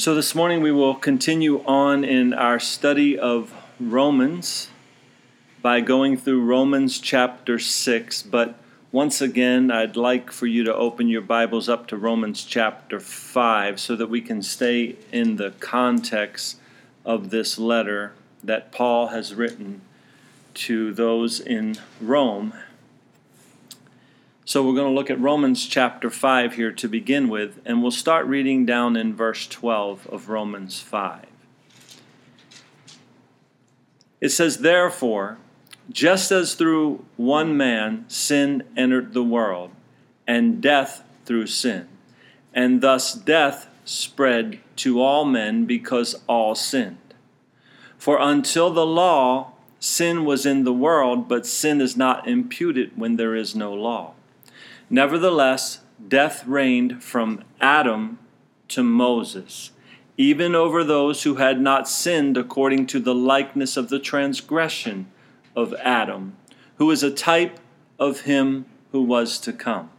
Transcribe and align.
So, 0.00 0.14
this 0.14 0.34
morning 0.34 0.62
we 0.62 0.72
will 0.72 0.94
continue 0.94 1.62
on 1.66 2.04
in 2.04 2.32
our 2.32 2.58
study 2.58 3.18
of 3.18 3.52
Romans 3.78 4.70
by 5.60 5.82
going 5.82 6.16
through 6.16 6.42
Romans 6.42 6.98
chapter 6.98 7.58
6. 7.58 8.22
But 8.22 8.58
once 8.92 9.20
again, 9.20 9.70
I'd 9.70 9.96
like 9.96 10.32
for 10.32 10.46
you 10.46 10.64
to 10.64 10.74
open 10.74 11.08
your 11.08 11.20
Bibles 11.20 11.68
up 11.68 11.86
to 11.88 11.98
Romans 11.98 12.44
chapter 12.44 12.98
5 12.98 13.78
so 13.78 13.94
that 13.94 14.08
we 14.08 14.22
can 14.22 14.40
stay 14.40 14.96
in 15.12 15.36
the 15.36 15.50
context 15.60 16.56
of 17.04 17.28
this 17.28 17.58
letter 17.58 18.14
that 18.42 18.72
Paul 18.72 19.08
has 19.08 19.34
written 19.34 19.82
to 20.54 20.94
those 20.94 21.40
in 21.40 21.76
Rome. 22.00 22.54
So 24.50 24.66
we're 24.66 24.74
going 24.74 24.92
to 24.92 24.98
look 24.98 25.10
at 25.10 25.20
Romans 25.20 25.64
chapter 25.64 26.10
5 26.10 26.54
here 26.54 26.72
to 26.72 26.88
begin 26.88 27.28
with, 27.28 27.60
and 27.64 27.82
we'll 27.82 27.92
start 27.92 28.26
reading 28.26 28.66
down 28.66 28.96
in 28.96 29.14
verse 29.14 29.46
12 29.46 30.08
of 30.08 30.28
Romans 30.28 30.80
5. 30.80 31.24
It 34.20 34.30
says, 34.30 34.56
Therefore, 34.56 35.38
just 35.88 36.32
as 36.32 36.54
through 36.54 37.04
one 37.16 37.56
man 37.56 38.06
sin 38.08 38.64
entered 38.76 39.14
the 39.14 39.22
world, 39.22 39.70
and 40.26 40.60
death 40.60 41.04
through 41.24 41.46
sin, 41.46 41.86
and 42.52 42.80
thus 42.80 43.14
death 43.14 43.68
spread 43.84 44.58
to 44.78 45.00
all 45.00 45.24
men 45.24 45.64
because 45.64 46.16
all 46.26 46.56
sinned. 46.56 47.14
For 47.96 48.18
until 48.20 48.70
the 48.70 48.84
law, 48.84 49.52
sin 49.78 50.24
was 50.24 50.44
in 50.44 50.64
the 50.64 50.72
world, 50.72 51.28
but 51.28 51.46
sin 51.46 51.80
is 51.80 51.96
not 51.96 52.26
imputed 52.26 52.98
when 52.98 53.14
there 53.14 53.36
is 53.36 53.54
no 53.54 53.72
law. 53.72 54.14
Nevertheless, 54.90 55.80
death 56.08 56.44
reigned 56.46 57.02
from 57.02 57.44
Adam 57.60 58.18
to 58.68 58.82
Moses, 58.82 59.70
even 60.16 60.56
over 60.56 60.82
those 60.82 61.22
who 61.22 61.36
had 61.36 61.60
not 61.60 61.88
sinned 61.88 62.36
according 62.36 62.86
to 62.86 62.98
the 62.98 63.14
likeness 63.14 63.76
of 63.76 63.88
the 63.88 64.00
transgression 64.00 65.06
of 65.54 65.72
Adam, 65.74 66.36
who 66.76 66.90
is 66.90 67.04
a 67.04 67.10
type 67.10 67.60
of 67.98 68.22
him 68.22 68.66
who 68.90 69.02
was 69.02 69.38
to 69.38 69.52
come. 69.52 69.90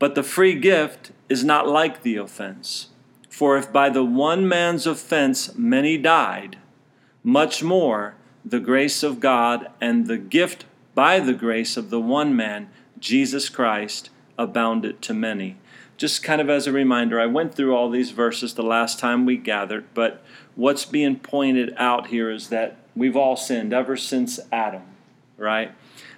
But 0.00 0.16
the 0.16 0.24
free 0.24 0.54
gift 0.54 1.12
is 1.28 1.44
not 1.44 1.68
like 1.68 2.02
the 2.02 2.16
offense. 2.16 2.88
For 3.28 3.56
if 3.56 3.72
by 3.72 3.90
the 3.90 4.04
one 4.04 4.48
man's 4.48 4.86
offense 4.86 5.54
many 5.54 5.96
died, 5.96 6.58
much 7.22 7.62
more 7.62 8.16
the 8.44 8.60
grace 8.60 9.02
of 9.02 9.20
God 9.20 9.70
and 9.80 10.06
the 10.06 10.18
gift 10.18 10.64
by 10.94 11.20
the 11.20 11.34
grace 11.34 11.76
of 11.76 11.90
the 11.90 12.00
one 12.00 12.34
man 12.34 12.68
Jesus 13.00 13.48
Christ 13.48 14.10
abounded 14.38 15.02
to 15.02 15.14
many. 15.14 15.56
Just 15.96 16.22
kind 16.22 16.40
of 16.40 16.48
as 16.48 16.66
a 16.66 16.72
reminder, 16.72 17.20
I 17.20 17.26
went 17.26 17.54
through 17.54 17.74
all 17.74 17.90
these 17.90 18.10
verses 18.10 18.54
the 18.54 18.62
last 18.62 18.98
time 18.98 19.26
we 19.26 19.36
gathered, 19.36 19.84
but 19.92 20.22
what's 20.54 20.84
being 20.84 21.18
pointed 21.18 21.74
out 21.76 22.06
here 22.06 22.30
is 22.30 22.48
that 22.48 22.76
we've 22.94 23.16
all 23.16 23.36
sinned 23.36 23.72
ever 23.72 23.96
since 23.96 24.40
Adam, 24.50 24.82
right? 25.36 25.72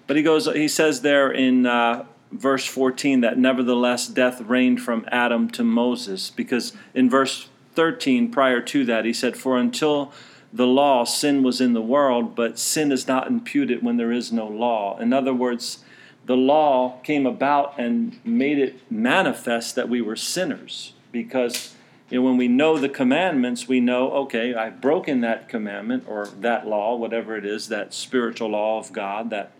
But 0.06 0.16
he 0.16 0.22
goes, 0.22 0.46
he 0.46 0.68
says 0.68 1.00
there 1.00 1.30
in 1.30 1.66
uh, 1.66 2.04
verse 2.30 2.64
14 2.66 3.20
that 3.20 3.38
nevertheless 3.38 4.06
death 4.06 4.40
reigned 4.40 4.80
from 4.80 5.04
Adam 5.10 5.50
to 5.50 5.64
Moses, 5.64 6.30
because 6.30 6.72
in 6.94 7.10
verse 7.10 7.48
13 7.74 8.30
prior 8.30 8.60
to 8.60 8.84
that, 8.84 9.04
he 9.04 9.12
said, 9.12 9.36
For 9.36 9.56
until 9.56 10.12
the 10.52 10.66
law, 10.66 11.04
sin 11.04 11.42
was 11.42 11.60
in 11.60 11.72
the 11.72 11.82
world, 11.82 12.34
but 12.34 12.58
sin 12.58 12.92
is 12.92 13.08
not 13.08 13.26
imputed 13.26 13.82
when 13.82 13.96
there 13.96 14.12
is 14.12 14.30
no 14.30 14.46
law. 14.46 14.98
In 14.98 15.12
other 15.12 15.32
words, 15.32 15.78
the 16.26 16.36
law 16.36 17.00
came 17.02 17.26
about 17.26 17.78
and 17.78 18.18
made 18.24 18.58
it 18.58 18.80
manifest 18.90 19.74
that 19.74 19.88
we 19.88 20.00
were 20.00 20.16
sinners. 20.16 20.92
Because 21.10 21.74
you 22.10 22.20
know 22.20 22.26
when 22.26 22.36
we 22.36 22.48
know 22.48 22.78
the 22.78 22.88
commandments 22.90 23.68
we 23.68 23.80
know 23.80 24.12
okay 24.12 24.54
i've 24.54 24.82
broken 24.82 25.22
that 25.22 25.48
commandment 25.48 26.04
or 26.06 26.26
that 26.40 26.66
law 26.66 26.94
whatever 26.94 27.38
it 27.38 27.46
is 27.46 27.68
that 27.68 27.94
spiritual 27.94 28.50
law 28.50 28.78
of 28.78 28.92
god 28.92 29.30
that 29.30 29.52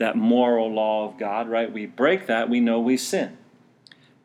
that 0.00 0.16
moral 0.16 0.72
law 0.72 1.06
of 1.06 1.18
god 1.18 1.48
right? 1.48 1.70
We 1.70 1.86
break 1.86 2.26
that 2.26 2.48
we 2.48 2.58
know 2.58 2.80
we 2.80 2.96
sin. 2.96 3.36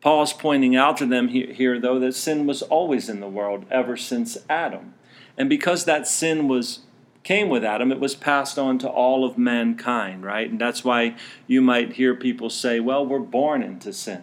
Paul's 0.00 0.32
pointing 0.32 0.74
out 0.74 0.96
to 0.98 1.06
them 1.06 1.28
here, 1.28 1.52
here 1.52 1.78
though 1.78 1.98
that 2.00 2.14
sin 2.14 2.46
was 2.46 2.62
always 2.62 3.08
in 3.08 3.20
the 3.20 3.28
world 3.28 3.66
ever 3.70 3.96
since 3.96 4.38
adam. 4.48 4.94
And 5.36 5.48
because 5.48 5.84
that 5.84 6.08
sin 6.08 6.48
was 6.48 6.80
came 7.26 7.48
with 7.48 7.64
Adam, 7.64 7.90
it 7.90 7.98
was 7.98 8.14
passed 8.14 8.56
on 8.56 8.78
to 8.78 8.88
all 8.88 9.24
of 9.24 9.36
mankind, 9.36 10.24
right? 10.24 10.48
And 10.48 10.60
that's 10.60 10.84
why 10.84 11.16
you 11.48 11.60
might 11.60 11.94
hear 11.94 12.14
people 12.14 12.48
say, 12.48 12.78
well, 12.78 13.04
we're 13.04 13.18
born 13.18 13.64
into 13.64 13.92
sin. 13.92 14.22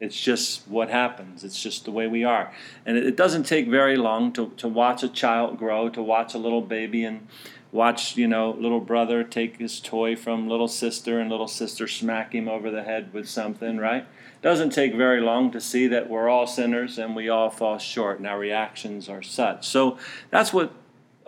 It's 0.00 0.18
just 0.18 0.66
what 0.66 0.88
happens. 0.88 1.44
It's 1.44 1.62
just 1.62 1.84
the 1.84 1.90
way 1.90 2.06
we 2.06 2.24
are. 2.24 2.50
And 2.86 2.96
it, 2.96 3.16
doesn't 3.16 3.42
take 3.42 3.68
very 3.68 3.96
long 3.96 4.32
to, 4.32 4.48
to 4.56 4.66
watch 4.66 5.02
a 5.02 5.10
child 5.10 5.58
grow, 5.58 5.90
to 5.90 6.02
watch 6.02 6.32
a 6.32 6.38
little 6.38 6.62
baby 6.62 7.04
and 7.04 7.28
watch, 7.70 8.16
you 8.16 8.26
know, 8.26 8.52
little 8.52 8.80
brother 8.80 9.22
take 9.22 9.58
his 9.58 9.78
toy 9.78 10.16
from 10.16 10.48
little 10.48 10.68
sister 10.68 11.20
and 11.20 11.28
little 11.28 11.48
sister 11.48 11.86
smack 11.86 12.34
him 12.34 12.48
over 12.48 12.70
the 12.70 12.82
head 12.82 13.12
with 13.12 13.28
something, 13.28 13.76
right? 13.76 14.06
Doesn't 14.40 14.70
take 14.70 14.94
very 14.94 15.20
long 15.20 15.50
to 15.50 15.60
see 15.60 15.86
that 15.88 16.08
we're 16.08 16.30
all 16.30 16.46
sinners 16.46 16.96
and 16.96 17.14
we 17.14 17.28
all 17.28 17.50
fall 17.50 17.76
short 17.76 18.16
and 18.16 18.26
our 18.26 18.38
reactions 18.38 19.06
are 19.10 19.20
such. 19.20 19.68
So 19.68 19.98
that's 20.30 20.50
what 20.50 20.72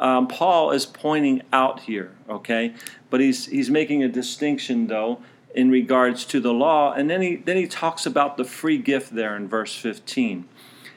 um, 0.00 0.28
Paul 0.28 0.71
is 0.72 0.87
pointing 0.87 1.43
out 1.53 1.81
here, 1.81 2.12
okay? 2.28 2.75
But 3.11 3.21
he's, 3.21 3.47
he's 3.47 3.71
making 3.71 4.03
a 4.03 4.09
distinction, 4.09 4.87
though, 4.87 5.21
in 5.55 5.71
regards 5.71 6.25
to 6.27 6.41
the 6.41 6.55
law. 6.55 6.93
And 6.93 7.11
then 7.11 7.21
he, 7.21 7.37
then 7.37 7.59
he 7.59 7.66
talks 7.66 8.06
about 8.06 8.37
the 8.37 8.44
free 8.44 8.78
gift 8.78 9.15
there 9.15 9.37
in 9.37 9.47
verse 9.47 9.75
15. 9.75 10.49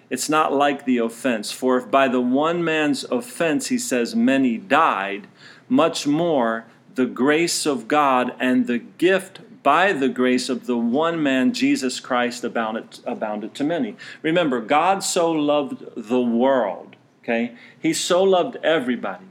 It's 0.10 0.30
not 0.30 0.54
like 0.54 0.86
the 0.86 1.00
offense. 1.00 1.52
For 1.52 1.78
if 1.78 1.92
by 1.92 2.08
the 2.08 2.22
one 2.22 2.64
man's 2.64 3.04
offense, 3.04 3.68
he 3.68 3.78
says, 3.78 4.16
many 4.16 4.58
died, 4.58 5.28
much 5.68 6.08
more 6.08 6.66
the 6.96 7.06
grace 7.06 7.66
of 7.66 7.88
God 7.88 8.34
and 8.40 8.68
the 8.68 8.78
gift 8.78 9.40
by 9.64 9.94
the 9.94 10.10
grace 10.10 10.50
of 10.50 10.66
the 10.66 10.78
one 10.78 11.24
man, 11.24 11.54
Jesus 11.54 12.00
Christ, 12.00 12.44
abounded, 12.44 13.00
abounded 13.06 13.56
to 13.56 13.64
many. 13.64 13.96
Remember, 14.22 14.62
God 14.62 15.04
so 15.04 15.32
loved 15.32 15.84
the 15.96 16.22
world 16.22 16.93
Okay? 17.24 17.56
He 17.80 17.94
so 17.94 18.22
loved 18.24 18.58
everybody 18.58 19.26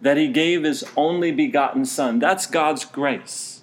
that 0.00 0.16
he 0.16 0.28
gave 0.28 0.64
his 0.64 0.84
only 0.96 1.32
begotten 1.32 1.84
son. 1.84 2.18
That's 2.18 2.46
God's 2.46 2.84
grace. 2.84 3.62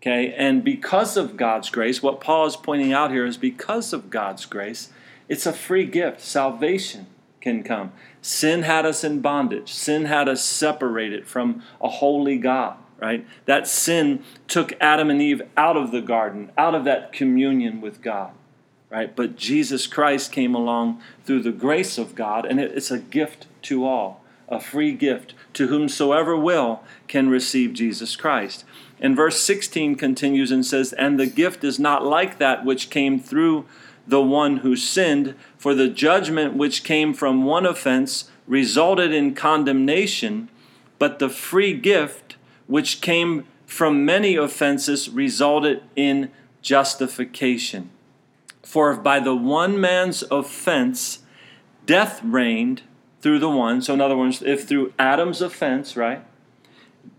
Okay? 0.00 0.34
And 0.36 0.64
because 0.64 1.16
of 1.16 1.36
God's 1.36 1.70
grace, 1.70 2.02
what 2.02 2.20
Paul 2.20 2.46
is 2.46 2.56
pointing 2.56 2.92
out 2.92 3.10
here 3.10 3.26
is 3.26 3.36
because 3.36 3.92
of 3.92 4.10
God's 4.10 4.46
grace, 4.46 4.90
it's 5.28 5.46
a 5.46 5.52
free 5.52 5.86
gift. 5.86 6.20
Salvation 6.20 7.06
can 7.40 7.62
come. 7.62 7.92
Sin 8.20 8.62
had 8.62 8.86
us 8.86 9.04
in 9.04 9.20
bondage. 9.20 9.72
Sin 9.72 10.06
had 10.06 10.28
us 10.28 10.44
separated 10.44 11.26
from 11.26 11.62
a 11.80 11.88
holy 11.88 12.38
God, 12.38 12.76
right? 13.00 13.26
That 13.46 13.66
sin 13.66 14.22
took 14.48 14.72
Adam 14.80 15.10
and 15.10 15.20
Eve 15.20 15.42
out 15.56 15.76
of 15.76 15.90
the 15.90 16.00
garden, 16.00 16.52
out 16.56 16.74
of 16.74 16.84
that 16.84 17.12
communion 17.12 17.80
with 17.80 18.00
God 18.00 18.32
right? 18.92 19.16
But 19.16 19.36
Jesus 19.36 19.86
Christ 19.86 20.30
came 20.30 20.54
along 20.54 21.00
through 21.24 21.42
the 21.42 21.50
grace 21.50 21.96
of 21.96 22.14
God, 22.14 22.44
and 22.44 22.60
it's 22.60 22.90
a 22.90 22.98
gift 22.98 23.46
to 23.62 23.86
all, 23.86 24.22
a 24.48 24.60
free 24.60 24.92
gift 24.92 25.32
to 25.54 25.68
whomsoever 25.68 26.36
will 26.36 26.82
can 27.08 27.30
receive 27.30 27.72
Jesus 27.72 28.16
Christ. 28.16 28.64
And 29.00 29.16
verse 29.16 29.40
16 29.40 29.94
continues 29.96 30.50
and 30.50 30.64
says, 30.64 30.92
And 30.92 31.18
the 31.18 31.26
gift 31.26 31.64
is 31.64 31.78
not 31.78 32.04
like 32.04 32.38
that 32.38 32.66
which 32.66 32.90
came 32.90 33.18
through 33.18 33.64
the 34.06 34.20
one 34.20 34.58
who 34.58 34.76
sinned, 34.76 35.36
for 35.56 35.74
the 35.74 35.88
judgment 35.88 36.54
which 36.54 36.84
came 36.84 37.14
from 37.14 37.44
one 37.44 37.64
offense 37.64 38.30
resulted 38.46 39.10
in 39.10 39.34
condemnation, 39.34 40.50
but 40.98 41.18
the 41.18 41.30
free 41.30 41.72
gift 41.72 42.36
which 42.66 43.00
came 43.00 43.46
from 43.64 44.04
many 44.04 44.36
offenses 44.36 45.08
resulted 45.08 45.82
in 45.96 46.30
justification. 46.60 47.90
For 48.62 48.92
if 48.92 49.02
by 49.02 49.20
the 49.20 49.34
one 49.34 49.80
man's 49.80 50.22
offense 50.30 51.20
death 51.86 52.22
reigned 52.22 52.82
through 53.20 53.38
the 53.38 53.50
one, 53.50 53.82
so 53.82 53.94
in 53.94 54.00
other 54.00 54.16
words, 54.16 54.42
if 54.42 54.66
through 54.66 54.92
Adam's 54.98 55.40
offense, 55.40 55.96
right, 55.96 56.24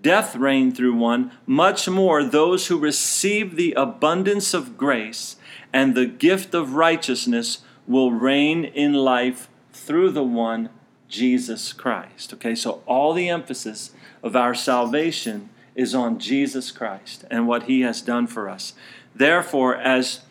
death 0.01 0.35
reigned 0.35 0.75
through 0.75 0.95
one, 0.95 1.31
much 1.45 1.87
more 1.89 2.23
those 2.23 2.67
who 2.67 2.77
receive 2.77 3.55
the 3.55 3.73
abundance 3.73 4.53
of 4.53 4.77
grace 4.77 5.37
and 5.71 5.95
the 5.95 6.05
gift 6.05 6.53
of 6.53 6.75
righteousness 6.75 7.59
will 7.87 8.11
reign 8.11 8.63
in 8.63 8.93
life 8.93 9.49
through 9.71 10.11
the 10.11 10.23
one, 10.23 10.69
Jesus 11.07 11.73
Christ. 11.73 12.33
Okay, 12.33 12.55
so 12.55 12.81
all 12.85 13.13
the 13.13 13.29
emphasis 13.29 13.91
of 14.21 14.35
our 14.35 14.53
salvation 14.53 15.49
is 15.75 15.95
on 15.95 16.19
Jesus 16.19 16.71
Christ 16.71 17.25
and 17.29 17.47
what 17.47 17.63
he 17.63 17.81
has 17.81 18.01
done 18.01 18.27
for 18.27 18.47
us. 18.47 18.73
Therefore, 19.15 19.75
as 19.75 20.21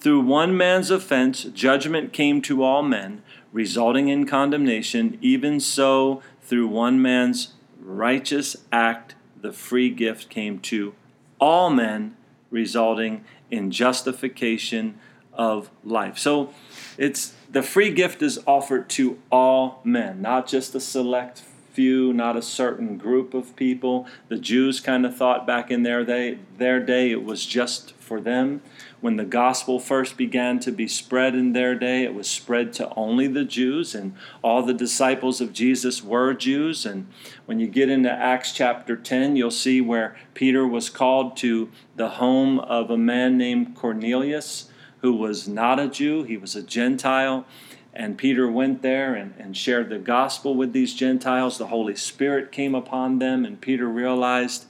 through 0.00 0.20
one 0.22 0.56
man's 0.56 0.90
offense, 0.90 1.44
judgment 1.44 2.12
came 2.12 2.40
to 2.42 2.62
all 2.62 2.82
men, 2.82 3.22
resulting 3.52 4.08
in 4.08 4.26
condemnation. 4.26 5.18
Even 5.20 5.60
so, 5.60 6.22
through 6.40 6.68
one 6.68 7.02
man's 7.02 7.52
righteous 7.78 8.56
act, 8.72 9.14
the 9.40 9.52
free 9.52 9.90
gift 9.90 10.30
came 10.30 10.58
to 10.60 10.94
all 11.38 11.70
men, 11.70 12.16
resulting 12.50 13.24
in 13.50 13.70
justification 13.70 14.98
of 15.34 15.70
life. 15.84 16.18
So 16.18 16.52
it's 16.96 17.34
the 17.50 17.62
free 17.62 17.90
gift 17.90 18.22
is 18.22 18.40
offered 18.46 18.88
to 18.90 19.18
all 19.30 19.80
men, 19.84 20.22
not 20.22 20.46
just 20.46 20.74
a 20.74 20.80
select 20.80 21.42
few, 21.72 22.12
not 22.12 22.36
a 22.36 22.42
certain 22.42 22.96
group 22.98 23.32
of 23.32 23.54
people. 23.56 24.06
The 24.28 24.38
Jews 24.38 24.80
kind 24.80 25.06
of 25.06 25.16
thought 25.16 25.46
back 25.46 25.70
in 25.70 25.82
their 25.82 26.04
day, 26.04 26.38
their 26.58 26.80
day 26.80 27.10
it 27.10 27.24
was 27.24 27.46
just 27.46 27.92
for 27.94 28.20
them. 28.20 28.60
When 29.00 29.16
the 29.16 29.24
gospel 29.24 29.80
first 29.80 30.18
began 30.18 30.60
to 30.60 30.70
be 30.70 30.86
spread 30.86 31.34
in 31.34 31.52
their 31.52 31.74
day, 31.74 32.02
it 32.02 32.14
was 32.14 32.28
spread 32.28 32.74
to 32.74 32.92
only 32.94 33.26
the 33.26 33.44
Jews, 33.44 33.94
and 33.94 34.14
all 34.42 34.62
the 34.62 34.74
disciples 34.74 35.40
of 35.40 35.54
Jesus 35.54 36.04
were 36.04 36.34
Jews. 36.34 36.84
And 36.84 37.06
when 37.46 37.58
you 37.58 37.66
get 37.66 37.88
into 37.88 38.10
Acts 38.10 38.52
chapter 38.52 38.96
10, 38.96 39.36
you'll 39.36 39.50
see 39.50 39.80
where 39.80 40.16
Peter 40.34 40.66
was 40.66 40.90
called 40.90 41.36
to 41.38 41.70
the 41.96 42.10
home 42.10 42.58
of 42.60 42.90
a 42.90 42.98
man 42.98 43.38
named 43.38 43.74
Cornelius, 43.74 44.70
who 45.00 45.14
was 45.14 45.48
not 45.48 45.80
a 45.80 45.88
Jew, 45.88 46.24
he 46.24 46.36
was 46.36 46.54
a 46.54 46.62
Gentile. 46.62 47.46
And 47.94 48.18
Peter 48.18 48.50
went 48.50 48.82
there 48.82 49.14
and, 49.14 49.34
and 49.38 49.56
shared 49.56 49.88
the 49.88 49.98
gospel 49.98 50.54
with 50.54 50.72
these 50.72 50.94
Gentiles. 50.94 51.58
The 51.58 51.68
Holy 51.68 51.96
Spirit 51.96 52.52
came 52.52 52.74
upon 52.74 53.18
them, 53.18 53.44
and 53.44 53.60
Peter 53.60 53.88
realized 53.88 54.66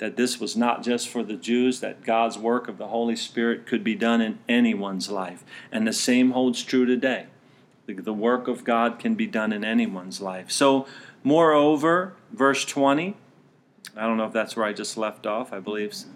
that 0.00 0.16
this 0.16 0.40
was 0.40 0.56
not 0.56 0.82
just 0.82 1.08
for 1.08 1.22
the 1.22 1.36
Jews, 1.36 1.80
that 1.80 2.04
God's 2.04 2.38
work 2.38 2.68
of 2.68 2.78
the 2.78 2.88
Holy 2.88 3.14
Spirit 3.14 3.66
could 3.66 3.84
be 3.84 3.94
done 3.94 4.22
in 4.22 4.38
anyone's 4.48 5.10
life. 5.10 5.44
And 5.70 5.86
the 5.86 5.92
same 5.92 6.30
holds 6.30 6.64
true 6.64 6.86
today. 6.86 7.26
The, 7.84 7.92
the 7.94 8.14
work 8.14 8.48
of 8.48 8.64
God 8.64 8.98
can 8.98 9.14
be 9.14 9.26
done 9.26 9.52
in 9.52 9.62
anyone's 9.62 10.20
life. 10.22 10.50
So, 10.50 10.86
moreover, 11.22 12.14
verse 12.32 12.64
20, 12.64 13.14
I 13.94 14.06
don't 14.06 14.16
know 14.16 14.24
if 14.24 14.32
that's 14.32 14.56
where 14.56 14.64
I 14.64 14.72
just 14.72 14.96
left 14.96 15.26
off, 15.26 15.52
I 15.52 15.60
believe. 15.60 15.92
So. 15.92 16.08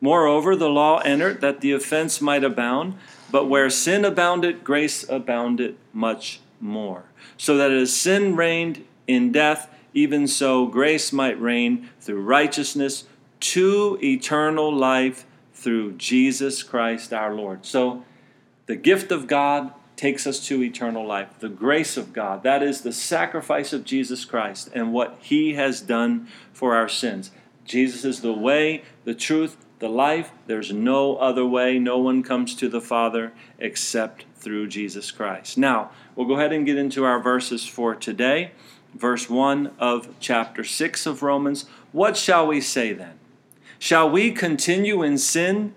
Moreover, 0.00 0.54
the 0.54 0.68
law 0.68 0.98
entered 0.98 1.40
that 1.40 1.62
the 1.62 1.72
offense 1.72 2.20
might 2.20 2.44
abound, 2.44 2.96
but 3.30 3.46
where 3.46 3.68
sin 3.70 4.04
abounded, 4.04 4.62
grace 4.62 5.08
abounded 5.08 5.76
much 5.92 6.40
more. 6.60 7.06
So 7.36 7.56
that 7.56 7.72
as 7.72 7.92
sin 7.92 8.36
reigned 8.36 8.84
in 9.08 9.32
death, 9.32 9.68
even 9.94 10.26
so 10.26 10.66
grace 10.66 11.12
might 11.12 11.40
reign 11.40 11.90
through 12.00 12.22
righteousness 12.22 13.04
to 13.40 13.98
eternal 14.02 14.72
life 14.72 15.26
through 15.54 15.92
Jesus 15.92 16.62
Christ 16.62 17.12
our 17.12 17.34
Lord. 17.34 17.66
So 17.66 18.04
the 18.66 18.76
gift 18.76 19.10
of 19.10 19.26
God 19.26 19.72
takes 19.96 20.26
us 20.26 20.46
to 20.46 20.62
eternal 20.62 21.06
life. 21.06 21.38
The 21.40 21.48
grace 21.48 21.96
of 21.96 22.12
God, 22.12 22.42
that 22.42 22.62
is 22.62 22.80
the 22.80 22.92
sacrifice 22.92 23.72
of 23.72 23.84
Jesus 23.84 24.24
Christ 24.24 24.70
and 24.74 24.92
what 24.92 25.18
he 25.20 25.54
has 25.54 25.82
done 25.82 26.28
for 26.52 26.74
our 26.74 26.88
sins. 26.88 27.30
Jesus 27.66 28.04
is 28.04 28.22
the 28.22 28.32
way, 28.32 28.82
the 29.04 29.14
truth, 29.14 29.58
the 29.78 29.88
life. 29.88 30.30
There's 30.46 30.72
no 30.72 31.16
other 31.16 31.44
way. 31.44 31.78
No 31.78 31.98
one 31.98 32.22
comes 32.22 32.54
to 32.56 32.68
the 32.68 32.80
Father 32.80 33.32
except 33.58 34.24
through 34.36 34.68
Jesus 34.68 35.10
Christ. 35.10 35.58
Now, 35.58 35.90
we'll 36.16 36.26
go 36.26 36.36
ahead 36.36 36.52
and 36.52 36.64
get 36.64 36.78
into 36.78 37.04
our 37.04 37.20
verses 37.20 37.66
for 37.66 37.94
today 37.94 38.52
verse 38.94 39.28
1 39.28 39.72
of 39.78 40.08
chapter 40.20 40.64
6 40.64 41.06
of 41.06 41.22
Romans. 41.22 41.66
What 41.92 42.16
shall 42.16 42.46
we 42.46 42.60
say 42.60 42.92
then? 42.92 43.18
Shall 43.78 44.10
we 44.10 44.30
continue 44.30 45.02
in 45.02 45.18
sin 45.18 45.74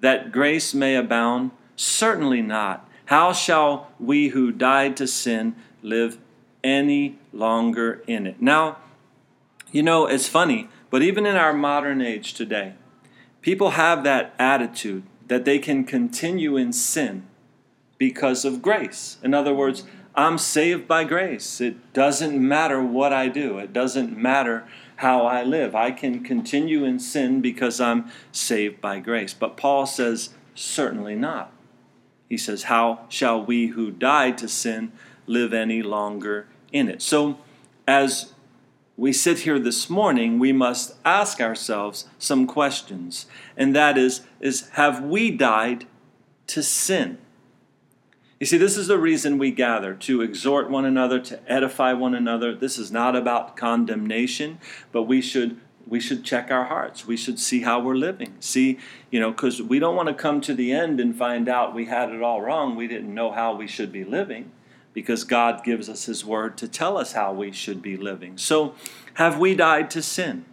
that 0.00 0.32
grace 0.32 0.74
may 0.74 0.96
abound? 0.96 1.50
Certainly 1.76 2.42
not. 2.42 2.88
How 3.06 3.32
shall 3.32 3.90
we 3.98 4.28
who 4.28 4.50
died 4.50 4.96
to 4.96 5.06
sin 5.06 5.54
live 5.82 6.18
any 6.62 7.18
longer 7.32 8.02
in 8.06 8.26
it? 8.26 8.40
Now, 8.40 8.78
you 9.70 9.82
know, 9.82 10.06
it's 10.06 10.28
funny, 10.28 10.68
but 10.88 11.02
even 11.02 11.26
in 11.26 11.36
our 11.36 11.52
modern 11.52 12.00
age 12.00 12.32
today, 12.32 12.74
people 13.42 13.70
have 13.70 14.04
that 14.04 14.34
attitude 14.38 15.02
that 15.26 15.44
they 15.44 15.58
can 15.58 15.84
continue 15.84 16.56
in 16.56 16.72
sin 16.72 17.26
because 17.98 18.44
of 18.44 18.62
grace. 18.62 19.18
In 19.22 19.34
other 19.34 19.54
words, 19.54 19.84
I'm 20.16 20.38
saved 20.38 20.86
by 20.86 21.04
grace. 21.04 21.60
It 21.60 21.92
doesn't 21.92 22.36
matter 22.36 22.82
what 22.82 23.12
I 23.12 23.28
do, 23.28 23.58
it 23.58 23.72
doesn't 23.72 24.16
matter 24.16 24.66
how 24.96 25.26
I 25.26 25.42
live. 25.42 25.74
I 25.74 25.90
can 25.90 26.22
continue 26.22 26.84
in 26.84 27.00
sin 27.00 27.40
because 27.40 27.80
I'm 27.80 28.10
saved 28.30 28.80
by 28.80 29.00
grace. 29.00 29.34
But 29.34 29.56
Paul 29.56 29.86
says, 29.86 30.30
certainly 30.54 31.16
not. 31.16 31.52
He 32.28 32.38
says, 32.38 32.64
How 32.64 33.06
shall 33.08 33.44
we 33.44 33.68
who 33.68 33.90
died 33.90 34.38
to 34.38 34.48
sin 34.48 34.92
live 35.26 35.52
any 35.52 35.82
longer 35.82 36.46
in 36.72 36.88
it? 36.88 37.02
So, 37.02 37.38
as 37.86 38.32
we 38.96 39.12
sit 39.12 39.40
here 39.40 39.58
this 39.58 39.90
morning, 39.90 40.38
we 40.38 40.52
must 40.52 40.94
ask 41.04 41.40
ourselves 41.40 42.06
some 42.18 42.46
questions. 42.46 43.26
And 43.56 43.74
that 43.74 43.98
is, 43.98 44.22
is 44.40 44.68
have 44.70 45.02
we 45.02 45.30
died 45.32 45.86
to 46.48 46.62
sin? 46.62 47.18
You 48.40 48.46
see, 48.46 48.58
this 48.58 48.76
is 48.76 48.88
the 48.88 48.98
reason 48.98 49.38
we 49.38 49.52
gather 49.52 49.94
to 49.94 50.20
exhort 50.20 50.68
one 50.68 50.84
another, 50.84 51.20
to 51.20 51.40
edify 51.50 51.92
one 51.92 52.14
another. 52.14 52.54
This 52.54 52.78
is 52.78 52.90
not 52.90 53.14
about 53.14 53.56
condemnation, 53.56 54.58
but 54.92 55.04
we 55.04 55.20
should 55.20 55.60
we 55.86 56.00
should 56.00 56.24
check 56.24 56.50
our 56.50 56.64
hearts. 56.64 57.06
We 57.06 57.16
should 57.16 57.38
see 57.38 57.60
how 57.60 57.78
we're 57.78 57.94
living. 57.94 58.34
See, 58.40 58.78
you 59.10 59.20
know, 59.20 59.30
because 59.30 59.60
we 59.60 59.78
don't 59.78 59.94
want 59.94 60.08
to 60.08 60.14
come 60.14 60.40
to 60.40 60.54
the 60.54 60.72
end 60.72 60.98
and 60.98 61.14
find 61.14 61.46
out 61.46 61.74
we 61.74 61.84
had 61.84 62.10
it 62.10 62.22
all 62.22 62.40
wrong. 62.40 62.74
We 62.74 62.88
didn't 62.88 63.14
know 63.14 63.32
how 63.32 63.54
we 63.54 63.66
should 63.66 63.92
be 63.92 64.02
living 64.02 64.50
because 64.94 65.24
God 65.24 65.62
gives 65.62 65.90
us 65.90 66.06
His 66.06 66.24
word 66.24 66.56
to 66.58 66.68
tell 66.68 66.96
us 66.96 67.12
how 67.12 67.32
we 67.34 67.52
should 67.52 67.82
be 67.82 67.96
living. 67.98 68.38
So, 68.38 68.74
have 69.14 69.38
we 69.38 69.54
died 69.54 69.90
to 69.90 70.02
sin? 70.02 70.46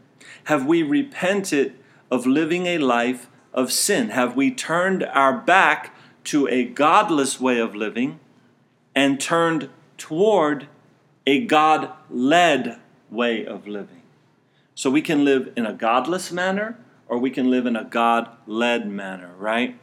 Have 0.46 0.66
we 0.66 0.84
repented 0.84 1.76
of 2.10 2.26
living 2.26 2.66
a 2.66 2.78
life 2.80 3.28
of 3.54 3.72
sin? 3.72 4.10
Have 4.10 4.36
we 4.36 4.52
turned 4.52 5.04
our 5.04 5.38
back 5.38 5.96
to 6.26 6.48
a 6.48 6.66
godless 6.66 7.40
way 7.40 7.60
of 7.60 7.76
living 7.76 8.20
and 8.96 9.20
turned 9.20 9.70
toward 9.98 10.68
a 11.26 11.46
God 11.46 11.92
led 12.10 12.80
way 13.10 13.46
of 13.46 13.68
living. 13.68 14.02
So 14.76 14.90
we 14.90 15.02
can 15.02 15.24
live 15.24 15.52
in 15.56 15.66
a 15.66 15.74
godless 15.74 16.32
manner 16.32 16.78
or 17.08 17.18
we 17.18 17.30
can 17.30 17.52
live 17.52 17.66
in 17.66 17.76
a 17.76 17.84
God 17.84 18.30
led 18.48 18.90
manner, 18.90 19.32
right? 19.38 19.78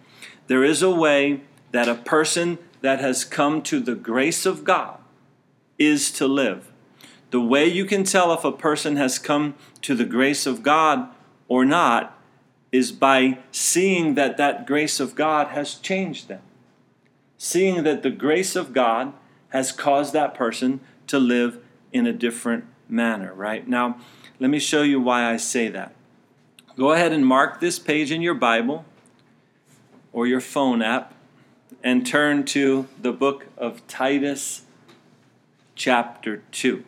There 0.47 0.65
is 0.65 0.83
a 0.83 0.91
way 0.91 1.43
that 1.73 1.89
a 1.89 1.95
person 1.95 2.59
that 2.81 3.01
has 3.01 3.25
come 3.25 3.63
to 3.63 3.81
the 3.81 3.95
grace 3.95 4.47
of 4.47 4.65
God 4.65 4.99
is 5.79 6.11
to 6.13 6.27
live. 6.27 6.73
The 7.31 7.41
way 7.41 7.67
you 7.67 7.85
can 7.85 8.05
tell 8.05 8.33
if 8.33 8.45
a 8.45 8.53
person 8.53 8.97
has 8.97 9.19
come 9.19 9.55
to 9.83 9.95
the 9.95 10.07
grace 10.07 10.47
of 10.47 10.63
God 10.63 11.11
or 11.47 11.65
not 11.65 12.18
is 12.71 12.93
by 12.93 13.39
seeing 13.51 14.15
that 14.15 14.37
that 14.37 14.67
grace 14.67 15.01
of 15.01 15.15
God 15.15 15.49
has 15.49 15.75
changed 15.75 16.29
them. 16.29 16.43
Seeing 17.39 17.85
that 17.85 18.03
the 18.03 18.11
grace 18.11 18.57
of 18.57 18.73
God 18.73 19.13
has 19.51 19.73
caused 19.73 20.13
that 20.13 20.35
person 20.35 20.81
to 21.07 21.19
live 21.19 21.59
in 21.93 22.07
a 22.07 22.13
different 22.13 22.65
manner, 22.89 23.33
right? 23.33 23.67
Now, 23.67 23.99
let 24.39 24.51
me 24.51 24.59
show 24.59 24.83
you 24.83 25.01
why 25.01 25.31
I 25.31 25.37
say 25.37 25.69
that. 25.69 25.95
Go 26.77 26.93
ahead 26.93 27.13
and 27.13 27.27
mark 27.27 27.61
this 27.61 27.79
page 27.79 28.13
in 28.13 28.23
your 28.23 28.35
Bible 28.35 28.85
or 30.13 30.27
your 30.27 30.41
phone 30.41 30.83
app 30.83 31.15
and 31.83 32.07
turn 32.07 32.45
to 32.45 32.87
the 33.01 33.13
book 33.13 33.47
of 33.57 33.87
Titus, 33.87 34.63
chapter 35.75 36.43
2. 36.53 36.85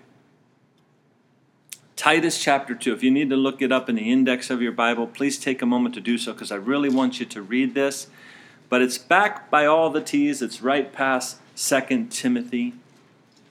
Titus 2.00 2.42
chapter 2.42 2.74
2. 2.74 2.94
If 2.94 3.02
you 3.02 3.10
need 3.10 3.28
to 3.28 3.36
look 3.36 3.60
it 3.60 3.70
up 3.70 3.90
in 3.90 3.96
the 3.96 4.10
index 4.10 4.48
of 4.48 4.62
your 4.62 4.72
Bible, 4.72 5.06
please 5.06 5.38
take 5.38 5.60
a 5.60 5.66
moment 5.66 5.94
to 5.96 6.00
do 6.00 6.16
so 6.16 6.32
because 6.32 6.50
I 6.50 6.54
really 6.54 6.88
want 6.88 7.20
you 7.20 7.26
to 7.26 7.42
read 7.42 7.74
this. 7.74 8.06
But 8.70 8.80
it's 8.80 8.96
back 8.96 9.50
by 9.50 9.66
all 9.66 9.90
the 9.90 10.00
T's, 10.00 10.40
it's 10.40 10.62
right 10.62 10.90
past 10.90 11.36
2 11.56 12.06
Timothy, 12.08 12.72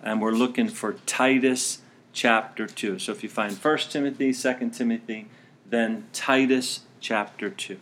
and 0.01 0.19
we're 0.19 0.31
looking 0.31 0.67
for 0.67 0.93
Titus 1.05 1.83
chapter 2.11 2.65
2. 2.65 2.97
So 2.97 3.11
if 3.11 3.21
you 3.21 3.29
find 3.29 3.55
1 3.55 3.77
Timothy, 3.91 4.33
2 4.33 4.71
Timothy, 4.71 5.27
then 5.63 6.07
Titus 6.11 6.79
chapter 6.99 7.51
2. 7.51 7.77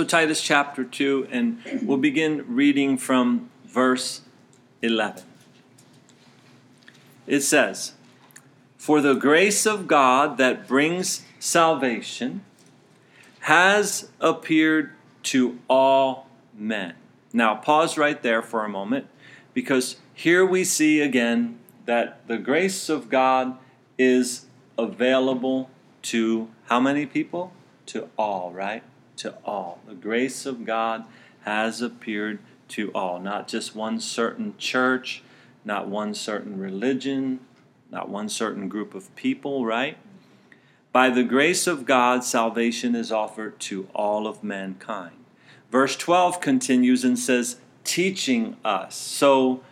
So, 0.00 0.04
Titus 0.06 0.40
chapter 0.40 0.82
2, 0.82 1.28
and 1.30 1.60
we'll 1.82 1.98
begin 1.98 2.46
reading 2.48 2.96
from 2.96 3.50
verse 3.66 4.22
11. 4.80 5.24
It 7.26 7.42
says, 7.42 7.92
For 8.78 9.02
the 9.02 9.12
grace 9.12 9.66
of 9.66 9.86
God 9.86 10.38
that 10.38 10.66
brings 10.66 11.26
salvation 11.38 12.42
has 13.40 14.08
appeared 14.20 14.92
to 15.24 15.58
all 15.68 16.28
men. 16.56 16.94
Now, 17.34 17.56
pause 17.56 17.98
right 17.98 18.22
there 18.22 18.40
for 18.40 18.64
a 18.64 18.70
moment, 18.70 19.06
because 19.52 19.96
here 20.14 20.46
we 20.46 20.64
see 20.64 21.02
again 21.02 21.58
that 21.84 22.26
the 22.26 22.38
grace 22.38 22.88
of 22.88 23.10
God 23.10 23.58
is 23.98 24.46
available 24.78 25.68
to 26.04 26.48
how 26.68 26.80
many 26.80 27.04
people? 27.04 27.52
To 27.88 28.08
all, 28.16 28.50
right? 28.50 28.82
To 29.20 29.34
all. 29.44 29.80
The 29.86 29.94
grace 29.94 30.46
of 30.46 30.64
God 30.64 31.04
has 31.42 31.82
appeared 31.82 32.38
to 32.68 32.90
all, 32.92 33.20
not 33.20 33.48
just 33.48 33.76
one 33.76 34.00
certain 34.00 34.54
church, 34.56 35.22
not 35.62 35.88
one 35.88 36.14
certain 36.14 36.58
religion, 36.58 37.40
not 37.90 38.08
one 38.08 38.30
certain 38.30 38.66
group 38.68 38.94
of 38.94 39.14
people, 39.16 39.66
right? 39.66 39.98
By 40.90 41.10
the 41.10 41.22
grace 41.22 41.66
of 41.66 41.84
God, 41.84 42.24
salvation 42.24 42.94
is 42.94 43.12
offered 43.12 43.60
to 43.60 43.88
all 43.94 44.26
of 44.26 44.42
mankind. 44.42 45.16
Verse 45.70 45.96
12 45.96 46.40
continues 46.40 47.04
and 47.04 47.18
says, 47.18 47.56
teaching 47.84 48.56
us. 48.64 48.94
So, 48.94 49.62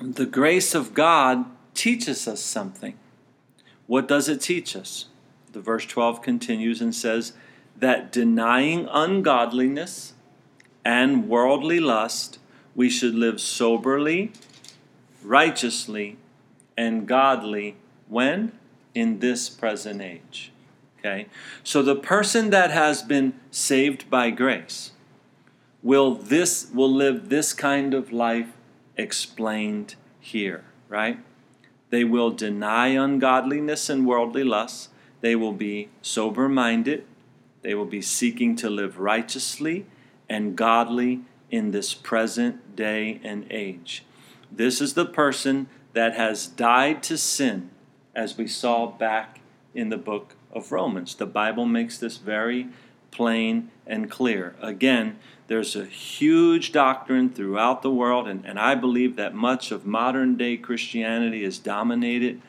the 0.00 0.26
grace 0.26 0.74
of 0.74 0.94
God 0.94 1.44
teaches 1.74 2.26
us 2.26 2.40
something. 2.40 2.98
What 3.86 4.08
does 4.08 4.28
it 4.28 4.40
teach 4.40 4.74
us? 4.74 5.06
The 5.52 5.60
verse 5.60 5.84
12 5.84 6.22
continues 6.22 6.80
and 6.80 6.94
says 6.94 7.34
that 7.76 8.12
denying 8.12 8.88
ungodliness 8.90 10.14
and 10.84 11.28
worldly 11.28 11.80
lust, 11.80 12.38
we 12.74 12.88
should 12.88 13.14
live 13.14 13.40
soberly, 13.40 14.32
righteously, 15.22 16.16
and 16.76 17.06
godly 17.06 17.76
when? 18.08 18.52
In 18.94 19.20
this 19.20 19.48
present 19.48 20.02
age. 20.02 20.52
Okay? 20.98 21.26
So 21.64 21.82
the 21.82 21.96
person 21.96 22.50
that 22.50 22.70
has 22.70 23.02
been 23.02 23.34
saved 23.50 24.10
by 24.10 24.30
grace 24.30 24.92
will 25.82 26.14
this 26.14 26.70
will 26.72 26.92
live 26.92 27.28
this 27.28 27.52
kind 27.52 27.92
of 27.94 28.12
life 28.12 28.52
explained 28.96 29.96
here, 30.20 30.64
right? 30.88 31.18
They 31.90 32.04
will 32.04 32.30
deny 32.30 32.88
ungodliness 32.88 33.90
and 33.90 34.06
worldly 34.06 34.44
lusts. 34.44 34.88
They 35.20 35.36
will 35.36 35.52
be 35.52 35.88
sober 36.00 36.48
minded. 36.48 37.04
They 37.62 37.74
will 37.74 37.86
be 37.86 38.02
seeking 38.02 38.56
to 38.56 38.68
live 38.68 38.98
righteously 38.98 39.86
and 40.28 40.56
godly 40.56 41.22
in 41.50 41.70
this 41.70 41.94
present 41.94 42.76
day 42.76 43.20
and 43.22 43.46
age. 43.50 44.04
This 44.50 44.80
is 44.80 44.94
the 44.94 45.06
person 45.06 45.68
that 45.92 46.14
has 46.14 46.46
died 46.46 47.02
to 47.04 47.16
sin, 47.16 47.70
as 48.14 48.36
we 48.36 48.46
saw 48.46 48.86
back 48.86 49.40
in 49.74 49.88
the 49.88 49.96
book 49.96 50.34
of 50.52 50.72
Romans. 50.72 51.14
The 51.14 51.26
Bible 51.26 51.66
makes 51.66 51.98
this 51.98 52.16
very 52.16 52.68
plain 53.10 53.70
and 53.86 54.10
clear. 54.10 54.56
Again, 54.60 55.18
there's 55.46 55.76
a 55.76 55.84
huge 55.84 56.72
doctrine 56.72 57.28
throughout 57.28 57.82
the 57.82 57.90
world, 57.90 58.26
and, 58.26 58.44
and 58.46 58.58
I 58.58 58.74
believe 58.74 59.16
that 59.16 59.34
much 59.34 59.70
of 59.70 59.84
modern 59.84 60.36
day 60.36 60.56
Christianity 60.56 61.44
is 61.44 61.58
dominated 61.58 62.40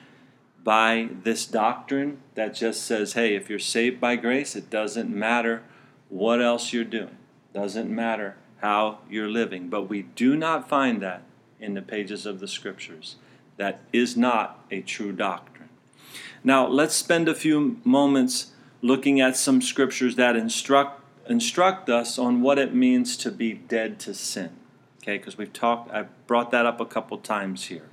by 0.63 1.10
this 1.24 1.46
doctrine 1.46 2.20
that 2.36 2.53
just 2.53 2.84
says, 2.84 3.13
hey, 3.13 3.36
if 3.36 3.50
you're 3.50 3.60
saved 3.60 4.00
by 4.00 4.15
grace, 4.15 4.55
it 4.55 4.70
doesn't 4.70 5.10
matter 5.10 5.63
what 6.10 6.41
else 6.41 6.72
you're 6.72 6.84
doing, 6.84 7.17
doesn't 7.53 7.89
matter 7.89 8.38
how 8.62 9.00
you're 9.10 9.29
living. 9.29 9.70
But 9.70 9.89
we 9.89 10.03
do 10.03 10.38
not 10.38 10.70
find 10.70 11.01
that 11.01 11.24
in 11.60 11.74
the 11.74 11.82
pages 11.82 12.25
of 12.25 12.39
the 12.39 12.48
scriptures. 12.48 13.17
That 13.58 13.82
is 13.91 14.17
not 14.17 14.63
a 14.72 14.82
true 14.82 15.12
doctrine. 15.12 15.70
Now, 16.43 16.67
let's 16.67 16.96
spend 16.96 17.29
a 17.29 17.36
few 17.36 17.79
moments 17.84 18.51
looking 18.82 19.22
at 19.22 19.38
some 19.38 19.62
scriptures 19.62 20.15
that 20.15 20.36
instruct 20.36 21.01
instruct 21.25 21.89
us 21.89 22.20
on 22.20 22.41
what 22.41 22.60
it 22.60 22.75
means 22.75 23.15
to 23.15 23.32
be 23.32 23.53
dead 23.53 23.98
to 23.98 24.13
sin. 24.13 24.50
Okay, 25.01 25.17
because 25.17 25.38
we've 25.38 25.53
talked 25.53 25.89
I 25.91 26.03
brought 26.27 26.51
that 26.51 26.65
up 26.65 26.82
a 26.82 26.86
couple 26.86 27.17
times 27.17 27.65
here. 27.65 27.89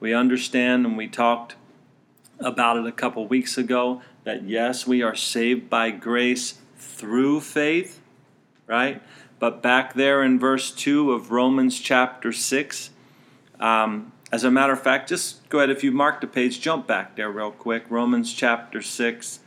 We 0.00 0.12
understand 0.12 0.84
and 0.84 0.96
we 0.96 1.06
talked 1.06 1.54
about 2.40 2.76
it 2.76 2.86
a 2.86 2.92
couple 2.92 3.26
weeks 3.26 3.58
ago 3.58 4.02
that 4.24 4.44
yes, 4.44 4.86
we 4.86 5.02
are 5.02 5.14
saved 5.14 5.68
by 5.68 5.90
grace 5.90 6.58
through 6.76 7.40
faith, 7.40 8.00
right? 8.66 9.02
But 9.38 9.62
back 9.62 9.94
there 9.94 10.22
in 10.22 10.38
verse 10.38 10.70
2 10.70 11.12
of 11.12 11.30
Romans 11.30 11.78
chapter 11.78 12.32
6, 12.32 12.90
um, 13.60 14.12
as 14.30 14.44
a 14.44 14.50
matter 14.50 14.72
of 14.72 14.82
fact, 14.82 15.08
just 15.08 15.48
go 15.48 15.58
ahead, 15.58 15.70
if 15.70 15.82
you 15.82 15.90
marked 15.92 16.20
the 16.20 16.26
page, 16.26 16.60
jump 16.60 16.86
back 16.86 17.16
there 17.16 17.30
real 17.30 17.50
quick. 17.50 17.84
Romans 17.88 18.32
chapter 18.32 18.82
6 18.82 19.40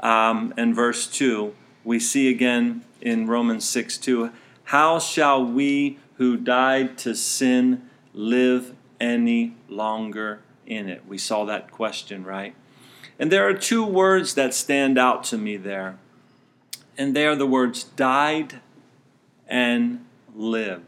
um, 0.00 0.54
and 0.56 0.74
verse 0.74 1.06
2, 1.06 1.54
we 1.82 1.98
see 1.98 2.28
again 2.28 2.84
in 3.00 3.26
Romans 3.26 3.64
6 3.68 3.98
2, 3.98 4.30
how 4.64 4.98
shall 4.98 5.44
we 5.44 5.98
who 6.16 6.36
died 6.36 6.96
to 6.98 7.14
sin 7.14 7.88
live 8.12 8.74
any 9.00 9.54
longer 9.68 10.40
in 10.66 10.88
it? 10.88 11.02
We 11.06 11.18
saw 11.18 11.44
that 11.44 11.70
question, 11.70 12.24
right? 12.24 12.54
And 13.18 13.30
there 13.30 13.48
are 13.48 13.54
two 13.54 13.84
words 13.84 14.34
that 14.34 14.54
stand 14.54 14.98
out 14.98 15.24
to 15.24 15.38
me 15.38 15.56
there. 15.56 15.98
And 16.96 17.14
they 17.14 17.26
are 17.26 17.36
the 17.36 17.46
words 17.46 17.84
died 17.84 18.60
and 19.48 20.04
live. 20.34 20.82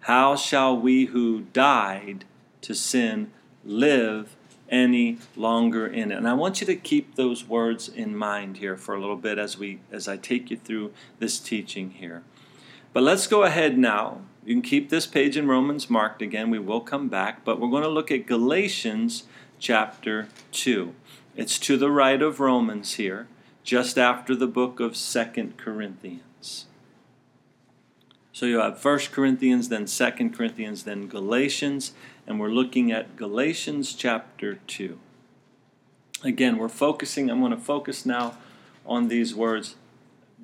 How 0.00 0.36
shall 0.36 0.76
we 0.76 1.06
who 1.06 1.42
died 1.52 2.24
to 2.62 2.74
sin 2.74 3.32
live 3.64 4.36
any 4.68 5.18
longer 5.36 5.86
in 5.86 6.12
it. 6.12 6.16
And 6.16 6.28
I 6.28 6.34
want 6.34 6.60
you 6.60 6.66
to 6.66 6.76
keep 6.76 7.14
those 7.14 7.46
words 7.46 7.88
in 7.88 8.16
mind 8.16 8.58
here 8.58 8.76
for 8.76 8.94
a 8.94 9.00
little 9.00 9.16
bit 9.16 9.38
as 9.38 9.58
we 9.58 9.80
as 9.90 10.08
I 10.08 10.16
take 10.16 10.50
you 10.50 10.56
through 10.56 10.92
this 11.18 11.38
teaching 11.38 11.90
here. 11.92 12.22
But 12.92 13.02
let's 13.02 13.26
go 13.26 13.44
ahead 13.44 13.78
now. 13.78 14.20
You 14.48 14.54
can 14.54 14.62
keep 14.62 14.88
this 14.88 15.06
page 15.06 15.36
in 15.36 15.46
Romans 15.46 15.90
marked 15.90 16.22
again. 16.22 16.48
We 16.48 16.58
will 16.58 16.80
come 16.80 17.08
back, 17.08 17.44
but 17.44 17.60
we're 17.60 17.68
going 17.68 17.82
to 17.82 17.88
look 17.90 18.10
at 18.10 18.24
Galatians 18.24 19.24
chapter 19.58 20.28
2. 20.52 20.94
It's 21.36 21.58
to 21.58 21.76
the 21.76 21.90
right 21.90 22.22
of 22.22 22.40
Romans 22.40 22.94
here, 22.94 23.28
just 23.62 23.98
after 23.98 24.34
the 24.34 24.46
book 24.46 24.80
of 24.80 24.96
Second 24.96 25.58
Corinthians. 25.58 26.64
So 28.32 28.46
you 28.46 28.60
have 28.60 28.78
First 28.78 29.12
Corinthians, 29.12 29.68
then 29.68 29.86
Second 29.86 30.34
Corinthians, 30.34 30.84
then 30.84 31.08
Galatians, 31.08 31.92
and 32.26 32.40
we're 32.40 32.48
looking 32.48 32.90
at 32.90 33.16
Galatians 33.16 33.92
chapter 33.92 34.60
2. 34.66 34.98
Again, 36.24 36.56
we're 36.56 36.70
focusing, 36.70 37.30
I'm 37.30 37.40
going 37.40 37.50
to 37.52 37.58
focus 37.58 38.06
now 38.06 38.38
on 38.86 39.08
these 39.08 39.34
words 39.34 39.76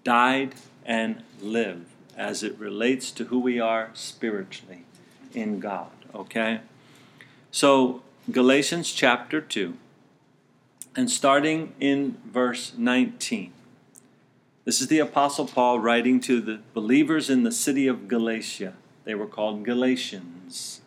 died 0.02 0.56
and 0.84 1.23
live 1.40 1.93
as 2.16 2.42
it 2.42 2.59
relates 2.59 3.11
to 3.12 3.25
who 3.25 3.38
we 3.38 3.59
are 3.61 3.90
spiritually 3.94 4.85
in 5.33 5.61
God, 5.61 5.90
okay? 6.14 6.61
So, 7.50 8.02
Galatians 8.30 8.92
chapter 8.92 9.40
2, 9.40 9.76
and 10.97 11.11
starting 11.11 11.75
in 11.80 12.16
verse 12.25 12.73
19. 12.76 13.52
This 14.64 14.80
is 14.80 14.88
the 14.88 15.00
Apostle 15.00 15.47
Paul 15.47 15.78
writing 15.78 16.21
to 16.21 16.40
the 16.40 16.61
believers 16.73 17.28
in 17.28 17.42
the 17.42 17.52
city 17.52 17.87
of 17.87 18.09
Galatia. 18.09 18.75
They 19.04 19.14
were 19.14 19.26
called 19.26 19.64
Galatians. 19.64 20.80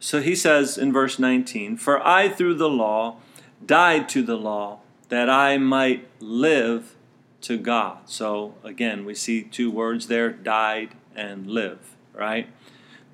So 0.00 0.20
he 0.20 0.34
says 0.34 0.76
in 0.76 0.92
verse 0.92 1.18
19, 1.18 1.76
For 1.76 2.04
I 2.04 2.28
through 2.28 2.54
the 2.54 2.68
law 2.68 3.16
died 3.64 4.08
to 4.10 4.22
the 4.22 4.36
law, 4.36 4.80
that 5.08 5.30
I 5.30 5.56
might 5.56 6.08
live 6.20 6.95
to 7.46 7.56
God. 7.56 7.98
So 8.06 8.54
again, 8.64 9.04
we 9.04 9.14
see 9.14 9.42
two 9.42 9.70
words 9.70 10.08
there 10.08 10.30
died 10.30 10.90
and 11.14 11.46
live, 11.46 11.96
right? 12.12 12.48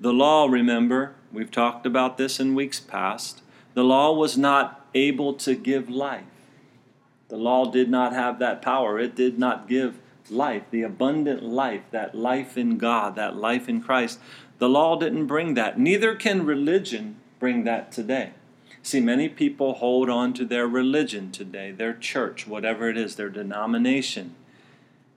The 0.01 0.11
law, 0.11 0.47
remember, 0.47 1.13
we've 1.31 1.51
talked 1.51 1.85
about 1.85 2.17
this 2.17 2.39
in 2.39 2.55
weeks 2.55 2.79
past. 2.79 3.43
The 3.75 3.83
law 3.83 4.11
was 4.11 4.35
not 4.37 4.87
able 4.95 5.35
to 5.35 5.55
give 5.55 5.87
life. 5.87 6.25
The 7.29 7.37
law 7.37 7.71
did 7.71 7.89
not 7.89 8.13
have 8.13 8.39
that 8.39 8.61
power. 8.61 8.99
It 8.99 9.15
did 9.15 9.37
not 9.37 9.67
give 9.67 9.99
life, 10.29 10.63
the 10.71 10.81
abundant 10.81 11.43
life, 11.43 11.83
that 11.91 12.15
life 12.15 12.57
in 12.57 12.77
God, 12.77 13.15
that 13.15 13.35
life 13.35 13.69
in 13.69 13.81
Christ. 13.81 14.19
The 14.57 14.69
law 14.69 14.97
didn't 14.97 15.27
bring 15.27 15.53
that. 15.53 15.79
Neither 15.79 16.15
can 16.15 16.45
religion 16.45 17.17
bring 17.39 17.65
that 17.65 17.91
today. 17.91 18.31
See, 18.85 18.99
many 18.99 19.29
people 19.29 19.75
hold 19.75 20.09
on 20.09 20.33
to 20.33 20.45
their 20.45 20.67
religion 20.67 21.31
today, 21.31 21.71
their 21.71 21.93
church, 21.93 22.45
whatever 22.45 22.89
it 22.89 22.97
is, 22.97 23.15
their 23.15 23.29
denomination. 23.29 24.35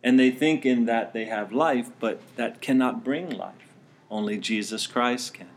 And 0.05 0.21
they 0.21 0.31
think 0.31 0.65
in 0.65 0.87
that 0.87 1.13
they 1.13 1.25
have 1.25 1.53
life, 1.53 1.91
but 1.99 2.21
that 2.37 2.61
cannot 2.61 3.03
bring 3.03 3.29
life. 3.29 3.55
Only 4.09 4.39
Jesus 4.39 4.87
Christ 4.87 5.35
can. 5.35 5.49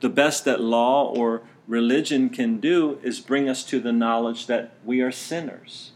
The 0.00 0.08
best 0.08 0.44
that 0.46 0.60
law 0.60 1.08
or 1.08 1.42
religion 1.68 2.28
can 2.28 2.58
do 2.58 2.98
is 3.04 3.20
bring 3.20 3.48
us 3.48 3.62
to 3.64 3.78
the 3.78 3.92
knowledge 3.92 4.48
that 4.48 4.72
we 4.84 5.00
are 5.00 5.12
sinners. 5.12 5.92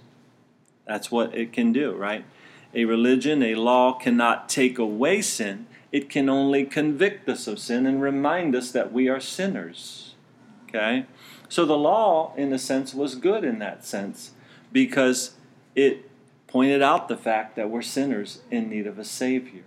That's 0.86 1.10
what 1.10 1.34
it 1.34 1.52
can 1.52 1.72
do, 1.72 1.92
right? 1.92 2.24
A 2.72 2.84
religion, 2.84 3.42
a 3.42 3.56
law 3.56 3.94
cannot 3.94 4.48
take 4.48 4.78
away 4.78 5.22
sin, 5.22 5.66
it 5.90 6.08
can 6.08 6.28
only 6.28 6.64
convict 6.64 7.28
us 7.28 7.46
of 7.46 7.58
sin 7.58 7.84
and 7.84 8.00
remind 8.00 8.54
us 8.54 8.70
that 8.70 8.92
we 8.92 9.08
are 9.08 9.20
sinners. 9.20 10.14
Okay? 10.68 11.06
So 11.52 11.66
the 11.66 11.76
law, 11.76 12.32
in 12.34 12.50
a 12.54 12.58
sense, 12.58 12.94
was 12.94 13.14
good 13.14 13.44
in 13.44 13.58
that 13.58 13.84
sense 13.84 14.30
because 14.72 15.34
it 15.74 16.08
pointed 16.46 16.80
out 16.80 17.08
the 17.08 17.16
fact 17.18 17.56
that 17.56 17.68
we're 17.68 17.82
sinners 17.82 18.40
in 18.50 18.70
need 18.70 18.86
of 18.86 18.98
a 18.98 19.04
Savior. 19.04 19.64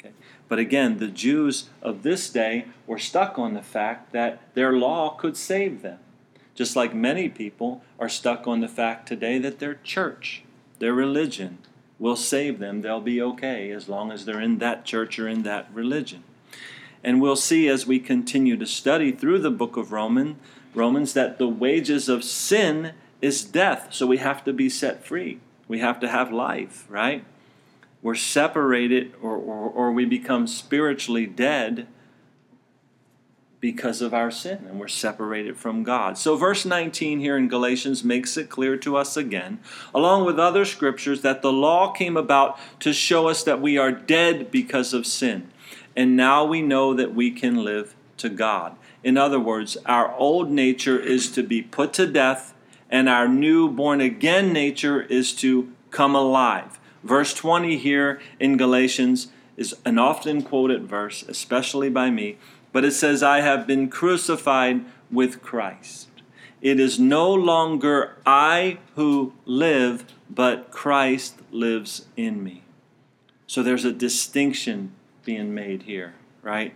Okay? 0.00 0.12
But 0.48 0.58
again, 0.58 0.98
the 0.98 1.06
Jews 1.06 1.70
of 1.82 2.02
this 2.02 2.30
day 2.30 2.64
were 2.84 2.98
stuck 2.98 3.38
on 3.38 3.54
the 3.54 3.62
fact 3.62 4.10
that 4.10 4.42
their 4.54 4.72
law 4.72 5.10
could 5.10 5.36
save 5.36 5.82
them. 5.82 6.00
Just 6.56 6.74
like 6.74 6.96
many 6.96 7.28
people 7.28 7.84
are 8.00 8.08
stuck 8.08 8.48
on 8.48 8.58
the 8.58 8.66
fact 8.66 9.06
today 9.06 9.38
that 9.38 9.60
their 9.60 9.74
church, 9.84 10.42
their 10.80 10.94
religion, 10.94 11.58
will 12.00 12.16
save 12.16 12.58
them. 12.58 12.80
They'll 12.80 13.00
be 13.00 13.22
okay 13.22 13.70
as 13.70 13.88
long 13.88 14.10
as 14.10 14.24
they're 14.24 14.40
in 14.40 14.58
that 14.58 14.84
church 14.84 15.16
or 15.16 15.28
in 15.28 15.44
that 15.44 15.68
religion. 15.72 16.24
And 17.04 17.20
we'll 17.20 17.36
see 17.36 17.68
as 17.68 17.86
we 17.86 18.00
continue 18.00 18.56
to 18.56 18.66
study 18.66 19.12
through 19.12 19.38
the 19.38 19.50
book 19.52 19.76
of 19.76 19.92
Roman, 19.92 20.36
Romans 20.74 21.12
that 21.14 21.38
the 21.38 21.48
wages 21.48 22.08
of 22.08 22.24
sin 22.24 22.92
is 23.20 23.44
death. 23.44 23.88
So 23.90 24.06
we 24.06 24.18
have 24.18 24.44
to 24.44 24.52
be 24.52 24.68
set 24.68 25.04
free. 25.04 25.40
We 25.68 25.80
have 25.80 26.00
to 26.00 26.08
have 26.08 26.32
life, 26.32 26.86
right? 26.88 27.24
we're 28.02 28.14
separated 28.14 29.14
or, 29.20 29.36
or, 29.36 29.70
or 29.70 29.92
we 29.92 30.04
become 30.04 30.46
spiritually 30.46 31.26
dead 31.26 31.86
because 33.60 34.00
of 34.00 34.14
our 34.14 34.30
sin 34.30 34.64
and 34.66 34.80
we're 34.80 34.88
separated 34.88 35.54
from 35.54 35.82
God. 35.82 36.16
So, 36.16 36.34
verse 36.36 36.64
19 36.64 37.20
here 37.20 37.36
in 37.36 37.46
Galatians 37.46 38.02
makes 38.02 38.38
it 38.38 38.48
clear 38.48 38.78
to 38.78 38.96
us 38.96 39.18
again, 39.18 39.60
along 39.94 40.24
with 40.24 40.38
other 40.38 40.64
scriptures, 40.64 41.20
that 41.20 41.42
the 41.42 41.52
law 41.52 41.92
came 41.92 42.16
about 42.16 42.58
to 42.80 42.94
show 42.94 43.28
us 43.28 43.42
that 43.44 43.60
we 43.60 43.76
are 43.76 43.92
dead 43.92 44.50
because 44.50 44.94
of 44.94 45.06
sin. 45.06 45.50
And 45.94 46.16
now 46.16 46.44
we 46.44 46.62
know 46.62 46.94
that 46.94 47.14
we 47.14 47.30
can 47.30 47.62
live 47.62 47.94
to 48.20 48.28
God. 48.28 48.76
In 49.02 49.16
other 49.16 49.40
words, 49.40 49.76
our 49.86 50.14
old 50.14 50.50
nature 50.50 50.98
is 50.98 51.30
to 51.32 51.42
be 51.42 51.62
put 51.62 51.92
to 51.94 52.06
death, 52.06 52.54
and 52.88 53.08
our 53.08 53.28
new 53.28 53.68
born 53.68 54.00
again 54.00 54.52
nature 54.52 55.02
is 55.02 55.32
to 55.36 55.72
come 55.90 56.14
alive. 56.14 56.78
Verse 57.02 57.32
20 57.34 57.78
here 57.78 58.20
in 58.38 58.56
Galatians 58.56 59.28
is 59.56 59.76
an 59.84 59.98
often 59.98 60.42
quoted 60.42 60.86
verse, 60.86 61.22
especially 61.28 61.90
by 61.90 62.10
me, 62.10 62.38
but 62.72 62.84
it 62.84 62.92
says, 62.92 63.22
I 63.22 63.40
have 63.40 63.66
been 63.66 63.88
crucified 63.88 64.84
with 65.10 65.42
Christ. 65.42 66.08
It 66.60 66.78
is 66.78 66.98
no 66.98 67.32
longer 67.32 68.16
I 68.26 68.78
who 68.94 69.32
live, 69.44 70.04
but 70.28 70.70
Christ 70.70 71.38
lives 71.50 72.06
in 72.16 72.44
me. 72.44 72.62
So 73.46 73.62
there's 73.62 73.84
a 73.84 73.92
distinction 73.92 74.92
being 75.24 75.54
made 75.54 75.82
here, 75.82 76.14
right? 76.42 76.74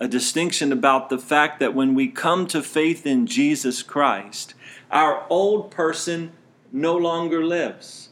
A 0.00 0.08
distinction 0.08 0.72
about 0.72 1.10
the 1.10 1.18
fact 1.18 1.60
that 1.60 1.74
when 1.74 1.94
we 1.94 2.08
come 2.08 2.46
to 2.48 2.62
faith 2.62 3.06
in 3.06 3.26
Jesus 3.26 3.82
Christ, 3.82 4.54
our 4.90 5.26
old 5.30 5.70
person 5.70 6.32
no 6.72 6.96
longer 6.96 7.44
lives 7.44 8.10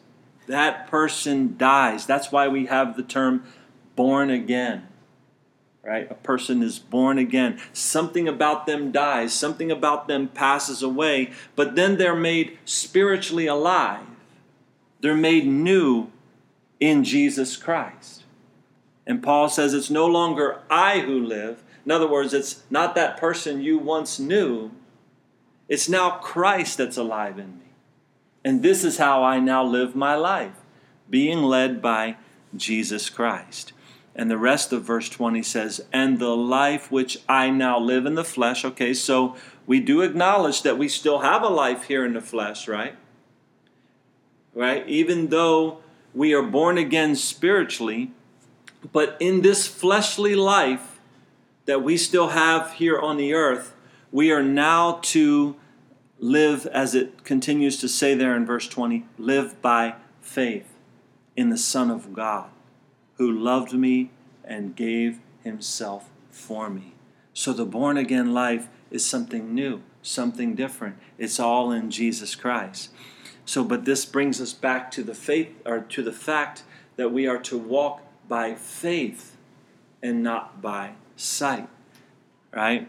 that 0.48 0.88
person 0.88 1.54
dies. 1.56 2.06
That's 2.06 2.32
why 2.32 2.48
we 2.48 2.66
have 2.66 2.96
the 2.96 3.02
term 3.02 3.44
born 3.94 4.30
again. 4.30 4.88
Right? 5.84 6.10
A 6.10 6.14
person 6.14 6.62
is 6.62 6.78
born 6.78 7.18
again. 7.18 7.60
Something 7.72 8.26
about 8.28 8.66
them 8.66 8.90
dies, 8.90 9.32
something 9.32 9.70
about 9.70 10.08
them 10.08 10.28
passes 10.28 10.82
away, 10.82 11.30
but 11.54 11.76
then 11.76 11.96
they're 11.96 12.16
made 12.16 12.58
spiritually 12.64 13.46
alive. 13.46 14.04
They're 15.00 15.14
made 15.14 15.46
new 15.46 16.10
in 16.80 17.04
Jesus 17.04 17.56
Christ. 17.56 18.24
And 19.06 19.22
Paul 19.22 19.48
says 19.48 19.72
it's 19.72 19.88
no 19.88 20.06
longer 20.06 20.60
I 20.68 21.00
who 21.00 21.24
live. 21.24 21.62
In 21.88 21.92
other 21.92 22.06
words, 22.06 22.34
it's 22.34 22.64
not 22.68 22.94
that 22.96 23.16
person 23.16 23.62
you 23.62 23.78
once 23.78 24.18
knew. 24.18 24.72
It's 25.70 25.88
now 25.88 26.18
Christ 26.18 26.76
that's 26.76 26.98
alive 26.98 27.38
in 27.38 27.58
me. 27.58 27.64
And 28.44 28.62
this 28.62 28.84
is 28.84 28.98
how 28.98 29.24
I 29.24 29.40
now 29.40 29.64
live 29.64 29.96
my 29.96 30.14
life, 30.14 30.60
being 31.08 31.38
led 31.38 31.80
by 31.80 32.18
Jesus 32.54 33.08
Christ. 33.08 33.72
And 34.14 34.30
the 34.30 34.36
rest 34.36 34.70
of 34.70 34.82
verse 34.82 35.08
20 35.08 35.42
says, 35.42 35.80
And 35.90 36.18
the 36.18 36.36
life 36.36 36.92
which 36.92 37.20
I 37.26 37.48
now 37.48 37.78
live 37.78 38.04
in 38.04 38.16
the 38.16 38.22
flesh. 38.22 38.66
Okay, 38.66 38.92
so 38.92 39.34
we 39.66 39.80
do 39.80 40.02
acknowledge 40.02 40.60
that 40.64 40.76
we 40.76 40.90
still 40.90 41.20
have 41.20 41.42
a 41.42 41.48
life 41.48 41.84
here 41.84 42.04
in 42.04 42.12
the 42.12 42.20
flesh, 42.20 42.68
right? 42.68 42.96
Right? 44.54 44.86
Even 44.86 45.28
though 45.28 45.78
we 46.12 46.34
are 46.34 46.42
born 46.42 46.76
again 46.76 47.16
spiritually, 47.16 48.10
but 48.92 49.16
in 49.20 49.40
this 49.40 49.66
fleshly 49.66 50.34
life 50.34 50.87
that 51.68 51.84
we 51.84 51.98
still 51.98 52.28
have 52.28 52.72
here 52.72 52.98
on 52.98 53.18
the 53.18 53.34
earth, 53.34 53.74
we 54.10 54.32
are 54.32 54.42
now 54.42 55.00
to 55.02 55.54
live, 56.18 56.64
as 56.68 56.94
it 56.94 57.24
continues 57.24 57.76
to 57.76 57.86
say 57.86 58.14
there 58.14 58.34
in 58.34 58.46
verse 58.46 58.66
20, 58.66 59.04
live 59.18 59.60
by 59.60 59.94
faith 60.22 60.72
in 61.36 61.50
the 61.50 61.58
Son 61.58 61.90
of 61.90 62.14
God, 62.14 62.48
who 63.18 63.30
loved 63.30 63.74
me 63.74 64.08
and 64.42 64.74
gave 64.74 65.18
himself 65.44 66.08
for 66.30 66.70
me. 66.70 66.94
So 67.34 67.52
the 67.52 67.66
born 67.66 67.98
again 67.98 68.32
life 68.32 68.68
is 68.90 69.04
something 69.04 69.54
new, 69.54 69.82
something 70.00 70.54
different. 70.54 70.96
It's 71.18 71.38
all 71.38 71.70
in 71.70 71.90
Jesus 71.90 72.34
Christ. 72.34 72.88
So, 73.44 73.62
but 73.62 73.84
this 73.84 74.06
brings 74.06 74.40
us 74.40 74.54
back 74.54 74.90
to 74.92 75.02
the 75.02 75.14
faith 75.14 75.54
or 75.66 75.80
to 75.80 76.02
the 76.02 76.12
fact 76.12 76.62
that 76.96 77.12
we 77.12 77.26
are 77.26 77.38
to 77.40 77.58
walk 77.58 78.00
by 78.26 78.54
faith 78.54 79.36
and 80.02 80.22
not 80.22 80.62
by 80.62 80.92
sight, 81.18 81.68
right? 82.54 82.88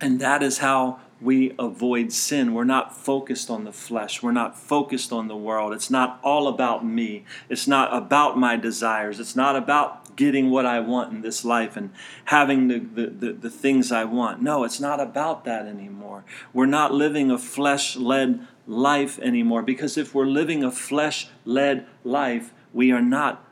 And 0.00 0.20
that 0.20 0.42
is 0.42 0.58
how 0.58 1.00
we 1.20 1.54
avoid 1.58 2.12
sin. 2.12 2.52
We're 2.52 2.64
not 2.64 2.96
focused 2.96 3.48
on 3.48 3.64
the 3.64 3.72
flesh. 3.72 4.22
We're 4.22 4.32
not 4.32 4.58
focused 4.58 5.12
on 5.12 5.28
the 5.28 5.36
world. 5.36 5.72
It's 5.72 5.90
not 5.90 6.18
all 6.22 6.48
about 6.48 6.84
me. 6.84 7.24
It's 7.48 7.68
not 7.68 7.94
about 7.96 8.36
my 8.36 8.56
desires. 8.56 9.20
It's 9.20 9.36
not 9.36 9.54
about 9.54 10.16
getting 10.16 10.50
what 10.50 10.66
I 10.66 10.80
want 10.80 11.12
in 11.12 11.22
this 11.22 11.44
life 11.44 11.76
and 11.76 11.90
having 12.26 12.68
the, 12.68 12.78
the, 12.80 13.06
the, 13.06 13.32
the 13.32 13.50
things 13.50 13.92
I 13.92 14.04
want. 14.04 14.42
No, 14.42 14.64
it's 14.64 14.80
not 14.80 15.00
about 15.00 15.44
that 15.44 15.66
anymore. 15.66 16.24
We're 16.52 16.66
not 16.66 16.92
living 16.92 17.30
a 17.30 17.38
flesh 17.38 17.96
led 17.96 18.46
life 18.66 19.18
anymore 19.20 19.62
because 19.62 19.96
if 19.96 20.14
we're 20.14 20.26
living 20.26 20.64
a 20.64 20.70
flesh 20.70 21.28
led 21.44 21.86
life, 22.04 22.52
we 22.72 22.90
are 22.90 23.02
not 23.02 23.44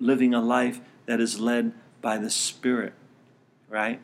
living 0.00 0.32
a 0.32 0.40
life 0.40 0.80
that 1.06 1.20
is 1.20 1.38
led 1.38 1.72
by 2.00 2.16
the 2.16 2.30
Spirit, 2.30 2.94
right? 3.68 4.00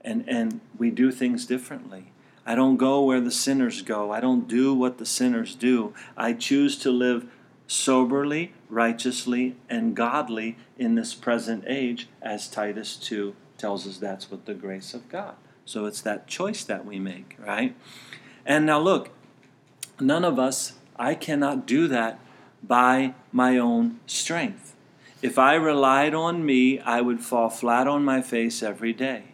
And, 0.00 0.24
and 0.28 0.60
we 0.78 0.90
do 0.90 1.10
things 1.10 1.46
differently. 1.46 2.12
I 2.44 2.54
don't 2.54 2.76
go 2.76 3.02
where 3.02 3.20
the 3.20 3.30
sinners 3.30 3.82
go. 3.82 4.12
I 4.12 4.20
don't 4.20 4.46
do 4.46 4.72
what 4.72 4.98
the 4.98 5.06
sinners 5.06 5.54
do. 5.54 5.92
I 6.16 6.32
choose 6.32 6.78
to 6.78 6.90
live 6.90 7.26
soberly, 7.66 8.52
righteously, 8.68 9.56
and 9.68 9.96
godly 9.96 10.56
in 10.78 10.94
this 10.94 11.14
present 11.14 11.64
age, 11.66 12.08
as 12.22 12.48
Titus 12.48 12.96
2 12.96 13.34
tells 13.58 13.86
us 13.86 13.98
that's 13.98 14.30
what 14.30 14.46
the 14.46 14.54
grace 14.54 14.94
of 14.94 15.08
God. 15.08 15.34
So 15.64 15.86
it's 15.86 16.00
that 16.02 16.28
choice 16.28 16.62
that 16.64 16.84
we 16.84 17.00
make, 17.00 17.36
right? 17.44 17.74
And 18.44 18.66
now 18.66 18.78
look, 18.78 19.10
none 19.98 20.24
of 20.24 20.38
us, 20.38 20.74
I 20.96 21.14
cannot 21.14 21.66
do 21.66 21.88
that 21.88 22.20
by 22.62 23.14
my 23.32 23.58
own 23.58 23.98
strength. 24.06 24.65
If 25.22 25.38
I 25.38 25.54
relied 25.54 26.14
on 26.14 26.44
me, 26.44 26.78
I 26.80 27.00
would 27.00 27.20
fall 27.20 27.48
flat 27.48 27.88
on 27.88 28.04
my 28.04 28.20
face 28.20 28.62
every 28.62 28.92
day. 28.92 29.24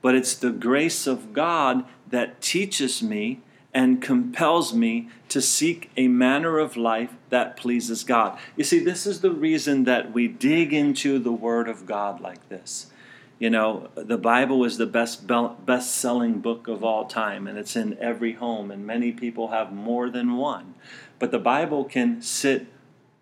But 0.00 0.14
it's 0.14 0.34
the 0.34 0.50
grace 0.50 1.06
of 1.06 1.32
God 1.32 1.84
that 2.08 2.40
teaches 2.40 3.02
me 3.02 3.40
and 3.74 4.00
compels 4.00 4.72
me 4.72 5.08
to 5.28 5.42
seek 5.42 5.90
a 5.96 6.08
manner 6.08 6.58
of 6.58 6.76
life 6.76 7.14
that 7.30 7.56
pleases 7.56 8.04
God. 8.04 8.38
You 8.56 8.64
see, 8.64 8.78
this 8.78 9.06
is 9.06 9.20
the 9.20 9.30
reason 9.30 9.84
that 9.84 10.12
we 10.12 10.28
dig 10.28 10.72
into 10.72 11.18
the 11.18 11.32
Word 11.32 11.68
of 11.68 11.84
God 11.84 12.20
like 12.20 12.48
this. 12.48 12.90
You 13.38 13.50
know, 13.50 13.88
the 13.94 14.18
Bible 14.18 14.64
is 14.64 14.78
the 14.78 14.86
best 14.86 15.26
best 15.64 15.94
selling 15.94 16.40
book 16.40 16.66
of 16.66 16.82
all 16.82 17.04
time, 17.04 17.46
and 17.46 17.56
it's 17.56 17.76
in 17.76 17.96
every 17.98 18.32
home, 18.32 18.70
and 18.70 18.84
many 18.84 19.12
people 19.12 19.48
have 19.48 19.72
more 19.72 20.10
than 20.10 20.36
one. 20.36 20.74
But 21.18 21.30
the 21.30 21.38
Bible 21.38 21.84
can 21.84 22.20
sit 22.20 22.66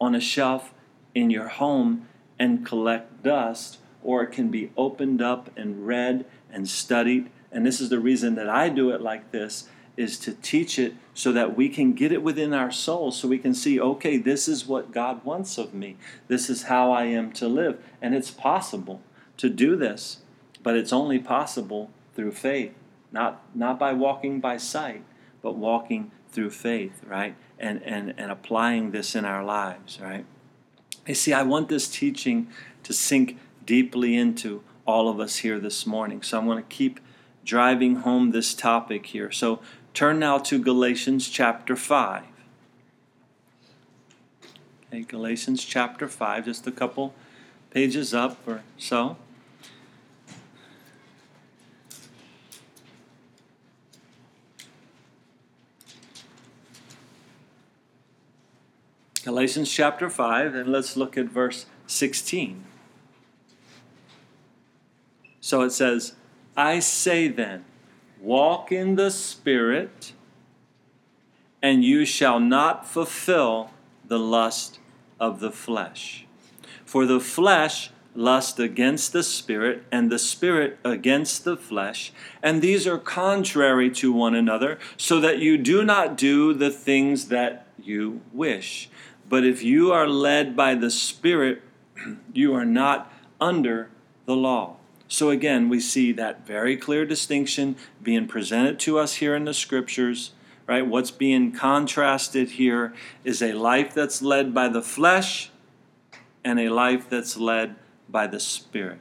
on 0.01 0.15
a 0.15 0.21
shelf 0.21 0.73
in 1.17 1.31
your 1.31 1.49
home 1.49 2.07
and 2.39 2.67
collect 2.67 3.23
dust, 3.23 3.79
or 4.03 4.23
it 4.23 4.31
can 4.31 4.51
be 4.51 4.71
opened 4.77 5.23
up 5.23 5.51
and 5.57 5.87
read 5.87 6.27
and 6.53 6.69
studied. 6.69 7.31
And 7.51 7.65
this 7.65 7.81
is 7.81 7.89
the 7.89 7.99
reason 7.99 8.35
that 8.35 8.51
I 8.51 8.69
do 8.69 8.91
it 8.91 9.01
like 9.01 9.33
this 9.33 9.67
is 9.97 10.19
to 10.19 10.35
teach 10.35 10.79
it 10.79 10.93
so 11.15 11.33
that 11.33 11.57
we 11.57 11.71
can 11.71 11.95
get 11.95 12.13
it 12.13 12.23
within 12.23 12.53
our 12.53 12.71
souls 12.71 13.19
so 13.19 13.27
we 13.27 13.39
can 13.39 13.55
see 13.55 13.81
okay 13.81 14.19
this 14.19 14.47
is 14.47 14.67
what 14.67 14.93
God 14.93 15.25
wants 15.25 15.57
of 15.57 15.73
me. 15.73 15.97
This 16.29 16.51
is 16.51 16.65
how 16.65 16.93
I 16.93 17.05
am 17.05 17.33
to 17.33 17.49
live. 17.49 17.83
And 18.03 18.15
it's 18.15 18.31
possible 18.31 19.01
to 19.39 19.49
do 19.49 19.75
this 19.75 20.19
but 20.63 20.77
it's 20.77 20.93
only 20.93 21.19
possible 21.19 21.91
through 22.15 22.33
faith. 22.33 22.75
Not 23.11 23.41
not 23.55 23.79
by 23.79 23.95
walking 23.95 24.39
by 24.39 24.59
sight 24.59 25.03
but 25.41 25.57
walking 25.57 26.11
through 26.29 26.51
faith 26.51 27.01
right? 27.07 27.35
And 27.59 27.83
and 27.85 28.13
and 28.19 28.31
applying 28.31 28.91
this 28.91 29.17
in 29.17 29.25
our 29.25 29.43
lives 29.43 29.99
right 29.99 30.27
you 31.07 31.15
see 31.15 31.33
I 31.33 31.43
want 31.43 31.69
this 31.69 31.89
teaching 31.89 32.49
to 32.83 32.93
sink 32.93 33.39
deeply 33.65 34.17
into 34.17 34.63
all 34.87 35.09
of 35.09 35.21
us 35.21 35.37
here 35.37 35.59
this 35.59 35.87
morning 35.87 36.23
so 36.23 36.39
I'm 36.39 36.47
going 36.47 36.63
to 36.63 36.69
keep 36.69 37.01
driving 37.47 37.97
home 37.97 38.33
this 38.33 38.53
topic 38.53 39.07
here. 39.07 39.31
So 39.31 39.61
turn 39.95 40.19
now 40.19 40.39
to 40.39 40.59
Galatians 40.59 41.31
chapter 41.31 41.77
5. 41.77 42.25
Okay, 44.89 45.03
Galatians 45.03 45.65
chapter 45.65 46.09
5, 46.09 46.45
just 46.45 46.67
a 46.67 46.73
couple 46.73 47.15
pages 47.71 48.13
up 48.13 48.37
or 48.47 48.63
so. 48.77 49.17
Galatians 59.27 59.69
chapter 59.73 60.09
5, 60.09 60.55
and 60.55 60.69
let's 60.71 60.97
look 60.97 61.19
at 61.19 61.27
verse 61.27 61.67
16. 61.89 62.63
So 65.41 65.63
it 65.63 65.71
says, 65.71 66.15
I 66.57 66.79
say 66.79 67.27
then, 67.27 67.65
walk 68.21 68.71
in 68.71 68.95
the 68.95 69.11
Spirit, 69.11 70.13
and 71.61 71.83
you 71.83 72.05
shall 72.05 72.39
not 72.39 72.89
fulfill 72.89 73.71
the 74.07 74.21
lust 74.21 74.79
of 75.19 75.41
the 75.41 75.51
flesh. 75.51 76.25
For 76.85 77.05
the 77.05 77.19
flesh 77.19 77.91
lusts 78.15 78.61
against 78.61 79.13
the 79.13 79.25
spirit, 79.25 79.83
and 79.91 80.09
the 80.09 80.21
spirit 80.21 80.79
against 80.85 81.43
the 81.43 81.57
flesh, 81.57 82.13
and 82.45 82.63
these 82.63 82.87
are 82.87 82.97
contrary 82.97 83.91
to 83.91 84.13
one 84.13 84.37
another, 84.37 84.79
so 84.97 85.19
that 85.19 85.41
you 85.41 85.59
do 85.59 85.83
not 85.83 86.17
do 86.17 86.55
the 86.55 86.71
things 86.71 87.27
that 87.27 87.67
you 87.77 88.21
wish. 88.33 88.89
But 89.29 89.45
if 89.45 89.63
you 89.63 89.93
are 89.93 90.09
led 90.09 90.57
by 90.57 90.75
the 90.75 90.91
Spirit, 90.91 91.63
you 92.33 92.55
are 92.55 92.65
not 92.65 93.13
under 93.41 93.91
the 94.25 94.37
law. 94.37 94.77
So 95.09 95.31
again, 95.31 95.69
we 95.69 95.81
see 95.81 96.13
that 96.13 96.47
very 96.47 96.77
clear 96.77 97.05
distinction 97.05 97.77
being 98.03 98.27
presented 98.27 98.79
to 98.81 98.99
us 98.99 99.15
here 99.15 99.35
in 99.35 99.45
the 99.45 99.55
scriptures, 99.55 100.33
right? 100.67 100.87
What's 100.87 101.13
being 101.13 101.53
contrasted 101.53 102.53
here 102.53 102.93
is 103.25 103.41
a 103.41 103.53
life 103.53 103.95
that's 103.95 104.21
led 104.21 104.53
by 104.53 104.69
the 104.69 104.83
flesh 104.83 105.51
and 106.45 106.59
a 106.59 106.69
life 106.69 107.09
that's 107.09 107.37
led 107.37 107.77
by 108.09 108.27
the 108.27 108.41
Spirit, 108.41 109.01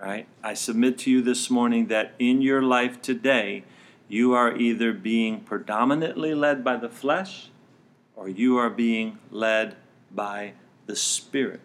right? 0.00 0.26
I 0.42 0.54
submit 0.54 0.98
to 0.98 1.10
you 1.10 1.22
this 1.22 1.50
morning 1.50 1.86
that 1.88 2.14
in 2.18 2.40
your 2.40 2.62
life 2.62 3.02
today, 3.02 3.64
you 4.08 4.32
are 4.34 4.56
either 4.56 4.92
being 4.92 5.40
predominantly 5.40 6.34
led 6.34 6.62
by 6.62 6.76
the 6.76 6.88
flesh 6.88 7.50
or 8.16 8.28
you 8.28 8.56
are 8.56 8.70
being 8.70 9.18
led 9.30 9.76
by 10.12 10.54
the 10.86 10.96
Spirit. 10.96 11.60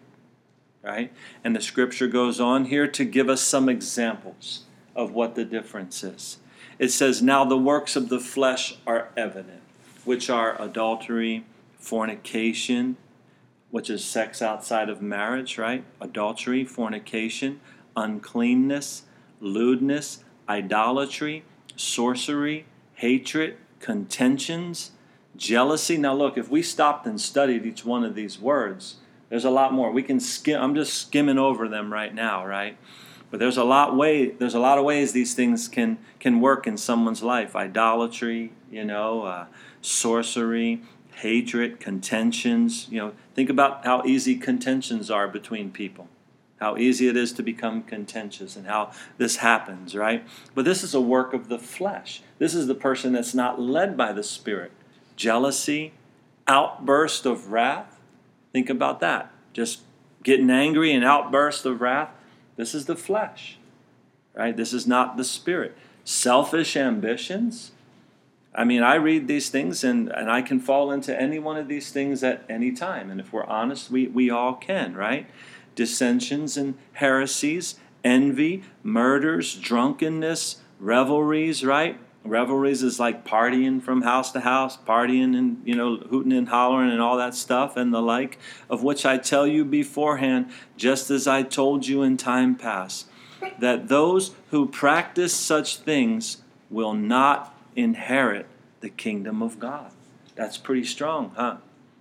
Right? 0.82 1.12
And 1.42 1.56
the 1.56 1.62
scripture 1.62 2.08
goes 2.08 2.40
on 2.40 2.66
here 2.66 2.88
to 2.88 3.04
give 3.04 3.28
us 3.28 3.40
some 3.40 3.68
examples 3.68 4.64
of 4.94 5.12
what 5.12 5.34
the 5.34 5.44
difference 5.44 6.02
is. 6.04 6.38
It 6.78 6.88
says, 6.88 7.22
Now 7.22 7.44
the 7.44 7.56
works 7.56 7.96
of 7.96 8.08
the 8.08 8.20
flesh 8.20 8.76
are 8.86 9.08
evident, 9.16 9.62
which 10.04 10.28
are 10.28 10.60
adultery, 10.60 11.44
fornication, 11.78 12.96
which 13.70 13.88
is 13.88 14.04
sex 14.04 14.42
outside 14.42 14.88
of 14.88 15.00
marriage, 15.00 15.56
right? 15.56 15.84
Adultery, 16.00 16.64
fornication, 16.64 17.60
uncleanness, 17.96 19.04
lewdness, 19.40 20.24
idolatry, 20.48 21.44
sorcery, 21.76 22.66
hatred, 22.94 23.56
contentions 23.80 24.90
jealousy. 25.36 25.96
Now, 25.96 26.14
look, 26.14 26.36
if 26.36 26.50
we 26.50 26.62
stopped 26.62 27.06
and 27.06 27.20
studied 27.20 27.64
each 27.66 27.84
one 27.84 28.04
of 28.04 28.14
these 28.14 28.38
words, 28.38 28.96
there's 29.28 29.44
a 29.44 29.50
lot 29.50 29.72
more. 29.72 29.90
We 29.90 30.02
can 30.02 30.20
skim. 30.20 30.60
I'm 30.60 30.74
just 30.74 30.94
skimming 30.94 31.38
over 31.38 31.68
them 31.68 31.92
right 31.92 32.14
now, 32.14 32.44
right? 32.44 32.76
But 33.30 33.40
there's 33.40 33.56
a 33.56 33.64
lot 33.64 33.96
way. 33.96 34.28
There's 34.28 34.54
a 34.54 34.60
lot 34.60 34.76
of 34.76 34.84
ways 34.84 35.12
these 35.12 35.34
things 35.34 35.68
can 35.68 35.98
can 36.20 36.40
work 36.40 36.66
in 36.66 36.76
someone's 36.76 37.22
life. 37.22 37.56
Idolatry, 37.56 38.52
you 38.70 38.84
know, 38.84 39.22
uh, 39.22 39.46
sorcery, 39.80 40.82
hatred, 41.14 41.80
contentions. 41.80 42.88
You 42.90 42.98
know, 42.98 43.12
think 43.34 43.48
about 43.48 43.86
how 43.86 44.04
easy 44.04 44.36
contentions 44.36 45.10
are 45.10 45.28
between 45.28 45.70
people. 45.70 46.08
How 46.60 46.76
easy 46.76 47.08
it 47.08 47.16
is 47.16 47.32
to 47.32 47.42
become 47.42 47.82
contentious 47.82 48.54
and 48.54 48.66
how 48.66 48.92
this 49.18 49.36
happens, 49.36 49.96
right? 49.96 50.24
But 50.54 50.64
this 50.64 50.84
is 50.84 50.94
a 50.94 51.00
work 51.00 51.32
of 51.32 51.48
the 51.48 51.58
flesh. 51.58 52.22
This 52.38 52.54
is 52.54 52.66
the 52.66 52.74
person 52.74 53.12
that's 53.12 53.34
not 53.34 53.60
led 53.60 53.96
by 53.96 54.12
the 54.12 54.22
Spirit 54.22 54.70
jealousy, 55.16 55.92
outburst 56.46 57.26
of 57.26 57.52
wrath. 57.52 58.00
Think 58.52 58.68
about 58.70 59.00
that. 59.00 59.32
Just 59.52 59.80
getting 60.22 60.50
angry 60.50 60.92
and 60.92 61.04
outburst 61.04 61.64
of 61.66 61.80
wrath. 61.80 62.10
This 62.56 62.74
is 62.74 62.86
the 62.86 62.96
flesh, 62.96 63.58
right? 64.34 64.56
This 64.56 64.72
is 64.72 64.86
not 64.86 65.16
the 65.16 65.24
spirit. 65.24 65.76
Selfish 66.04 66.76
ambitions. 66.76 67.72
I 68.54 68.64
mean, 68.64 68.82
I 68.82 68.96
read 68.96 69.28
these 69.28 69.48
things 69.48 69.82
and, 69.82 70.08
and 70.10 70.30
I 70.30 70.42
can 70.42 70.60
fall 70.60 70.90
into 70.90 71.18
any 71.18 71.38
one 71.38 71.56
of 71.56 71.68
these 71.68 71.90
things 71.90 72.22
at 72.22 72.44
any 72.48 72.72
time. 72.72 73.10
And 73.10 73.20
if 73.20 73.32
we're 73.32 73.44
honest, 73.44 73.90
we, 73.90 74.08
we 74.08 74.30
all 74.30 74.54
can, 74.54 74.94
right? 74.94 75.26
Dissensions 75.74 76.58
and 76.58 76.74
heresies, 76.94 77.76
envy, 78.04 78.62
murders, 78.82 79.54
drunkenness, 79.54 80.60
revelries, 80.78 81.64
right? 81.64 81.98
Revelries 82.24 82.82
is 82.82 83.00
like 83.00 83.24
partying 83.24 83.82
from 83.82 84.02
house 84.02 84.32
to 84.32 84.40
house, 84.40 84.76
partying 84.76 85.36
and 85.36 85.60
you 85.64 85.74
know 85.74 85.96
hooting 85.96 86.32
and 86.32 86.48
hollering 86.48 86.90
and 86.90 87.00
all 87.00 87.16
that 87.16 87.34
stuff 87.34 87.76
and 87.76 87.92
the 87.92 88.02
like, 88.02 88.38
of 88.70 88.82
which 88.82 89.04
I 89.04 89.18
tell 89.18 89.46
you 89.46 89.64
beforehand, 89.64 90.50
just 90.76 91.10
as 91.10 91.26
I 91.26 91.42
told 91.42 91.86
you 91.86 92.02
in 92.02 92.16
time 92.16 92.54
past, 92.54 93.06
that 93.58 93.88
those 93.88 94.34
who 94.50 94.66
practice 94.66 95.34
such 95.34 95.78
things 95.78 96.38
will 96.70 96.94
not 96.94 97.54
inherit 97.76 98.46
the 98.80 98.90
kingdom 98.90 99.42
of 99.42 99.58
God. 99.58 99.92
That's 100.34 100.56
pretty 100.56 100.84
strong, 100.84 101.32
huh? 101.36 101.58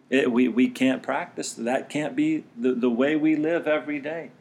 It, 0.10 0.32
we, 0.32 0.48
we 0.48 0.68
can't 0.68 1.02
practice. 1.02 1.54
That 1.54 1.90
can't 1.90 2.16
be 2.16 2.44
the, 2.58 2.74
the 2.74 2.90
way 2.90 3.16
we 3.16 3.36
live 3.36 3.68
every 3.68 4.00
day. 4.00 4.32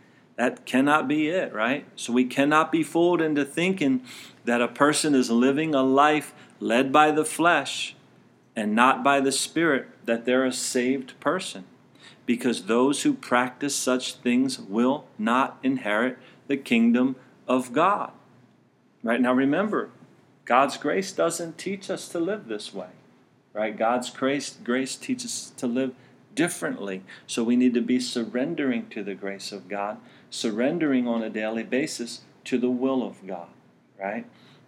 That 0.41 0.65
cannot 0.65 1.07
be 1.07 1.29
it, 1.29 1.53
right? 1.53 1.85
So 1.97 2.15
we 2.15 2.25
cannot 2.25 2.73
be 2.73 2.83
fooled 2.83 3.21
into 3.21 3.45
thinking 3.45 4.01
that 4.47 4.63
a 4.63 4.69
person 4.69 5.15
is 5.15 5.31
living 5.31 5.75
a 5.75 5.83
life 5.83 6.33
led 6.61 6.91
by 6.91 7.11
the 7.11 7.27
flesh 7.27 7.95
and 8.57 8.75
not 8.75 9.05
by 9.05 9.21
the 9.21 9.33
Spirit, 9.33 9.89
that 10.07 10.25
they're 10.25 10.47
a 10.47 10.51
saved 10.51 11.21
person. 11.21 11.67
Because 12.25 12.63
those 12.63 13.03
who 13.03 13.13
practice 13.13 13.77
such 13.77 14.15
things 14.15 14.59
will 14.59 15.05
not 15.19 15.59
inherit 15.63 16.17
the 16.47 16.57
kingdom 16.57 17.17
of 17.47 17.75
God. 17.75 18.11
Right 19.03 19.21
now, 19.21 19.35
remember, 19.35 19.91
God's 20.47 20.79
grace 20.79 21.13
doesn't 21.13 21.59
teach 21.59 21.91
us 21.91 22.09
to 22.09 22.19
live 22.19 22.49
this 22.49 22.73
way. 22.73 22.93
Right? 23.53 23.77
God's 23.77 24.09
grace, 24.09 24.57
grace 24.65 24.97
teaches 24.97 25.27
us 25.27 25.53
to 25.59 25.67
live 25.67 25.95
differently. 26.35 27.03
So 27.27 27.45
we 27.45 27.57
need 27.57 27.75
to 27.75 27.83
be 27.83 28.01
surrendering 28.01 28.89
to 28.89 29.03
the 29.03 29.15
grace 29.15 29.53
of 29.53 29.69
God 29.69 29.99
surrendering 30.31 31.07
on 31.07 31.23
a 31.23 31.31
daily 31.31 31.65
basis 31.65 32.23
to 32.45 32.59
the 32.59 32.71
will 32.71 33.03
of 33.03 33.27
God, 33.27 33.49
right? 34.01 34.25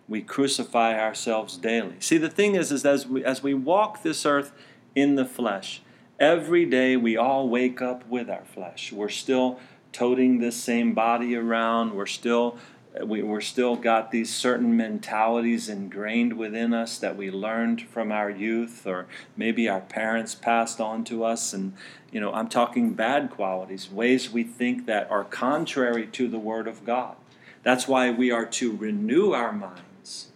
We 0.08 0.20
crucify 0.20 0.98
ourselves 0.98 1.56
daily. 1.56 1.94
See, 2.00 2.18
the 2.18 2.28
thing 2.28 2.54
is, 2.54 2.70
is 2.70 2.84
as 2.84 3.06
we, 3.06 3.24
as 3.24 3.42
we 3.42 3.54
walk 3.54 4.02
this 4.02 4.26
earth 4.26 4.52
in 4.94 5.14
the 5.14 5.24
flesh, 5.24 5.80
every 6.18 6.66
day 6.66 6.96
we 6.96 7.16
all 7.16 7.48
wake 7.48 7.80
up 7.80 8.06
with 8.08 8.28
our 8.28 8.44
flesh. 8.44 8.92
We're 8.92 9.08
still 9.08 9.58
toting 9.92 10.40
this 10.40 10.56
same 10.56 10.92
body 10.92 11.36
around. 11.36 11.94
We're 11.94 12.06
still 12.06 12.58
we, 13.00 13.22
we're 13.22 13.40
still 13.40 13.76
got 13.76 14.10
these 14.10 14.34
certain 14.34 14.76
mentalities 14.76 15.68
ingrained 15.68 16.34
within 16.34 16.74
us 16.74 16.98
that 16.98 17.16
we 17.16 17.30
learned 17.30 17.82
from 17.82 18.12
our 18.12 18.28
youth 18.30 18.86
or 18.86 19.06
maybe 19.36 19.68
our 19.68 19.80
parents 19.80 20.34
passed 20.34 20.80
on 20.80 21.04
to 21.04 21.24
us. 21.24 21.52
And 21.52 21.74
you 22.12 22.20
know 22.20 22.32
i'm 22.32 22.48
talking 22.48 22.92
bad 22.92 23.30
qualities 23.30 23.90
ways 23.90 24.30
we 24.30 24.44
think 24.44 24.86
that 24.86 25.10
are 25.10 25.24
contrary 25.24 26.06
to 26.06 26.28
the 26.28 26.38
word 26.38 26.68
of 26.68 26.84
god. 26.84 27.16
That's 27.64 27.88
why 27.88 28.10
we 28.10 28.30
are 28.30 28.44
to 28.44 28.76
renew 28.76 29.32
our 29.32 29.52
minds 29.52 30.28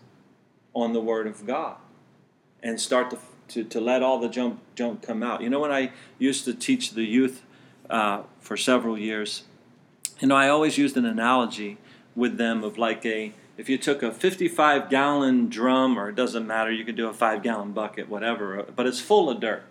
on 0.75 0.93
the 0.93 1.01
word 1.01 1.27
of 1.27 1.47
god 1.47 1.77
and 2.63 2.81
start 2.81 3.11
to, 3.11 3.19
to, 3.49 3.65
to 3.65 3.81
let 3.81 4.03
all 4.03 4.19
the 4.19 4.29
junk, 4.29 4.61
junk 4.75 5.03
come 5.03 5.23
out. 5.23 5.43
You 5.43 5.51
know 5.51 5.61
when 5.61 5.73
i 5.73 5.93
used 6.19 6.45
to 6.47 6.55
teach 6.55 6.93
the 6.93 7.05
youth 7.05 7.45
uh, 7.89 8.23
for 8.41 8.57
several 8.57 8.99
years 8.99 9.45
you 10.19 10.29
know 10.29 10.35
i 10.35 10.49
always 10.49 10.79
used 10.79 10.97
an 10.97 11.05
analogy 11.05 11.79
with 12.17 12.39
them 12.39 12.65
of 12.65 12.79
like 12.79 13.05
a 13.05 13.33
if 13.57 13.69
you 13.69 13.79
took 13.79 14.03
a 14.03 14.11
55 14.11 14.91
gallon 14.91 15.49
drum 15.49 15.99
or 15.99 16.09
it 16.09 16.17
doesn't 16.17 16.47
matter 16.47 16.73
you 16.73 16.85
could 16.85 16.97
do 16.97 17.09
a 17.09 17.13
5 17.13 17.43
gallon 17.43 17.73
bucket 17.73 18.09
whatever 18.09 18.65
but 18.75 18.87
it's 18.87 19.01
full 19.01 19.31
of 19.31 19.41
dirt. 19.41 19.63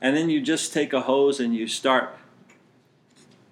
And 0.00 0.16
then 0.16 0.28
you 0.28 0.40
just 0.40 0.72
take 0.72 0.92
a 0.92 1.02
hose 1.02 1.40
and 1.40 1.54
you 1.54 1.66
start 1.66 2.18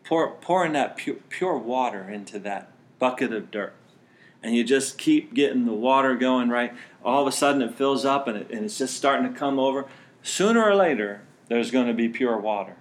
pour, 0.05 0.31
pouring 0.33 0.73
that 0.73 0.97
pure, 0.97 1.17
pure 1.29 1.57
water 1.57 2.09
into 2.09 2.39
that 2.41 2.71
bucket 2.99 3.33
of 3.33 3.51
dirt. 3.51 3.75
And 4.43 4.55
you 4.55 4.63
just 4.63 4.99
keep 4.99 5.33
getting 5.33 5.65
the 5.65 5.73
water 5.73 6.15
going 6.17 6.49
right? 6.49 6.75
All 7.05 7.23
of 7.23 7.29
a 7.29 7.33
sudden 7.33 7.63
it 7.63 7.75
fills 7.75 8.05
up 8.05 8.29
and, 8.29 8.37
it, 8.39 8.51
and 8.51 8.65
it's 8.65 8.79
just 8.79 8.97
starting 8.97 9.31
to 9.33 9.39
come 9.39 9.59
over. 9.59 9.87
Sooner 10.23 10.63
or 10.63 10.75
later 10.75 11.23
there's 11.49 11.71
going 11.71 11.87
to 11.87 11.95
be 11.95 12.09
pure 12.09 12.39
water 12.39 12.77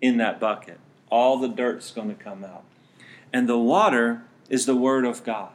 in 0.00 0.18
that 0.18 0.40
bucket. 0.40 0.78
All 1.10 1.38
the 1.38 1.48
dirt's 1.48 1.90
going 1.90 2.08
to 2.08 2.22
come 2.22 2.44
out 2.44 2.64
and 3.32 3.48
the 3.48 3.58
water 3.58 4.22
is 4.48 4.66
the 4.66 4.76
Word 4.76 5.04
of 5.04 5.24
God. 5.24 5.50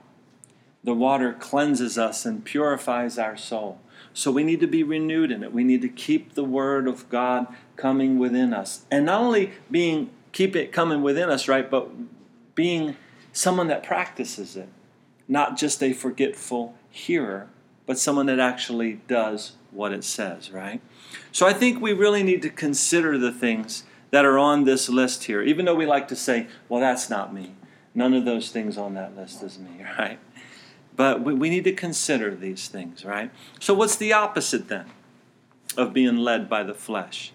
The 0.83 0.93
water 0.93 1.33
cleanses 1.33 1.97
us 1.97 2.25
and 2.25 2.45
purifies 2.45 3.17
our 3.17 3.35
soul. 3.35 3.79
So 4.13 4.31
we 4.31 4.43
need 4.43 4.59
to 4.61 4.67
be 4.67 4.83
renewed 4.83 5.31
in 5.31 5.43
it. 5.43 5.51
We 5.51 5.63
need 5.63 5.81
to 5.81 5.89
keep 5.89 6.33
the 6.33 6.43
Word 6.43 6.87
of 6.87 7.09
God 7.09 7.47
coming 7.75 8.17
within 8.17 8.53
us. 8.53 8.85
And 8.89 9.05
not 9.05 9.21
only 9.21 9.51
being 9.69 10.09
keep 10.31 10.55
it 10.55 10.71
coming 10.71 11.01
within 11.01 11.29
us, 11.29 11.47
right, 11.47 11.69
but 11.69 11.89
being 12.55 12.95
someone 13.31 13.67
that 13.67 13.83
practices 13.83 14.55
it, 14.55 14.69
not 15.27 15.57
just 15.57 15.81
a 15.81 15.93
forgetful 15.93 16.75
hearer, 16.89 17.47
but 17.85 17.97
someone 17.97 18.25
that 18.25 18.39
actually 18.39 19.01
does 19.07 19.53
what 19.71 19.91
it 19.91 20.03
says, 20.03 20.51
right? 20.51 20.81
So 21.31 21.47
I 21.47 21.53
think 21.53 21.81
we 21.81 21.93
really 21.93 22.23
need 22.23 22.41
to 22.41 22.49
consider 22.49 23.17
the 23.17 23.31
things 23.31 23.83
that 24.11 24.25
are 24.25 24.37
on 24.37 24.63
this 24.63 24.89
list 24.89 25.25
here, 25.25 25.41
even 25.41 25.65
though 25.65 25.75
we 25.75 25.85
like 25.85 26.07
to 26.09 26.15
say, 26.15 26.47
well, 26.69 26.79
that's 26.79 27.09
not 27.09 27.33
me. 27.33 27.55
None 27.95 28.13
of 28.13 28.25
those 28.25 28.51
things 28.51 28.77
on 28.77 28.93
that 28.93 29.15
list 29.15 29.41
is 29.41 29.57
me, 29.57 29.83
right? 29.97 30.19
But 30.95 31.21
we, 31.21 31.33
we 31.33 31.49
need 31.49 31.63
to 31.63 31.73
consider 31.73 32.35
these 32.35 32.67
things, 32.67 33.03
right? 33.05 33.31
So, 33.59 33.73
what's 33.73 33.95
the 33.95 34.13
opposite 34.13 34.67
then 34.67 34.85
of 35.77 35.93
being 35.93 36.17
led 36.17 36.49
by 36.49 36.63
the 36.63 36.73
flesh? 36.73 37.31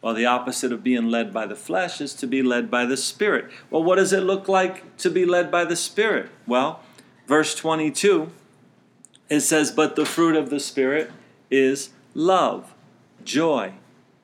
Well, 0.00 0.14
the 0.14 0.26
opposite 0.26 0.72
of 0.72 0.84
being 0.84 1.10
led 1.10 1.32
by 1.32 1.46
the 1.46 1.56
flesh 1.56 2.00
is 2.00 2.14
to 2.14 2.26
be 2.28 2.42
led 2.42 2.70
by 2.70 2.86
the 2.86 2.96
Spirit. 2.96 3.50
Well, 3.68 3.82
what 3.82 3.96
does 3.96 4.12
it 4.12 4.20
look 4.20 4.48
like 4.48 4.96
to 4.98 5.10
be 5.10 5.24
led 5.24 5.50
by 5.50 5.64
the 5.64 5.74
Spirit? 5.74 6.30
Well, 6.46 6.80
verse 7.26 7.54
22, 7.56 8.30
it 9.28 9.40
says, 9.40 9.72
But 9.72 9.96
the 9.96 10.06
fruit 10.06 10.36
of 10.36 10.50
the 10.50 10.60
Spirit 10.60 11.10
is 11.50 11.90
love, 12.14 12.74
joy, 13.24 13.72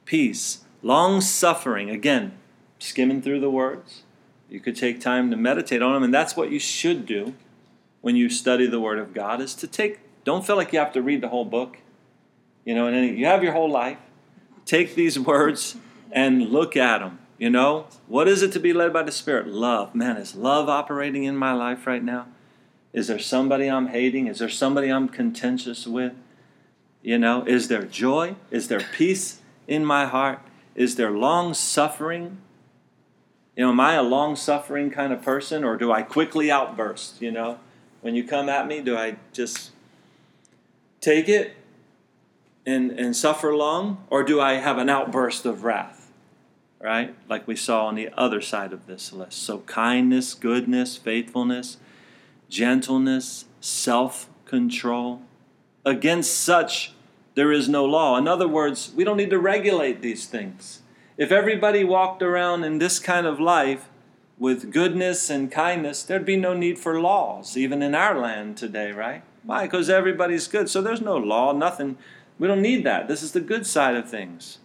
peace, 0.04 0.64
long 0.80 1.20
suffering. 1.20 1.90
Again, 1.90 2.38
skimming 2.78 3.20
through 3.20 3.40
the 3.40 3.50
words. 3.50 4.03
You 4.48 4.60
could 4.60 4.76
take 4.76 5.00
time 5.00 5.30
to 5.30 5.36
meditate 5.36 5.82
on 5.82 5.94
them, 5.94 6.02
and 6.02 6.14
that's 6.14 6.36
what 6.36 6.50
you 6.50 6.58
should 6.58 7.06
do 7.06 7.34
when 8.00 8.16
you 8.16 8.28
study 8.28 8.66
the 8.66 8.80
Word 8.80 8.98
of 8.98 9.14
God, 9.14 9.40
is 9.40 9.54
to 9.54 9.66
take, 9.66 10.00
don't 10.24 10.46
feel 10.46 10.56
like 10.56 10.72
you 10.72 10.78
have 10.78 10.92
to 10.92 11.02
read 11.02 11.22
the 11.22 11.28
whole 11.28 11.44
book. 11.44 11.78
You 12.64 12.74
know, 12.74 12.86
and 12.86 13.18
you 13.18 13.26
have 13.26 13.42
your 13.42 13.52
whole 13.52 13.70
life 13.70 13.98
take 14.64 14.94
these 14.94 15.18
words 15.32 15.76
and 16.12 16.50
look 16.50 16.76
at 16.76 16.98
them. 16.98 17.18
You 17.38 17.50
know, 17.50 17.86
what 18.06 18.28
is 18.28 18.42
it 18.42 18.52
to 18.52 18.60
be 18.60 18.72
led 18.72 18.92
by 18.92 19.02
the 19.02 19.12
Spirit? 19.12 19.48
Love. 19.48 19.94
Man, 19.94 20.16
is 20.16 20.34
love 20.34 20.68
operating 20.68 21.24
in 21.24 21.36
my 21.36 21.52
life 21.52 21.86
right 21.86 22.02
now? 22.02 22.26
Is 22.92 23.08
there 23.08 23.18
somebody 23.18 23.66
I'm 23.66 23.88
hating? 23.88 24.28
Is 24.28 24.38
there 24.38 24.48
somebody 24.48 24.88
I'm 24.88 25.08
contentious 25.08 25.86
with? 25.86 26.12
You 27.02 27.18
know, 27.18 27.44
is 27.44 27.68
there 27.68 27.82
joy? 27.82 28.36
Is 28.50 28.68
there 28.68 28.80
peace 28.80 29.40
in 29.66 29.84
my 29.84 30.06
heart? 30.06 30.40
Is 30.74 30.94
there 30.96 31.10
long 31.10 31.54
suffering? 31.54 32.38
You 33.56 33.64
know, 33.64 33.70
am 33.70 33.80
I 33.80 33.94
a 33.94 34.02
long 34.02 34.34
suffering 34.36 34.90
kind 34.90 35.12
of 35.12 35.22
person 35.22 35.62
or 35.62 35.76
do 35.76 35.92
I 35.92 36.02
quickly 36.02 36.50
outburst? 36.50 37.22
You 37.22 37.30
know, 37.30 37.58
when 38.00 38.14
you 38.14 38.24
come 38.24 38.48
at 38.48 38.66
me, 38.66 38.80
do 38.80 38.96
I 38.96 39.16
just 39.32 39.70
take 41.00 41.28
it 41.28 41.56
and, 42.66 42.90
and 42.92 43.14
suffer 43.14 43.54
long, 43.54 44.04
or 44.08 44.22
do 44.22 44.40
I 44.40 44.54
have 44.54 44.78
an 44.78 44.88
outburst 44.88 45.44
of 45.44 45.64
wrath? 45.64 46.10
Right? 46.80 47.14
Like 47.28 47.46
we 47.46 47.56
saw 47.56 47.86
on 47.86 47.94
the 47.94 48.10
other 48.16 48.40
side 48.40 48.72
of 48.72 48.86
this 48.86 49.12
list. 49.12 49.42
So, 49.42 49.58
kindness, 49.60 50.34
goodness, 50.34 50.96
faithfulness, 50.96 51.78
gentleness, 52.48 53.46
self 53.60 54.28
control. 54.44 55.22
Against 55.84 56.38
such, 56.38 56.92
there 57.34 57.52
is 57.52 57.68
no 57.68 57.84
law. 57.84 58.16
In 58.16 58.28
other 58.28 58.48
words, 58.48 58.92
we 58.94 59.04
don't 59.04 59.16
need 59.16 59.30
to 59.30 59.38
regulate 59.38 60.02
these 60.02 60.26
things. 60.26 60.80
If 61.16 61.30
everybody 61.30 61.84
walked 61.84 62.22
around 62.22 62.64
in 62.64 62.78
this 62.78 62.98
kind 62.98 63.26
of 63.26 63.38
life 63.38 63.88
with 64.36 64.72
goodness 64.72 65.30
and 65.30 65.50
kindness, 65.50 66.02
there'd 66.02 66.24
be 66.24 66.36
no 66.36 66.54
need 66.54 66.78
for 66.78 67.00
laws, 67.00 67.56
even 67.56 67.82
in 67.82 67.94
our 67.94 68.18
land 68.18 68.56
today, 68.56 68.90
right? 68.90 69.22
Why? 69.44 69.64
Because 69.64 69.88
everybody's 69.88 70.48
good. 70.48 70.68
So 70.68 70.82
there's 70.82 71.00
no 71.00 71.16
law, 71.16 71.52
nothing 71.52 71.98
we 72.38 72.48
don't 72.48 72.62
need 72.62 72.84
that. 72.84 73.06
This 73.06 73.22
is 73.22 73.32
the 73.32 73.40
good 73.40 73.66
side 73.66 73.94
of 73.94 74.10
things. 74.10 74.58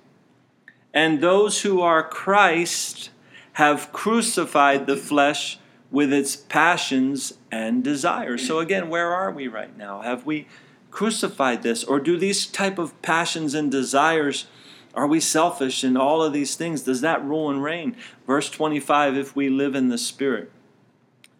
And 0.94 1.22
those 1.22 1.62
who 1.62 1.82
are 1.82 2.02
Christ 2.02 3.12
have 3.54 3.92
crucified 3.92 4.88
the 4.88 4.98
flesh 4.98 5.60
with 5.92 6.12
its 6.12 6.36
passions 6.36 7.34
and 7.52 7.84
desires. 7.84 8.46
So 8.48 8.60
again, 8.60 8.90
where 8.90 9.14
are 9.14 9.32
we 9.32 9.48
right 9.48 9.76
now? 9.78 10.02
Have 10.02 10.26
we 10.26 10.48
crucified 10.90 11.62
this 11.62 11.84
or 11.84 12.00
do 12.00 12.18
these 12.18 12.48
type 12.48 12.80
of 12.80 13.00
passions 13.04 13.54
and 13.54 13.72
desires 13.72 14.48
are 14.94 15.08
we 15.08 15.20
selfish 15.20 15.84
in 15.84 15.96
all 15.96 16.22
of 16.22 16.34
these 16.34 16.56
things? 16.56 16.82
Does 16.82 17.02
that 17.02 17.24
rule 17.24 17.50
and 17.50 17.64
reign? 17.64 17.96
Verse 18.26 18.50
25 18.50 19.16
if 19.16 19.36
we 19.36 19.50
live 19.50 19.76
in 19.76 19.90
the 19.90 19.98
spirit, 19.98 20.52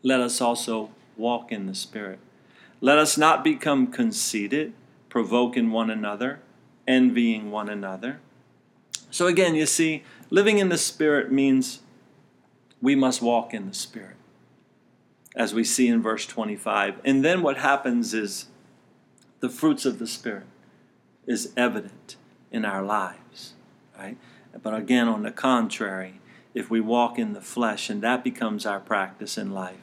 let 0.04 0.20
us 0.20 0.40
also 0.40 0.92
walk 1.18 1.52
in 1.52 1.66
the 1.66 1.76
spirit. 1.76 2.20
Let 2.82 2.98
us 2.98 3.18
not 3.18 3.44
become 3.44 3.88
conceited, 3.88 4.74
provoking 5.10 5.72
one 5.72 5.90
another, 5.90 6.40
envying 6.88 7.52
one 7.52 7.70
another. 7.70 8.20
So 9.12 9.28
again, 9.28 9.56
you 9.56 9.66
see, 9.66 10.04
living 10.30 10.60
in 10.60 10.70
the 10.70 10.78
Spirit 10.78 11.32
means 11.32 11.80
we 12.82 12.96
must 12.96 13.22
walk 13.22 13.54
in 13.54 13.68
the 13.68 13.74
Spirit, 13.74 14.16
as 15.36 15.54
we 15.54 15.64
see 15.64 15.88
in 15.88 16.02
verse 16.02 16.26
25. 16.26 17.02
And 17.04 17.26
then 17.26 17.42
what 17.42 17.58
happens 17.58 18.14
is 18.14 18.46
the 19.40 19.50
fruits 19.50 19.86
of 19.86 20.00
the 20.00 20.08
Spirit 20.08 20.46
is 21.28 21.52
evident 21.58 22.16
in 22.52 22.66
our 22.66 22.84
lives, 22.84 23.29
right? 24.00 24.18
But 24.64 24.74
again, 24.74 25.08
on 25.08 25.24
the 25.24 25.32
contrary, 25.32 26.22
if 26.54 26.70
we 26.70 26.80
walk 26.80 27.20
in 27.20 27.34
the 27.34 27.42
flesh 27.42 27.90
and 27.90 28.02
that 28.02 28.24
becomes 28.24 28.66
our 28.66 28.80
practice 28.80 29.38
in 29.38 29.52
life, 29.52 29.78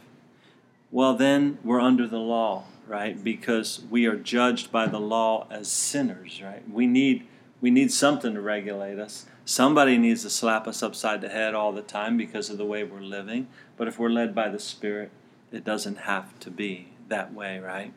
well, 0.90 1.14
then 1.14 1.58
we're 1.62 1.80
under 1.80 2.06
the 2.06 2.18
law 2.18 2.64
right? 2.86 3.22
Because 3.22 3.82
we 3.90 4.06
are 4.06 4.16
judged 4.16 4.70
by 4.70 4.86
the 4.86 5.00
law 5.00 5.46
as 5.50 5.70
sinners, 5.70 6.40
right? 6.42 6.68
We 6.70 6.86
need 6.86 7.26
we 7.60 7.70
need 7.70 7.90
something 7.90 8.34
to 8.34 8.40
regulate 8.40 8.98
us. 8.98 9.26
Somebody 9.44 9.96
needs 9.96 10.22
to 10.22 10.30
slap 10.30 10.68
us 10.68 10.82
upside 10.82 11.22
the 11.22 11.30
head 11.30 11.54
all 11.54 11.72
the 11.72 11.82
time 11.82 12.16
because 12.16 12.50
of 12.50 12.58
the 12.58 12.66
way 12.66 12.84
we're 12.84 13.00
living. 13.00 13.48
But 13.76 13.88
if 13.88 13.98
we're 13.98 14.10
led 14.10 14.34
by 14.34 14.50
the 14.50 14.58
Spirit, 14.58 15.10
it 15.50 15.64
doesn't 15.64 16.00
have 16.00 16.38
to 16.40 16.50
be 16.50 16.92
that 17.08 17.32
way, 17.32 17.58
right? 17.58 17.94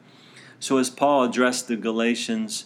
So 0.60 0.78
as 0.78 0.90
Paul 0.90 1.24
addressed 1.24 1.68
the 1.68 1.76
Galatians 1.76 2.66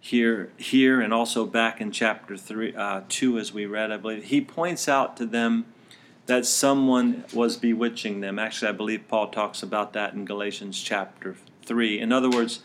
here, 0.00 0.50
here, 0.56 1.00
and 1.00 1.12
also 1.12 1.44
back 1.44 1.80
in 1.80 1.92
chapter 1.92 2.36
three, 2.36 2.74
uh, 2.74 3.02
two, 3.08 3.38
as 3.38 3.52
we 3.52 3.66
read, 3.66 3.92
I 3.92 3.98
believe 3.98 4.24
he 4.24 4.40
points 4.40 4.88
out 4.88 5.16
to 5.18 5.26
them 5.26 5.66
that 6.26 6.46
someone 6.46 7.24
was 7.34 7.56
bewitching 7.56 8.20
them. 8.20 8.38
Actually, 8.38 8.68
I 8.68 8.72
believe 8.72 9.08
Paul 9.08 9.28
talks 9.28 9.62
about 9.62 9.92
that 9.94 10.14
in 10.14 10.24
Galatians 10.24 10.80
chapter 10.80 11.36
3. 11.66 11.98
In 11.98 12.12
other 12.12 12.30
words, 12.30 12.60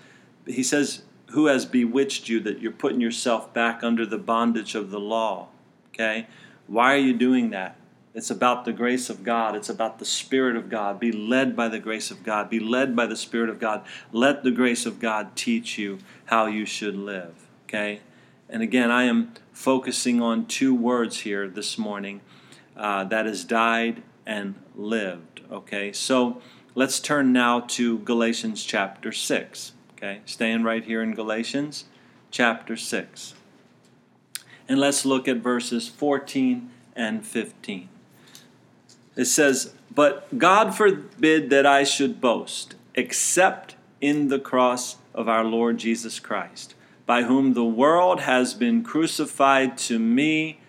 he 0.45 0.62
says, 0.62 1.02
Who 1.32 1.48
has 1.48 1.65
bewitched 1.65 2.30
you 2.30 2.39
that 2.41 2.60
you're 2.60 2.71
putting 2.71 3.02
yourself 3.02 3.54
back 3.54 3.84
under 3.84 4.06
the 4.06 4.19
bondage 4.19 4.76
of 4.76 4.91
the 4.91 5.00
law? 5.00 5.48
Okay? 5.89 6.28
Why 6.67 6.93
are 6.93 7.00
you 7.00 7.13
doing 7.13 7.50
that? 7.50 7.76
It's 8.15 8.32
about 8.32 8.65
the 8.65 8.73
grace 8.73 9.10
of 9.10 9.23
God. 9.23 9.56
It's 9.56 9.69
about 9.69 9.99
the 9.99 10.06
Spirit 10.06 10.56
of 10.56 10.69
God. 10.69 10.99
Be 10.99 11.12
led 11.12 11.56
by 11.56 11.67
the 11.67 11.80
grace 11.80 12.10
of 12.10 12.23
God. 12.23 12.49
Be 12.49 12.60
led 12.60 12.95
by 12.95 13.06
the 13.06 13.15
Spirit 13.15 13.49
of 13.49 13.60
God. 13.60 13.86
Let 14.12 14.43
the 14.43 14.51
grace 14.51 14.88
of 14.88 14.99
God 14.99 15.36
teach 15.36 15.78
you 15.78 15.99
how 16.25 16.47
you 16.47 16.65
should 16.65 16.95
live. 16.95 17.36
Okay? 17.67 17.99
And 18.49 18.63
again, 18.63 18.89
I 18.89 19.04
am 19.04 19.34
focusing 19.51 20.21
on 20.21 20.47
two 20.47 20.73
words 20.73 21.19
here 21.19 21.47
this 21.47 21.78
morning 21.78 22.21
uh, 22.75 23.04
that 23.04 23.28
is 23.28 23.43
died 23.43 24.01
and 24.25 24.56
lived. 24.75 25.41
Okay? 25.51 25.91
So, 25.91 26.41
Let's 26.78 26.99
turn 26.99 27.32
now 27.32 27.62
to 27.62 27.99
Galatians 27.99 28.65
chapter 28.65 29.13
6. 29.13 29.71
Okay, 29.93 30.19
staying 30.25 30.63
right 30.63 30.84
here 30.84 31.01
in 31.01 31.15
Galatians 31.15 31.86
chapter 32.32 32.75
6. 32.75 33.34
And 34.67 34.78
let's 34.78 35.06
look 35.06 35.25
at 35.30 35.38
verses 35.38 35.88
14 35.88 36.69
and 36.93 37.25
15. 37.25 37.88
It 39.15 39.25
says, 39.25 39.73
But 39.93 40.38
God 40.38 40.75
forbid 40.75 41.49
that 41.49 41.65
I 41.65 41.84
should 41.84 42.19
boast, 42.19 42.75
except 42.93 43.75
in 44.01 44.28
the 44.28 44.39
cross 44.39 44.97
of 45.13 45.30
our 45.30 45.43
Lord 45.43 45.78
Jesus 45.78 46.19
Christ, 46.19 46.75
by 47.06 47.23
whom 47.23 47.54
the 47.54 47.65
world 47.65 48.21
has 48.21 48.54
been 48.54 48.84
crucified 48.84 49.78
to 49.80 49.99
me, 49.99 50.60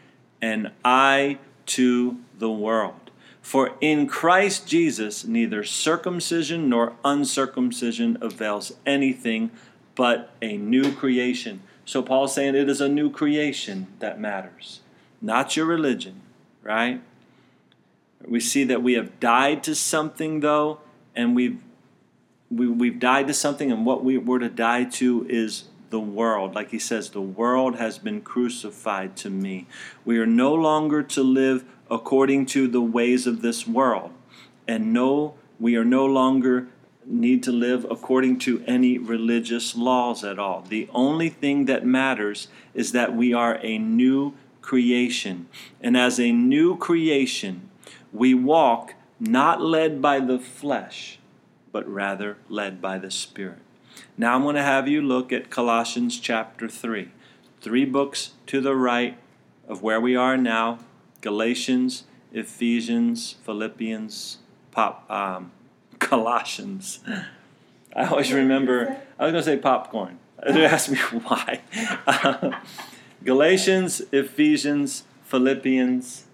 and 0.40 0.70
I 0.84 1.38
to 1.66 2.18
the 2.38 2.50
world. 2.50 3.10
For 3.42 3.76
in 3.80 4.06
Christ 4.06 4.66
Jesus 4.66 5.24
neither 5.24 5.62
circumcision 5.62 6.68
nor 6.68 6.94
uncircumcision 7.04 8.18
avails 8.20 8.72
anything 8.84 9.50
but 9.94 10.30
a 10.42 10.56
new 10.56 10.92
creation. 10.92 11.62
So 11.84 12.02
Paul's 12.02 12.34
saying 12.34 12.54
it 12.56 12.68
is 12.68 12.80
a 12.80 12.88
new 12.88 13.10
creation 13.10 13.86
that 14.00 14.20
matters, 14.20 14.80
not 15.22 15.56
your 15.56 15.66
religion, 15.66 16.22
right? 16.62 17.00
We 18.24 18.40
see 18.40 18.64
that 18.64 18.82
we 18.82 18.94
have 18.94 19.20
died 19.20 19.62
to 19.64 19.74
something 19.74 20.40
though, 20.40 20.80
and 21.14 21.34
we've 21.34 21.58
we, 22.50 22.68
we've 22.68 23.00
died 23.00 23.26
to 23.26 23.34
something, 23.34 23.72
and 23.72 23.84
what 23.84 24.04
we 24.04 24.18
were 24.18 24.38
to 24.38 24.48
die 24.48 24.84
to 24.84 25.26
is 25.28 25.64
the 25.90 26.00
world. 26.00 26.54
Like 26.54 26.70
he 26.70 26.78
says, 26.78 27.10
the 27.10 27.20
world 27.20 27.76
has 27.76 27.98
been 27.98 28.20
crucified 28.20 29.16
to 29.18 29.30
me. 29.30 29.66
We 30.04 30.18
are 30.18 30.26
no 30.26 30.54
longer 30.54 31.02
to 31.02 31.22
live 31.22 31.64
according 31.90 32.46
to 32.46 32.68
the 32.68 32.80
ways 32.80 33.26
of 33.26 33.42
this 33.42 33.66
world. 33.66 34.12
And 34.66 34.92
no, 34.92 35.34
we 35.58 35.76
are 35.76 35.84
no 35.84 36.04
longer 36.04 36.68
need 37.04 37.42
to 37.44 37.52
live 37.52 37.86
according 37.88 38.38
to 38.40 38.64
any 38.66 38.98
religious 38.98 39.76
laws 39.76 40.24
at 40.24 40.38
all. 40.38 40.62
The 40.68 40.88
only 40.92 41.28
thing 41.28 41.66
that 41.66 41.86
matters 41.86 42.48
is 42.74 42.92
that 42.92 43.14
we 43.14 43.32
are 43.32 43.58
a 43.62 43.78
new 43.78 44.34
creation. 44.60 45.46
And 45.80 45.96
as 45.96 46.18
a 46.18 46.32
new 46.32 46.76
creation, 46.76 47.70
we 48.16 48.34
walk 48.34 48.94
not 49.20 49.60
led 49.60 50.00
by 50.00 50.20
the 50.20 50.38
flesh, 50.38 51.18
but 51.72 51.88
rather 51.88 52.38
led 52.48 52.80
by 52.80 52.98
the 52.98 53.10
Spirit. 53.10 53.58
Now 54.16 54.34
I'm 54.34 54.42
going 54.42 54.56
to 54.56 54.62
have 54.62 54.88
you 54.88 55.02
look 55.02 55.32
at 55.32 55.50
Colossians 55.50 56.18
chapter 56.18 56.68
3. 56.68 57.10
Three 57.60 57.84
books 57.84 58.32
to 58.46 58.60
the 58.60 58.74
right 58.74 59.18
of 59.68 59.82
where 59.82 60.00
we 60.00 60.16
are 60.16 60.36
now 60.36 60.78
Galatians, 61.20 62.04
Ephesians, 62.32 63.36
Philippians, 63.42 64.38
pop, 64.70 65.10
um, 65.10 65.50
Colossians. 65.98 67.00
I 67.94 68.06
always 68.06 68.32
remember, 68.32 68.96
I 69.18 69.24
was 69.24 69.32
going 69.32 69.44
to 69.44 69.50
say 69.50 69.56
popcorn. 69.56 70.18
They 70.46 70.66
asked 70.66 70.90
me 70.90 70.98
why. 70.98 71.60
Galatians, 73.24 74.02
Ephesians, 74.12 75.04
Philippians, 75.24 76.24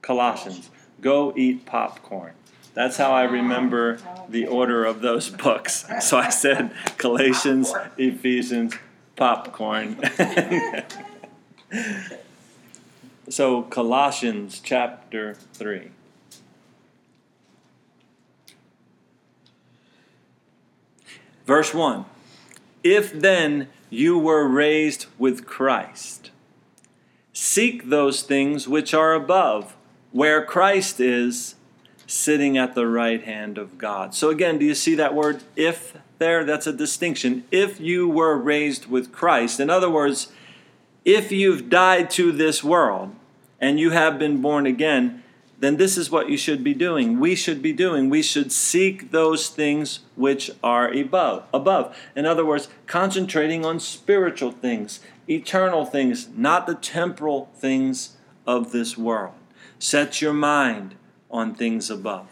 Colossians. 0.00 0.70
Go 1.00 1.32
eat 1.36 1.64
popcorn. 1.66 2.32
That's 2.74 2.96
how 2.96 3.12
I 3.12 3.24
remember 3.24 3.98
the 4.28 4.46
order 4.46 4.84
of 4.84 5.00
those 5.00 5.28
books. 5.28 5.84
So 6.00 6.16
I 6.16 6.28
said 6.28 6.70
Galatians, 6.96 7.72
Ephesians, 7.96 8.74
popcorn. 9.16 9.98
so 13.28 13.62
Colossians 13.62 14.60
chapter 14.62 15.34
3. 15.34 15.90
Verse 21.48 21.72
1 21.72 22.04
If 22.84 23.10
then 23.12 23.68
you 23.90 24.18
were 24.18 24.46
raised 24.46 25.06
with 25.18 25.46
Christ, 25.46 26.30
seek 27.32 27.88
those 27.88 28.22
things 28.22 28.68
which 28.68 28.92
are 28.92 29.14
above, 29.14 29.74
where 30.12 30.44
Christ 30.44 31.00
is, 31.00 31.54
sitting 32.06 32.56
at 32.56 32.74
the 32.74 32.86
right 32.86 33.22
hand 33.22 33.58
of 33.58 33.76
God. 33.76 34.14
So 34.14 34.30
again, 34.30 34.58
do 34.58 34.64
you 34.64 34.74
see 34.74 34.94
that 34.94 35.14
word 35.14 35.42
if 35.54 35.96
there? 36.16 36.42
That's 36.42 36.66
a 36.66 36.72
distinction. 36.72 37.44
If 37.50 37.78
you 37.80 38.08
were 38.08 38.36
raised 38.36 38.86
with 38.86 39.12
Christ, 39.12 39.60
in 39.60 39.68
other 39.68 39.90
words, 39.90 40.32
if 41.04 41.30
you've 41.30 41.68
died 41.68 42.10
to 42.12 42.32
this 42.32 42.64
world 42.64 43.14
and 43.60 43.78
you 43.78 43.90
have 43.90 44.18
been 44.18 44.40
born 44.40 44.66
again, 44.66 45.22
then 45.58 45.76
this 45.76 45.98
is 45.98 46.10
what 46.10 46.30
you 46.30 46.36
should 46.36 46.62
be 46.62 46.72
doing. 46.72 47.18
We 47.18 47.34
should 47.34 47.60
be 47.60 47.72
doing. 47.72 48.08
We 48.08 48.22
should 48.22 48.52
seek 48.52 49.10
those 49.10 49.48
things 49.48 50.00
which 50.14 50.50
are 50.62 50.88
above. 50.90 51.44
Above. 51.52 51.98
In 52.14 52.24
other 52.24 52.44
words, 52.44 52.68
concentrating 52.86 53.66
on 53.66 53.80
spiritual 53.80 54.52
things, 54.52 55.00
eternal 55.28 55.84
things, 55.84 56.28
not 56.34 56.66
the 56.66 56.76
temporal 56.76 57.50
things 57.56 58.16
of 58.46 58.72
this 58.72 58.96
world. 58.96 59.34
Set 59.78 60.20
your 60.20 60.32
mind 60.32 60.94
on 61.30 61.54
things 61.54 61.90
above, 61.90 62.28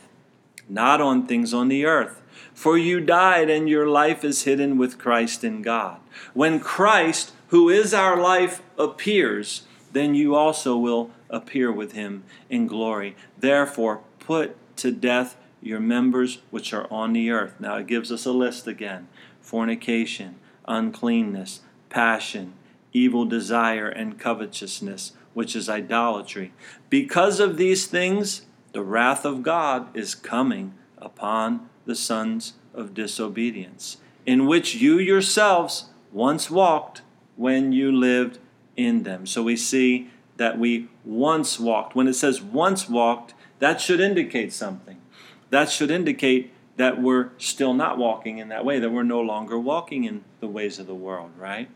not 0.69 1.01
on 1.01 1.27
things 1.27 1.55
on 1.55 1.69
the 1.69 1.85
earth. 1.85 2.21
For 2.53 2.79
you 2.79 3.01
died, 3.01 3.51
and 3.51 3.69
your 3.69 3.87
life 3.87 4.25
is 4.25 4.43
hidden 4.43 4.79
with 4.79 4.99
Christ 4.99 5.45
in 5.45 5.63
God. 5.63 5.99
When 6.33 6.59
Christ, 6.59 7.33
who 7.49 7.69
is 7.69 7.93
our 7.93 8.21
life, 8.21 8.63
appears, 8.79 9.63
then 9.93 10.15
you 10.15 10.35
also 10.35 10.77
will 10.77 11.11
appear 11.31 11.71
with 11.71 11.93
him 11.93 12.25
in 12.49 12.67
glory. 12.67 13.15
Therefore, 13.39 14.01
put 14.19 14.57
to 14.79 14.91
death 14.91 15.37
your 15.63 15.81
members 15.81 16.39
which 16.51 16.73
are 16.73 16.91
on 16.91 17.13
the 17.13 17.31
earth. 17.31 17.55
Now 17.59 17.77
it 17.77 17.87
gives 17.87 18.11
us 18.13 18.25
a 18.27 18.33
list 18.33 18.67
again 18.67 19.09
fornication, 19.41 20.37
uncleanness, 20.67 21.61
passion, 21.89 22.53
evil 22.93 23.25
desire, 23.25 23.89
and 23.89 24.19
covetousness, 24.19 25.13
which 25.37 25.55
is 25.55 25.69
idolatry. 25.69 26.51
Because 26.89 27.41
of 27.41 27.59
these 27.59 27.87
things, 27.87 28.47
the 28.73 28.81
wrath 28.81 29.27
of 29.27 29.43
God 29.43 29.95
is 29.95 30.15
coming 30.15 30.73
upon 30.97 31.69
the 31.85 31.95
sons 31.95 32.55
of 32.73 32.95
disobedience, 32.95 33.99
in 34.25 34.47
which 34.47 34.77
you 34.77 34.99
yourselves 34.99 35.91
once 36.11 36.51
walked 36.51 37.03
when 37.37 37.71
you 37.71 37.93
lived 37.93 38.39
in 38.79 39.03
them. 39.03 39.27
So 39.27 39.43
we 39.43 39.59
see 39.59 40.09
that 40.39 40.59
we 40.59 40.89
once 41.05 41.61
walked. 41.61 41.95
When 41.95 42.09
it 42.09 42.15
says 42.15 42.41
once 42.41 42.89
walked, 42.89 43.35
that 43.59 43.79
should 43.79 44.01
indicate 44.01 44.55
something. 44.55 45.03
That 45.51 45.71
should 45.71 45.91
indicate 45.91 46.51
that 46.79 47.03
we're 47.03 47.29
still 47.37 47.75
not 47.75 47.99
walking 47.99 48.39
in 48.39 48.49
that 48.49 48.65
way, 48.65 48.79
that 48.79 48.89
we're 48.89 49.03
no 49.03 49.21
longer 49.21 49.59
walking 49.59 50.05
in 50.05 50.25
the 50.41 50.49
ways 50.49 50.79
of 50.79 50.87
the 50.87 50.95
world, 50.95 51.33
right? 51.37 51.69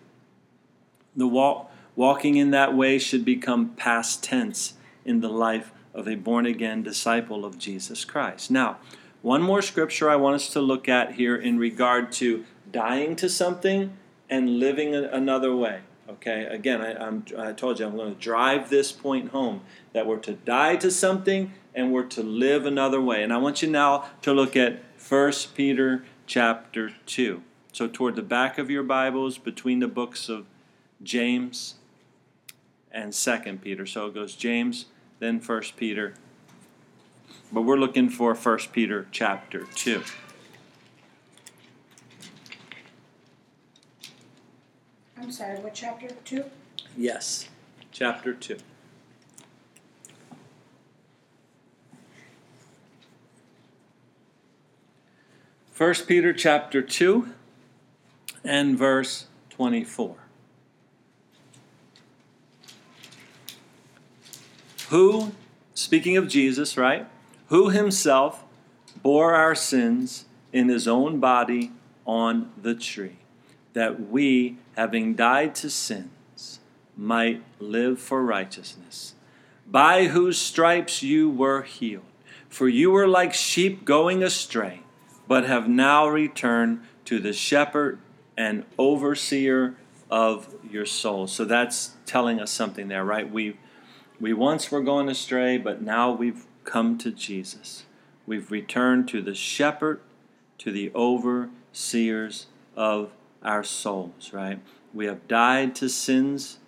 The 1.14 1.26
walk, 1.26 1.70
walking 1.96 2.36
in 2.36 2.50
that 2.50 2.74
way 2.76 2.98
should 2.98 3.24
become 3.24 3.70
past 3.70 4.22
tense 4.22 4.74
in 5.04 5.20
the 5.20 5.28
life 5.28 5.72
of 5.94 6.08
a 6.08 6.14
born 6.14 6.46
again 6.46 6.82
disciple 6.82 7.44
of 7.44 7.58
Jesus 7.58 8.04
Christ. 8.04 8.50
Now, 8.50 8.78
one 9.22 9.42
more 9.42 9.60
scripture 9.60 10.08
I 10.08 10.16
want 10.16 10.36
us 10.36 10.50
to 10.52 10.60
look 10.60 10.88
at 10.88 11.14
here 11.14 11.36
in 11.36 11.58
regard 11.58 12.12
to 12.12 12.44
dying 12.70 13.16
to 13.16 13.28
something 13.28 13.96
and 14.28 14.58
living 14.58 14.94
another 14.94 15.54
way. 15.54 15.80
Okay, 16.08 16.44
again, 16.44 16.80
I, 16.80 17.50
I 17.50 17.52
told 17.52 17.78
you 17.78 17.86
I'm 17.86 17.96
going 17.96 18.14
to 18.14 18.20
drive 18.20 18.68
this 18.68 18.90
point 18.90 19.30
home 19.30 19.60
that 19.92 20.06
we're 20.06 20.18
to 20.18 20.32
die 20.32 20.76
to 20.76 20.90
something 20.90 21.52
and 21.74 21.92
we're 21.92 22.06
to 22.06 22.22
live 22.22 22.66
another 22.66 23.00
way. 23.00 23.22
And 23.22 23.32
I 23.32 23.36
want 23.36 23.62
you 23.62 23.70
now 23.70 24.06
to 24.22 24.32
look 24.32 24.56
at 24.56 24.82
1 25.08 25.32
Peter 25.54 26.04
chapter 26.26 26.92
2. 27.06 27.42
So, 27.72 27.86
toward 27.86 28.16
the 28.16 28.22
back 28.22 28.58
of 28.58 28.70
your 28.70 28.82
Bibles, 28.82 29.38
between 29.38 29.78
the 29.78 29.86
books 29.86 30.28
of 30.28 30.46
James 31.02 31.76
and 32.92 33.14
Second 33.14 33.62
Peter. 33.62 33.86
So 33.86 34.06
it 34.06 34.14
goes 34.14 34.34
James, 34.34 34.86
then 35.18 35.40
First 35.40 35.76
Peter. 35.76 36.14
But 37.52 37.62
we're 37.62 37.76
looking 37.76 38.08
for 38.08 38.34
First 38.34 38.72
Peter 38.72 39.06
chapter 39.10 39.66
2. 39.74 40.02
I'm 45.18 45.32
sorry, 45.32 45.58
what 45.60 45.74
chapter? 45.74 46.08
Two? 46.24 46.44
Yes, 46.96 47.48
chapter 47.92 48.32
2. 48.34 48.56
First 55.72 56.06
Peter 56.06 56.32
chapter 56.34 56.82
2 56.82 57.28
and 58.44 58.76
verse 58.76 59.28
24. 59.48 60.16
Who, 64.90 65.32
speaking 65.72 66.16
of 66.16 66.28
Jesus, 66.28 66.76
right? 66.76 67.08
Who 67.46 67.70
himself 67.70 68.44
bore 69.02 69.34
our 69.34 69.54
sins 69.54 70.24
in 70.52 70.68
his 70.68 70.88
own 70.88 71.20
body 71.20 71.72
on 72.04 72.50
the 72.60 72.74
tree 72.74 73.18
that 73.72 74.10
we, 74.10 74.58
having 74.76 75.14
died 75.14 75.54
to 75.54 75.70
sins, 75.70 76.58
might 76.96 77.42
live 77.60 78.00
for 78.00 78.22
righteousness, 78.24 79.14
by 79.64 80.08
whose 80.08 80.38
stripes 80.38 81.04
you 81.04 81.30
were 81.30 81.62
healed. 81.62 82.02
For 82.48 82.68
you 82.68 82.90
were 82.90 83.06
like 83.06 83.32
sheep 83.32 83.84
going 83.84 84.24
astray, 84.24 84.80
but 85.28 85.44
have 85.44 85.68
now 85.68 86.08
returned 86.08 86.82
to 87.04 87.20
the 87.20 87.32
shepherd 87.32 88.00
and 88.36 88.64
overseer 88.76 89.76
of 90.10 90.52
your 90.68 90.84
souls. 90.84 91.30
So 91.32 91.44
that's 91.44 91.92
telling 92.06 92.40
us 92.40 92.50
something 92.50 92.88
there, 92.88 93.04
right? 93.04 93.30
We 93.30 93.56
we 94.20 94.32
once 94.32 94.70
were 94.70 94.82
going 94.82 95.08
astray, 95.08 95.56
but 95.56 95.80
now 95.80 96.12
we've 96.12 96.44
come 96.64 96.98
to 96.98 97.10
Jesus. 97.10 97.84
We've 98.26 98.50
returned 98.50 99.08
to 99.08 99.22
the 99.22 99.34
shepherd, 99.34 100.00
to 100.58 100.70
the 100.70 100.92
overseers 100.94 102.46
of 102.76 103.12
our 103.42 103.64
souls, 103.64 104.32
right? 104.32 104.60
We 104.92 105.06
have 105.06 105.26
died 105.26 105.74
to 105.76 105.88
sins 105.88 106.58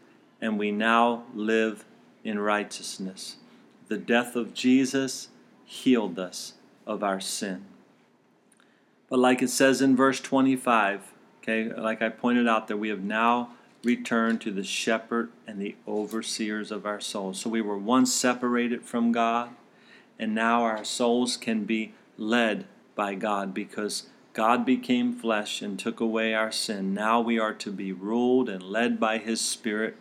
and 0.41 0.59
we 0.59 0.73
now 0.73 1.25
live 1.35 1.85
in 2.25 2.39
righteousness. 2.39 3.37
The 3.89 3.99
death 3.99 4.35
of 4.35 4.55
Jesus 4.55 5.29
healed 5.65 6.19
us 6.19 6.55
of 6.87 7.03
our 7.03 7.21
sin. 7.21 7.65
But 9.09 9.19
like 9.19 9.43
it 9.43 9.51
says 9.51 9.83
in 9.83 9.95
verse 9.95 10.21
25, 10.21 11.13
okay, 11.43 11.73
like 11.73 12.01
I 12.01 12.09
pointed 12.09 12.49
out 12.49 12.69
that 12.69 12.79
we 12.79 12.89
have 12.89 13.03
now 13.03 13.51
returned 13.85 14.41
to 14.41 14.51
the 14.51 14.65
shepherd 14.65 15.31
and 15.47 15.61
the 15.61 15.75
overseers 15.87 16.71
of 16.71 16.87
our 16.87 17.01
souls. 17.01 17.41
So 17.41 17.51
we 17.51 17.61
were 17.61 17.79
once 17.79 18.15
separated 18.15 18.83
from 18.83 19.13
God, 19.13 19.51
and 20.19 20.35
now 20.35 20.63
our 20.63 20.85
souls 20.85 21.37
can 21.37 21.65
be 21.65 21.95
led 22.17 22.67
by 22.95 23.15
God 23.15 23.53
because 23.53 24.05
God 24.35 24.65
became 24.65 25.13
flesh 25.13 25.61
and 25.61 25.79
took 25.79 26.01
away 26.01 26.33
our 26.33 26.53
sin. 26.53 26.95
Now 26.95 27.21
we 27.21 27.39
are 27.39 27.55
to 27.55 27.71
be 27.71 27.93
ruled 27.93 28.49
and 28.49 28.63
led 28.63 28.99
by 28.99 29.19
His 29.19 29.41
Spirit, 29.41 29.97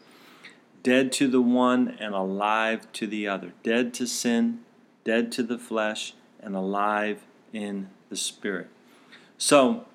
dead 0.83 1.11
to 1.13 1.27
the 1.27 1.41
one 1.41 1.97
and 1.99 2.13
alive 2.13 2.91
to 2.93 3.07
the 3.07 3.27
other, 3.27 3.53
dead 3.63 3.93
to 3.95 4.07
sin, 4.07 4.59
dead 5.03 5.31
to 5.33 5.43
the 5.43 5.57
flesh, 5.57 6.13
and 6.39 6.55
alive 6.55 7.23
in 7.51 7.89
the 8.09 8.15
Spirit. 8.15 8.67
So, 9.37 9.85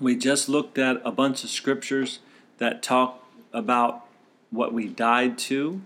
we 0.00 0.16
just 0.16 0.48
looked 0.48 0.76
at 0.76 1.00
a 1.04 1.12
bunch 1.12 1.44
of 1.44 1.50
scriptures 1.50 2.18
that 2.58 2.82
talk 2.82 3.22
about 3.52 4.06
what 4.50 4.72
we 4.72 4.86
died 4.86 5.38
to, 5.38 5.80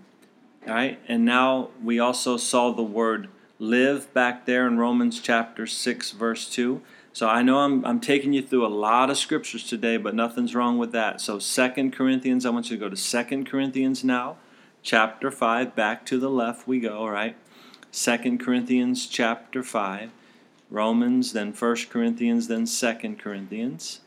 right? 0.65 0.99
And 1.07 1.25
now 1.25 1.69
we 1.83 1.99
also 1.99 2.37
saw 2.37 2.71
the 2.71 2.83
word 2.83 3.29
live 3.57 4.13
back 4.13 4.45
there 4.45 4.65
in 4.67 4.77
Romans 4.77 5.19
chapter 5.19 5.67
6, 5.67 6.11
verse 6.11 6.49
2. 6.49 6.81
So 7.11 7.27
I 7.27 7.41
know 7.41 7.59
I'm, 7.59 7.83
I'm 7.85 7.99
taking 7.99 8.33
you 8.33 8.41
through 8.41 8.65
a 8.65 8.69
lot 8.69 9.09
of 9.09 9.17
scriptures 9.17 9.67
today, 9.67 9.97
but 9.97 10.15
nothing's 10.15 10.55
wrong 10.55 10.77
with 10.77 10.91
that. 10.93 11.19
So 11.19 11.39
Second 11.39 11.91
Corinthians, 11.91 12.45
I 12.45 12.51
want 12.51 12.69
you 12.69 12.77
to 12.77 12.79
go 12.79 12.89
to 12.89 12.95
Second 12.95 13.49
Corinthians 13.49 14.03
now, 14.03 14.37
chapter 14.83 15.31
5, 15.31 15.75
back 15.75 16.05
to 16.05 16.17
the 16.17 16.29
left 16.29 16.67
we 16.67 16.79
go, 16.79 17.07
right? 17.07 17.35
Second 17.91 18.39
Corinthians 18.39 19.07
chapter 19.07 19.63
5, 19.63 20.11
Romans, 20.69 21.33
then 21.33 21.51
First 21.51 21.89
Corinthians, 21.89 22.47
then 22.47 22.67
Second 22.67 23.17
Corinthians. 23.17 24.01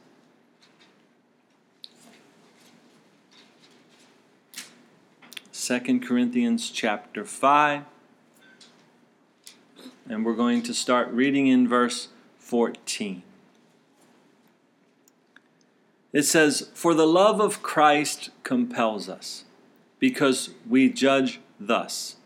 Second 5.63 6.05
Corinthians 6.05 6.71
chapter 6.71 7.25
5. 7.25 7.85
And 10.09 10.27
we're 10.27 10.35
going 10.35 10.61
to 10.63 10.75
start 10.75 11.09
reading 11.13 11.47
in 11.47 11.69
verse 11.69 12.09
14. 12.39 13.23
It 16.13 16.25
says, 16.25 16.69
For 16.75 16.95
the 16.95 17.07
love 17.07 17.41
of 17.41 17.63
Christ 17.63 18.31
compels 18.43 19.09
us, 19.09 19.45
because 20.01 20.51
we 20.69 20.89
judge 20.89 21.39
thus, 21.61 22.17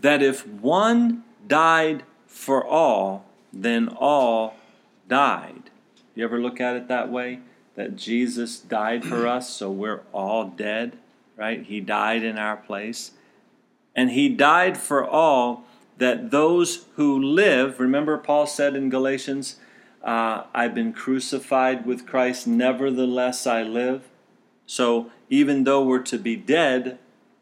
that 0.00 0.22
if 0.22 0.46
one 0.46 1.24
died 1.48 2.04
for 2.28 2.64
all, 2.64 3.24
then 3.52 3.88
all 3.88 4.54
died. 5.08 5.70
You 6.14 6.22
ever 6.22 6.40
look 6.40 6.60
at 6.60 6.76
it 6.76 6.86
that 6.86 7.10
way? 7.10 7.40
That 7.74 7.96
Jesus 7.96 8.56
died 8.60 9.04
for 9.04 9.26
us, 9.26 9.50
so 9.50 9.68
we're 9.68 10.02
all 10.12 10.44
dead, 10.44 10.96
right? 11.38 11.62
He 11.62 11.80
died 11.80 12.22
in 12.24 12.36
our 12.36 12.56
place. 12.56 13.12
And 13.94 14.10
He 14.10 14.28
died 14.28 14.76
for 14.76 15.04
all 15.04 15.64
that 15.96 16.30
those 16.30 16.86
who 16.96 17.20
live, 17.20 17.80
remember 17.80 18.18
Paul 18.18 18.46
said 18.46 18.76
in 18.76 18.90
Galatians, 18.90 19.56
uh, 20.02 20.44
I've 20.54 20.74
been 20.74 20.92
crucified 20.92 21.86
with 21.86 22.06
Christ, 22.06 22.46
nevertheless 22.46 23.46
I 23.46 23.62
live. 23.62 24.08
So 24.66 25.10
even 25.30 25.64
though 25.64 25.82
we're 25.82 26.02
to 26.02 26.18
be 26.18 26.36
dead, 26.36 26.98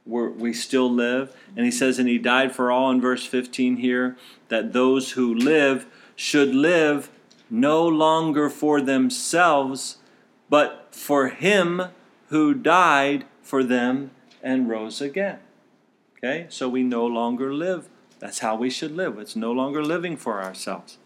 we 0.07 0.53
still 0.53 0.91
live. 0.91 1.37
And 1.57 1.65
he 1.65 1.71
says, 1.71 1.99
and 1.99 2.09
he 2.09 2.19
died 2.19 2.55
for 2.55 2.71
all 2.71 2.91
in 2.91 3.01
verse 3.01 3.27
15 3.27 3.77
here, 3.77 4.17
that 4.49 4.73
those 4.73 5.13
who 5.13 5.35
live 5.35 5.87
should 6.15 6.55
live 6.55 7.11
no 7.51 7.87
longer 7.87 8.49
for 8.49 8.81
themselves, 8.81 9.99
but 10.49 10.89
for 10.93 11.29
him 11.29 11.83
who 12.29 12.55
died 12.55 13.25
for 13.47 13.63
them 13.63 14.11
and 14.43 14.69
rose 14.69 15.01
again. 15.01 15.39
Okay, 16.19 16.47
so 16.49 16.69
we 16.69 16.83
no 16.83 17.07
longer 17.07 17.55
live 17.55 17.89
that's 18.19 18.39
how 18.39 18.57
we 18.57 18.71
should 18.71 18.97
live. 18.97 19.19
It's 19.19 19.37
no 19.37 19.53
longer 19.53 19.85
living 19.85 20.17
for 20.17 20.43
ourselves. 20.43 20.99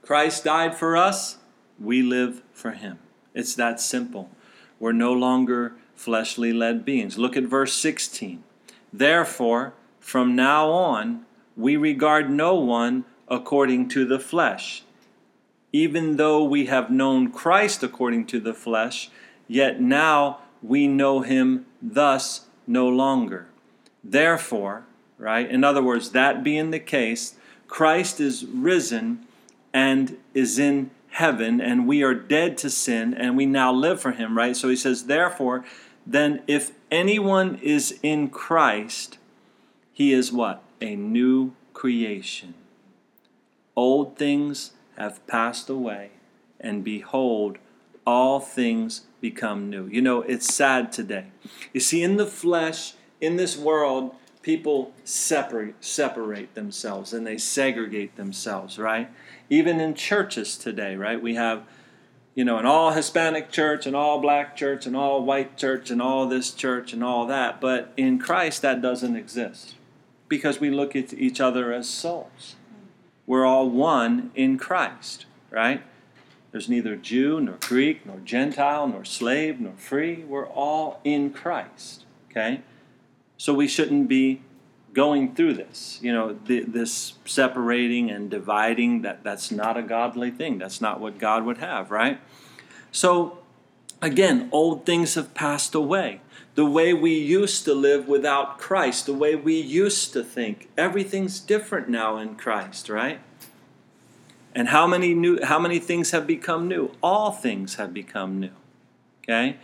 Christ 0.00 0.44
died 0.44 0.74
for 0.74 0.96
us, 0.96 1.38
we 1.78 2.02
live 2.02 2.42
for 2.52 2.72
him. 2.72 2.98
It's 3.34 3.54
that 3.54 3.80
simple. 3.80 4.30
We're 4.78 4.92
no 4.92 5.12
longer 5.12 5.74
fleshly 5.94 6.52
led 6.52 6.84
beings. 6.84 7.18
Look 7.18 7.36
at 7.36 7.44
verse 7.44 7.74
16. 7.74 8.42
Therefore, 8.92 9.74
from 10.00 10.34
now 10.34 10.70
on, 10.70 11.24
we 11.56 11.76
regard 11.76 12.30
no 12.30 12.54
one 12.54 13.04
according 13.28 13.88
to 13.90 14.04
the 14.04 14.18
flesh. 14.18 14.82
Even 15.72 16.16
though 16.16 16.42
we 16.42 16.66
have 16.66 16.90
known 16.90 17.30
Christ 17.30 17.82
according 17.82 18.26
to 18.26 18.40
the 18.40 18.52
flesh, 18.52 19.10
yet 19.46 19.80
now 19.80 20.40
we 20.62 20.86
know 20.86 21.20
him 21.20 21.66
thus 21.80 22.46
no 22.66 22.88
longer. 22.88 23.46
Therefore, 24.04 24.84
right? 25.18 25.48
In 25.48 25.64
other 25.64 25.82
words, 25.82 26.10
that 26.10 26.42
being 26.42 26.70
the 26.70 26.80
case, 26.80 27.34
Christ 27.68 28.20
is 28.20 28.44
risen 28.44 29.26
and 29.72 30.18
is 30.34 30.58
in 30.58 30.90
heaven, 31.10 31.60
and 31.60 31.86
we 31.86 32.02
are 32.02 32.14
dead 32.14 32.56
to 32.58 32.70
sin, 32.70 33.14
and 33.14 33.36
we 33.36 33.46
now 33.46 33.72
live 33.72 34.00
for 34.00 34.12
him, 34.12 34.36
right? 34.36 34.56
So 34.56 34.68
he 34.68 34.76
says, 34.76 35.04
therefore, 35.04 35.64
then 36.06 36.42
if 36.46 36.72
anyone 36.90 37.56
is 37.62 37.98
in 38.02 38.28
Christ, 38.28 39.18
he 39.92 40.12
is 40.12 40.32
what? 40.32 40.62
A 40.80 40.96
new 40.96 41.52
creation. 41.74 42.54
Old 43.76 44.16
things 44.16 44.72
have 44.96 45.24
passed 45.26 45.68
away, 45.68 46.10
and 46.60 46.82
behold, 46.82 47.58
all 48.06 48.40
things 48.40 49.02
become 49.20 49.70
new. 49.70 49.86
You 49.86 50.02
know, 50.02 50.22
it's 50.22 50.52
sad 50.52 50.92
today. 50.92 51.26
You 51.72 51.80
see, 51.80 52.02
in 52.02 52.16
the 52.16 52.26
flesh, 52.26 52.94
in 53.20 53.36
this 53.36 53.56
world, 53.56 54.14
people 54.42 54.92
separate 55.04 55.84
separate 55.84 56.54
themselves 56.54 57.12
and 57.12 57.26
they 57.26 57.38
segregate 57.38 58.16
themselves, 58.16 58.78
right? 58.78 59.08
Even 59.48 59.80
in 59.80 59.94
churches 59.94 60.56
today, 60.56 60.96
right? 60.96 61.22
We 61.22 61.36
have 61.36 61.64
you 62.34 62.44
know, 62.44 62.56
an 62.56 62.64
all 62.64 62.92
Hispanic 62.92 63.50
church, 63.50 63.86
an 63.86 63.94
all 63.94 64.18
black 64.18 64.56
church, 64.56 64.86
an 64.86 64.94
all 64.94 65.22
white 65.22 65.56
church, 65.58 65.90
and 65.90 66.00
all 66.00 66.26
this 66.26 66.50
church, 66.52 66.92
and 66.92 67.04
all 67.04 67.26
that. 67.26 67.60
But 67.60 67.92
in 67.96 68.18
Christ, 68.18 68.62
that 68.62 68.80
doesn't 68.80 69.16
exist 69.16 69.74
because 70.28 70.58
we 70.58 70.70
look 70.70 70.96
at 70.96 71.12
each 71.12 71.40
other 71.40 71.72
as 71.72 71.88
souls. 71.88 72.56
We're 73.26 73.44
all 73.44 73.68
one 73.68 74.30
in 74.34 74.58
Christ, 74.58 75.26
right? 75.50 75.82
There's 76.52 76.68
neither 76.68 76.96
Jew, 76.96 77.40
nor 77.40 77.56
Greek, 77.60 78.04
nor 78.04 78.18
Gentile, 78.18 78.86
nor 78.86 79.06
slave, 79.06 79.58
nor 79.58 79.72
free. 79.72 80.22
We're 80.22 80.46
all 80.46 81.00
in 81.02 81.32
Christ, 81.32 82.04
okay? 82.30 82.60
So 83.38 83.54
we 83.54 83.66
shouldn't 83.66 84.06
be 84.06 84.42
going 84.92 85.34
through 85.34 85.54
this. 85.54 85.98
You 86.02 86.12
know, 86.12 86.38
this 86.44 87.14
separating 87.24 88.10
and 88.10 88.30
dividing, 88.30 89.00
that, 89.02 89.24
that's 89.24 89.50
not 89.50 89.78
a 89.78 89.82
godly 89.82 90.30
thing. 90.30 90.58
That's 90.58 90.80
not 90.80 91.00
what 91.00 91.18
God 91.18 91.44
would 91.44 91.58
have, 91.58 91.90
right? 91.90 92.20
So, 92.90 93.38
again, 94.02 94.50
old 94.52 94.84
things 94.84 95.14
have 95.14 95.32
passed 95.32 95.74
away. 95.74 96.20
The 96.54 96.66
way 96.66 96.92
we 96.92 97.14
used 97.14 97.64
to 97.64 97.72
live 97.72 98.08
without 98.08 98.58
Christ, 98.58 99.06
the 99.06 99.14
way 99.14 99.34
we 99.34 99.58
used 99.58 100.12
to 100.12 100.22
think, 100.22 100.68
everything's 100.76 101.40
different 101.40 101.88
now 101.88 102.18
in 102.18 102.34
Christ, 102.34 102.90
right? 102.90 103.20
And 104.54 104.68
how 104.68 104.86
many 104.86 105.14
new 105.14 105.42
how 105.42 105.58
many 105.58 105.78
things 105.78 106.10
have 106.10 106.26
become 106.26 106.68
new? 106.68 106.92
All 107.02 107.32
things 107.32 107.76
have 107.76 107.94
become 107.94 108.40
new. 108.40 108.50
Okay? 109.24 109.56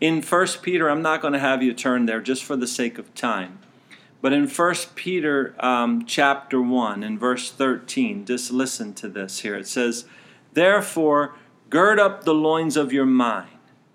In 0.00 0.22
1 0.22 0.46
Peter, 0.62 0.90
I'm 0.90 1.02
not 1.02 1.22
going 1.22 1.32
to 1.32 1.38
have 1.38 1.62
you 1.62 1.72
turn 1.72 2.06
there 2.06 2.20
just 2.20 2.44
for 2.44 2.56
the 2.56 2.66
sake 2.66 2.98
of 2.98 3.14
time. 3.14 3.60
But 4.20 4.32
in 4.32 4.48
1 4.48 4.74
Peter 4.94 5.54
um, 5.60 6.04
chapter 6.06 6.60
1 6.60 7.02
and 7.02 7.20
verse 7.20 7.50
13, 7.50 8.24
just 8.24 8.50
listen 8.50 8.94
to 8.94 9.08
this 9.08 9.40
here. 9.40 9.54
It 9.54 9.68
says, 9.68 10.06
Therefore, 10.52 11.34
gird 11.70 12.00
up 12.00 12.24
the 12.24 12.34
loins 12.34 12.76
of 12.76 12.92
your 12.92 13.06
mind, 13.06 13.50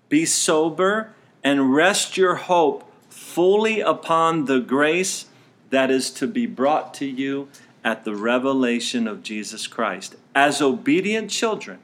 be 0.08 0.24
sober, 0.24 1.12
and 1.42 1.74
rest 1.74 2.16
your 2.16 2.36
hope 2.36 2.90
fully 3.08 3.80
upon 3.80 4.44
the 4.44 4.60
grace 4.60 5.26
that 5.70 5.90
is 5.90 6.10
to 6.10 6.26
be 6.26 6.46
brought 6.46 6.94
to 6.94 7.06
you 7.06 7.48
at 7.84 8.04
the 8.04 8.14
revelation 8.14 9.06
of 9.06 9.22
Jesus 9.22 9.66
Christ. 9.66 10.16
As 10.34 10.60
obedient 10.60 11.30
children, 11.30 11.78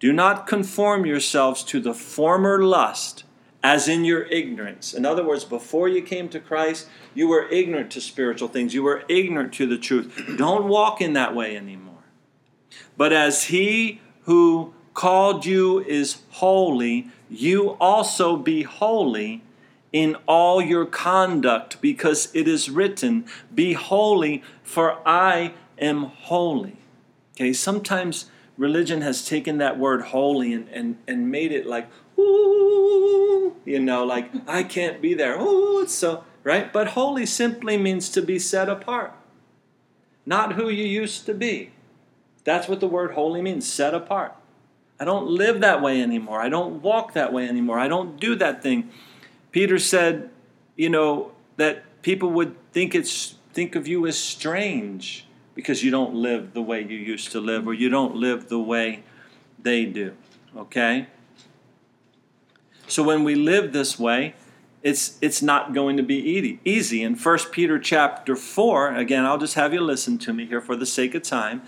do 0.00 0.12
not 0.12 0.46
conform 0.46 1.06
yourselves 1.06 1.62
to 1.64 1.80
the 1.80 1.94
former 1.94 2.62
lust, 2.62 3.24
as 3.62 3.88
in 3.88 4.04
your 4.04 4.24
ignorance. 4.24 4.92
In 4.92 5.06
other 5.06 5.24
words, 5.24 5.44
before 5.44 5.88
you 5.88 6.02
came 6.02 6.28
to 6.28 6.40
Christ, 6.40 6.88
you 7.14 7.28
were 7.28 7.48
ignorant 7.48 7.90
to 7.92 8.00
spiritual 8.00 8.48
things, 8.48 8.74
you 8.74 8.82
were 8.82 9.04
ignorant 9.08 9.54
to 9.54 9.66
the 9.66 9.78
truth. 9.78 10.34
Don't 10.36 10.68
walk 10.68 11.00
in 11.00 11.14
that 11.14 11.34
way 11.34 11.56
anymore. 11.56 11.94
But 12.96 13.12
as 13.12 13.44
He 13.44 14.00
who 14.22 14.74
called 14.92 15.46
you 15.46 15.80
is 15.84 16.18
holy, 16.30 17.08
you 17.30 17.70
also 17.80 18.36
be 18.36 18.62
holy 18.62 19.42
in 19.94 20.16
all 20.26 20.60
your 20.60 20.84
conduct, 20.84 21.80
because 21.80 22.28
it 22.34 22.48
is 22.48 22.68
written, 22.68 23.24
Be 23.54 23.74
holy, 23.74 24.42
for 24.64 24.98
I 25.08 25.54
am 25.78 26.06
holy. 26.06 26.78
Okay, 27.36 27.52
sometimes 27.52 28.28
religion 28.58 29.02
has 29.02 29.24
taken 29.24 29.58
that 29.58 29.78
word 29.78 30.02
holy 30.06 30.52
and, 30.52 30.68
and, 30.70 30.96
and 31.06 31.30
made 31.30 31.52
it 31.52 31.64
like, 31.64 31.88
ooh, 32.18 33.54
you 33.64 33.78
know, 33.78 34.04
like, 34.04 34.32
I 34.48 34.64
can't 34.64 35.00
be 35.00 35.14
there. 35.14 35.40
Ooh, 35.40 35.80
it's 35.82 35.94
so, 35.94 36.24
right? 36.42 36.72
But 36.72 36.88
holy 36.88 37.24
simply 37.24 37.76
means 37.76 38.08
to 38.10 38.20
be 38.20 38.40
set 38.40 38.68
apart, 38.68 39.12
not 40.26 40.54
who 40.54 40.68
you 40.68 40.84
used 40.84 41.24
to 41.26 41.34
be. 41.34 41.70
That's 42.42 42.66
what 42.66 42.80
the 42.80 42.88
word 42.88 43.12
holy 43.12 43.42
means, 43.42 43.72
set 43.72 43.94
apart. 43.94 44.34
I 44.98 45.04
don't 45.04 45.28
live 45.28 45.60
that 45.60 45.82
way 45.82 46.02
anymore. 46.02 46.40
I 46.40 46.48
don't 46.48 46.82
walk 46.82 47.12
that 47.12 47.32
way 47.32 47.48
anymore. 47.48 47.78
I 47.78 47.86
don't 47.86 48.18
do 48.18 48.34
that 48.36 48.60
thing. 48.60 48.90
Peter 49.54 49.78
said, 49.78 50.30
you 50.74 50.88
know, 50.88 51.30
that 51.58 52.02
people 52.02 52.28
would 52.28 52.56
think 52.72 52.92
it's 52.92 53.36
think 53.52 53.76
of 53.76 53.86
you 53.86 54.04
as 54.04 54.18
strange 54.18 55.26
because 55.54 55.84
you 55.84 55.92
don't 55.92 56.12
live 56.12 56.54
the 56.54 56.60
way 56.60 56.82
you 56.82 56.98
used 56.98 57.30
to 57.30 57.38
live 57.40 57.64
or 57.68 57.72
you 57.72 57.88
don't 57.88 58.16
live 58.16 58.48
the 58.48 58.58
way 58.58 59.04
they 59.62 59.84
do. 59.84 60.12
Okay? 60.56 61.06
So 62.88 63.04
when 63.04 63.22
we 63.22 63.36
live 63.36 63.72
this 63.72 63.96
way, 63.96 64.34
it's 64.82 65.18
it's 65.20 65.40
not 65.40 65.72
going 65.72 65.96
to 65.98 66.02
be 66.02 66.16
easy. 66.64 67.04
In 67.04 67.14
1 67.14 67.38
Peter 67.52 67.78
chapter 67.78 68.34
4, 68.34 68.96
again, 68.96 69.24
I'll 69.24 69.38
just 69.38 69.54
have 69.54 69.72
you 69.72 69.80
listen 69.80 70.18
to 70.18 70.32
me 70.32 70.46
here 70.46 70.60
for 70.60 70.74
the 70.74 70.84
sake 70.84 71.14
of 71.14 71.22
time. 71.22 71.62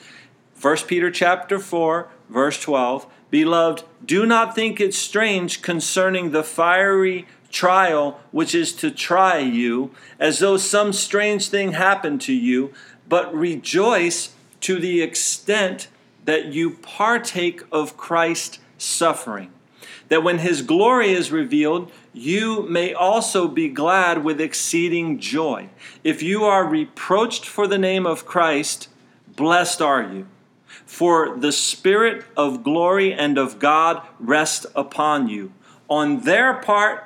1 0.61 0.77
Peter 0.89 1.13
chapter 1.13 1.61
4, 1.61 2.09
verse 2.31 2.61
12. 2.61 3.07
Beloved, 3.31 3.85
do 4.05 4.27
not 4.27 4.57
think 4.57 4.81
it 4.81 4.93
strange 4.93 5.63
concerning 5.63 6.33
the 6.33 6.43
fiery 6.43 7.27
trial 7.51 8.21
which 8.31 8.55
is 8.55 8.73
to 8.75 8.91
try 8.91 9.39
you, 9.39 9.91
as 10.19 10.39
though 10.39 10.57
some 10.57 10.93
strange 10.93 11.49
thing 11.49 11.73
happened 11.73 12.21
to 12.23 12.33
you, 12.33 12.73
but 13.09 13.35
rejoice 13.35 14.35
to 14.61 14.79
the 14.79 15.03
extent 15.03 15.89
that 16.25 16.47
you 16.47 16.71
partake 16.71 17.63
of 17.71 17.97
Christ's 17.97 18.59
suffering, 18.79 19.51
that 20.09 20.25
when 20.25 20.39
his 20.39 20.63
glory 20.63 21.13
is 21.13 21.31
revealed, 21.33 21.91
you 22.13 22.63
may 22.63 22.93
also 22.93 23.47
be 23.47 23.69
glad 23.69 24.25
with 24.25 24.41
exceeding 24.41 25.19
joy. 25.19 25.69
If 26.03 26.23
you 26.23 26.45
are 26.45 26.67
reproached 26.67 27.45
for 27.45 27.67
the 27.67 27.79
name 27.79 28.07
of 28.07 28.27
Christ, 28.27 28.89
blessed 29.37 29.83
are 29.83 30.03
you. 30.03 30.27
For 30.85 31.37
the 31.37 31.53
Spirit 31.53 32.25
of 32.37 32.63
glory 32.63 33.13
and 33.13 33.39
of 33.39 33.59
God 33.59 34.03
rest 34.19 34.67
upon 34.75 35.29
you. 35.29 35.53
On 35.89 36.21
their 36.21 36.55
part, 36.55 37.06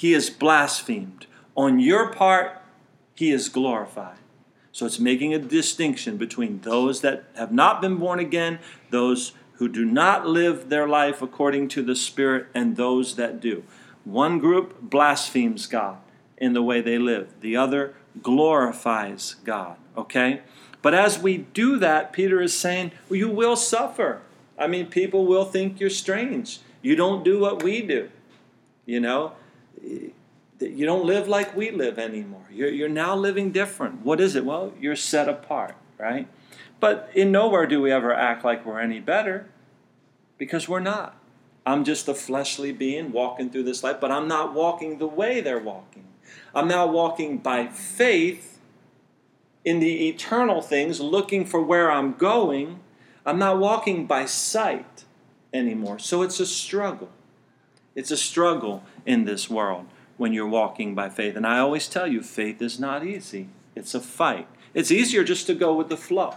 he 0.00 0.14
is 0.14 0.30
blasphemed. 0.30 1.26
On 1.54 1.78
your 1.78 2.10
part, 2.10 2.62
he 3.14 3.30
is 3.30 3.50
glorified. 3.50 4.16
So 4.72 4.86
it's 4.86 4.98
making 4.98 5.34
a 5.34 5.38
distinction 5.38 6.16
between 6.16 6.62
those 6.62 7.02
that 7.02 7.24
have 7.36 7.52
not 7.52 7.82
been 7.82 7.96
born 7.96 8.18
again, 8.18 8.60
those 8.88 9.32
who 9.56 9.68
do 9.68 9.84
not 9.84 10.26
live 10.26 10.70
their 10.70 10.88
life 10.88 11.20
according 11.20 11.68
to 11.68 11.82
the 11.82 11.94
Spirit, 11.94 12.46
and 12.54 12.76
those 12.76 13.16
that 13.16 13.40
do. 13.40 13.62
One 14.04 14.38
group 14.38 14.80
blasphemes 14.80 15.66
God 15.66 15.98
in 16.38 16.54
the 16.54 16.62
way 16.62 16.80
they 16.80 16.96
live, 16.96 17.34
the 17.42 17.58
other 17.58 17.92
glorifies 18.22 19.36
God. 19.44 19.76
Okay? 19.98 20.40
But 20.80 20.94
as 20.94 21.18
we 21.18 21.36
do 21.36 21.76
that, 21.76 22.14
Peter 22.14 22.40
is 22.40 22.56
saying, 22.56 22.92
well, 23.10 23.18
you 23.18 23.28
will 23.28 23.54
suffer. 23.54 24.22
I 24.58 24.66
mean, 24.66 24.86
people 24.86 25.26
will 25.26 25.44
think 25.44 25.78
you're 25.78 25.90
strange. 25.90 26.60
You 26.80 26.96
don't 26.96 27.22
do 27.22 27.38
what 27.38 27.62
we 27.62 27.82
do. 27.82 28.08
You 28.86 29.00
know, 29.00 29.32
you 29.82 30.84
don't 30.86 31.04
live 31.04 31.28
like 31.28 31.56
we 31.56 31.70
live 31.70 31.98
anymore. 31.98 32.44
You're, 32.50 32.68
you're 32.68 32.88
now 32.88 33.16
living 33.16 33.50
different. 33.52 34.04
What 34.04 34.20
is 34.20 34.36
it? 34.36 34.44
Well, 34.44 34.72
you're 34.80 34.96
set 34.96 35.28
apart, 35.28 35.74
right? 35.98 36.28
But 36.78 37.10
in 37.14 37.32
nowhere 37.32 37.66
do 37.66 37.80
we 37.80 37.92
ever 37.92 38.12
act 38.12 38.44
like 38.44 38.64
we're 38.64 38.80
any 38.80 39.00
better 39.00 39.48
because 40.38 40.68
we're 40.68 40.80
not. 40.80 41.16
I'm 41.66 41.84
just 41.84 42.08
a 42.08 42.14
fleshly 42.14 42.72
being 42.72 43.12
walking 43.12 43.50
through 43.50 43.64
this 43.64 43.84
life, 43.84 44.00
but 44.00 44.10
I'm 44.10 44.26
not 44.26 44.54
walking 44.54 44.98
the 44.98 45.06
way 45.06 45.40
they're 45.40 45.58
walking. 45.58 46.04
I'm 46.54 46.68
now 46.68 46.86
walking 46.86 47.38
by 47.38 47.68
faith 47.68 48.58
in 49.64 49.78
the 49.80 50.08
eternal 50.08 50.62
things, 50.62 51.00
looking 51.00 51.44
for 51.44 51.60
where 51.60 51.90
I'm 51.90 52.14
going. 52.14 52.80
I'm 53.26 53.38
not 53.38 53.58
walking 53.58 54.06
by 54.06 54.24
sight 54.24 55.04
anymore. 55.52 55.98
So 55.98 56.22
it's 56.22 56.40
a 56.40 56.46
struggle. 56.46 57.10
It's 57.94 58.10
a 58.10 58.16
struggle 58.16 58.82
in 59.04 59.24
this 59.24 59.50
world 59.50 59.86
when 60.16 60.32
you're 60.32 60.46
walking 60.46 60.94
by 60.94 61.08
faith. 61.08 61.36
And 61.36 61.46
I 61.46 61.58
always 61.58 61.88
tell 61.88 62.06
you, 62.06 62.22
faith 62.22 62.60
is 62.60 62.78
not 62.78 63.04
easy, 63.04 63.48
it's 63.74 63.94
a 63.94 64.00
fight. 64.00 64.46
It's 64.72 64.90
easier 64.90 65.24
just 65.24 65.46
to 65.48 65.54
go 65.54 65.74
with 65.74 65.88
the 65.88 65.96
flow. 65.96 66.36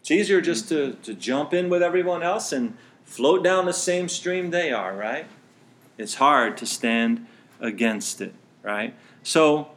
It's 0.00 0.10
easier 0.10 0.40
just 0.40 0.68
to, 0.68 0.94
to 1.02 1.14
jump 1.14 1.52
in 1.52 1.68
with 1.68 1.82
everyone 1.82 2.22
else 2.22 2.52
and 2.52 2.76
float 3.04 3.42
down 3.42 3.66
the 3.66 3.72
same 3.72 4.08
stream 4.08 4.50
they 4.50 4.72
are, 4.72 4.96
right? 4.96 5.26
It's 5.98 6.14
hard 6.14 6.56
to 6.58 6.66
stand 6.66 7.26
against 7.60 8.20
it, 8.20 8.34
right? 8.62 8.94
So 9.22 9.70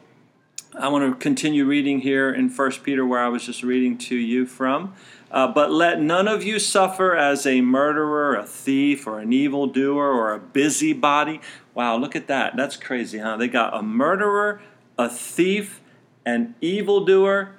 I 0.78 0.90
want 0.90 1.12
to 1.12 1.18
continue 1.18 1.66
reading 1.66 2.02
here 2.02 2.34
in 2.34 2.50
1 2.50 2.72
Peter 2.84 3.06
where 3.06 3.20
I 3.20 3.30
was 3.30 3.46
just 3.46 3.64
reading 3.64 3.98
to 4.00 4.16
you 4.16 4.46
from. 4.46 4.94
Uh, 5.36 5.46
but 5.46 5.70
let 5.70 6.00
none 6.00 6.30
of 6.30 6.46
you 6.46 6.58
suffer 6.58 7.14
as 7.14 7.46
a 7.46 7.60
murderer, 7.60 8.36
a 8.36 8.46
thief, 8.46 9.06
or 9.06 9.20
an 9.20 9.34
evildoer, 9.34 10.14
or 10.14 10.34
a 10.34 10.40
busybody. 10.40 11.42
Wow, 11.74 11.98
look 11.98 12.16
at 12.16 12.28
that. 12.28 12.56
That's 12.56 12.78
crazy, 12.78 13.18
huh? 13.20 13.36
They 13.36 13.50
got 13.50 13.78
a 13.78 13.84
murderer, 13.84 14.62
a 14.98 15.10
thief, 15.10 15.82
an 16.26 16.56
evildoer, 16.62 17.54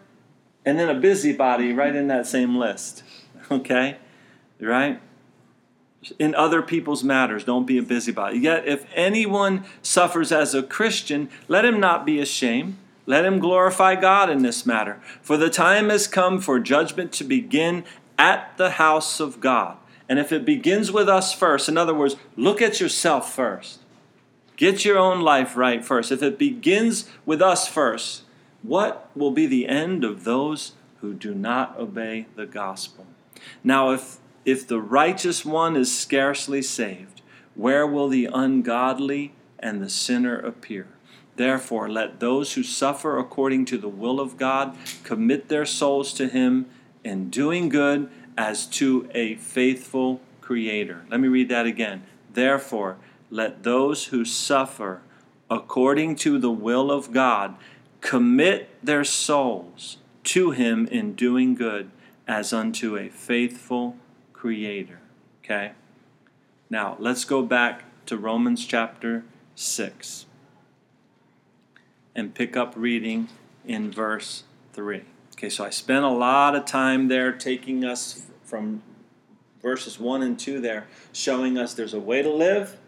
and 0.65 0.79
then 0.79 0.89
a 0.89 0.99
busybody 0.99 1.75
right 1.75 1.95
in 1.95 2.09
that 2.09 2.27
same 2.27 2.57
list. 2.57 3.05
Okay? 3.49 3.99
Right? 4.59 5.01
in 6.19 6.35
other 6.35 6.63
people's 6.63 7.05
matters. 7.05 7.45
Don't 7.45 7.67
be 7.67 7.79
a 7.79 7.83
busybody. 7.83 8.39
Yet, 8.39 8.67
if 8.67 8.87
anyone 8.95 9.65
suffers 9.83 10.33
as 10.33 10.55
a 10.55 10.63
Christian, 10.63 11.29
let 11.49 11.65
him 11.65 11.81
not 11.81 12.05
be 12.05 12.21
ashamed. 12.21 12.77
Let 13.07 13.25
him 13.25 13.39
glorify 13.39 13.95
God 13.95 14.29
in 14.29 14.43
this 14.43 14.67
matter. 14.67 15.01
For 15.23 15.37
the 15.37 15.49
time 15.49 15.89
has 15.91 16.09
come 16.09 16.41
for 16.41 16.59
judgment 16.59 17.13
to 17.13 17.25
begin 17.25 17.85
at 18.19 18.57
the 18.57 18.71
house 18.71 19.21
of 19.21 19.41
God. 19.41 19.77
And 20.09 20.19
if 20.19 20.33
it 20.33 20.45
begins 20.45 20.93
with 20.93 21.09
us 21.09 21.33
first, 21.33 21.69
in 21.69 21.79
other 21.79 21.95
words, 21.95 22.17
look 22.37 22.61
at 22.61 22.81
yourself 22.81 23.33
first. 23.33 23.81
Get 24.57 24.85
your 24.85 24.99
own 24.99 25.21
life 25.21 25.57
right 25.57 25.85
first. 25.85 26.11
If 26.11 26.23
it 26.23 26.39
begins 26.39 27.09
with 27.25 27.43
us 27.43 27.69
first, 27.69 28.23
what 28.63 29.11
will 29.15 29.31
be 29.31 29.47
the 29.47 29.69
end 29.69 30.03
of 30.03 30.25
those 30.25 30.73
who 31.01 31.13
do 31.13 31.35
not 31.35 31.79
obey 31.79 32.27
the 32.35 32.47
gospel? 32.47 33.07
Now, 33.63 33.91
if 33.91 34.19
if 34.45 34.67
the 34.67 34.81
righteous 34.81 35.45
one 35.45 35.77
is 35.77 35.97
scarcely 35.97 36.63
saved, 36.63 37.21
where 37.57 37.85
will 37.85 38.09
the 38.09 38.29
ungodly 38.33 39.35
and 39.59 39.83
the 39.83 39.91
sinner 39.91 40.39
appear? 40.39 40.87
Therefore, 41.37 41.89
let 41.89 42.19
those 42.19 42.55
who 42.55 42.63
suffer 42.63 43.19
according 43.19 43.67
to 43.67 43.79
the 43.79 43.89
will 43.89 44.21
of 44.21 44.37
God 44.37 44.77
commit 45.05 45.49
their 45.49 45.67
souls 45.67 46.13
to 46.15 46.29
Him 46.29 46.67
in 47.05 47.31
doing 47.31 47.69
good 47.69 48.11
as 48.37 48.67
to 48.67 49.09
a 49.15 49.37
faithful 49.37 50.21
Creator. 50.41 51.07
Let 51.11 51.19
me 51.19 51.29
read 51.29 51.49
that 51.49 51.67
again. 51.67 52.05
Therefore, 52.33 52.99
let 53.31 53.65
those 53.65 54.07
who 54.07 54.25
suffer 54.25 55.03
according 55.51 56.15
to 56.17 56.39
the 56.39 56.53
will 56.53 56.93
of 56.93 57.13
God 57.13 57.57
commit 58.01 58.71
their 58.83 59.03
souls 59.03 59.97
to 60.23 60.53
Him 60.53 60.87
in 60.87 61.15
doing 61.15 61.55
good 61.57 61.91
as 62.29 62.53
unto 62.53 62.97
a 62.97 63.09
faithful 63.09 63.97
creator. 64.33 65.01
Okay? 65.43 65.73
Now, 66.71 66.97
let's 67.01 67.25
go 67.25 67.43
back 67.43 67.85
to 68.07 68.17
Romans 68.17 68.65
chapter 68.65 69.25
6 69.57 70.27
and 72.17 72.35
pick 72.35 72.57
up 72.57 72.73
reading 72.75 73.29
in 73.67 73.93
verse 73.93 74.43
3. 74.73 75.03
Okay, 75.35 75.51
so 75.51 75.65
I 75.65 75.71
spent 75.71 76.05
a 76.05 76.11
lot 76.11 76.57
of 76.57 76.65
time 76.65 77.09
there 77.09 77.31
taking 77.31 77.85
us 77.85 78.23
from 78.43 78.83
verses 79.63 80.01
1 80.01 80.23
and 80.23 80.39
2 80.39 80.61
there, 80.61 80.87
showing 81.13 81.59
us 81.59 81.75
there's 81.75 81.93
a 81.93 82.01
way 82.01 82.23
to 82.23 82.31
live, 82.31 82.79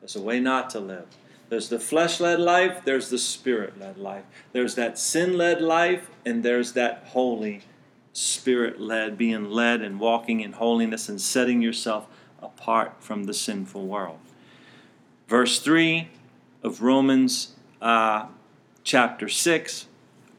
there's 0.00 0.14
a 0.14 0.22
way 0.22 0.38
not 0.38 0.70
to 0.70 0.80
live. 0.80 1.06
There's 1.48 1.68
the 1.68 1.80
flesh 1.80 2.20
led 2.20 2.38
life, 2.38 2.82
there's 2.84 3.10
the 3.10 3.18
spirit 3.18 3.78
led 3.80 3.98
life. 3.98 4.24
There's 4.52 4.76
that 4.76 4.98
sin 4.98 5.36
led 5.36 5.60
life, 5.60 6.08
and 6.24 6.44
there's 6.44 6.74
that 6.74 7.06
holy 7.08 7.62
spirit 8.12 8.80
led, 8.80 9.18
being 9.18 9.50
led 9.50 9.82
and 9.82 9.98
walking 9.98 10.40
in 10.40 10.52
holiness 10.52 11.08
and 11.08 11.20
setting 11.20 11.60
yourself 11.60 12.06
apart 12.40 12.96
from 13.00 13.24
the 13.24 13.34
sinful 13.34 13.84
world. 13.84 14.20
Verse 15.26 15.58
3 15.58 16.08
of 16.62 16.82
Romans 16.82 17.56
uh, 17.82 18.26
chapter 18.90 19.28
6 19.28 19.86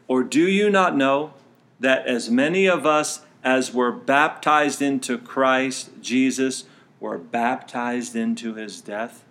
Or 0.09 0.25
do 0.25 0.45
you 0.45 0.69
not 0.69 0.93
know 0.93 1.33
that 1.79 2.05
as 2.05 2.29
many 2.29 2.67
of 2.67 2.85
us 2.85 3.21
as 3.45 3.73
were 3.73 3.93
baptized 3.93 4.81
into 4.81 5.17
Christ 5.17 5.91
Jesus 6.01 6.65
were 6.99 7.17
baptized 7.17 8.13
into 8.13 8.55
his 8.55 8.81
death? 8.81 9.23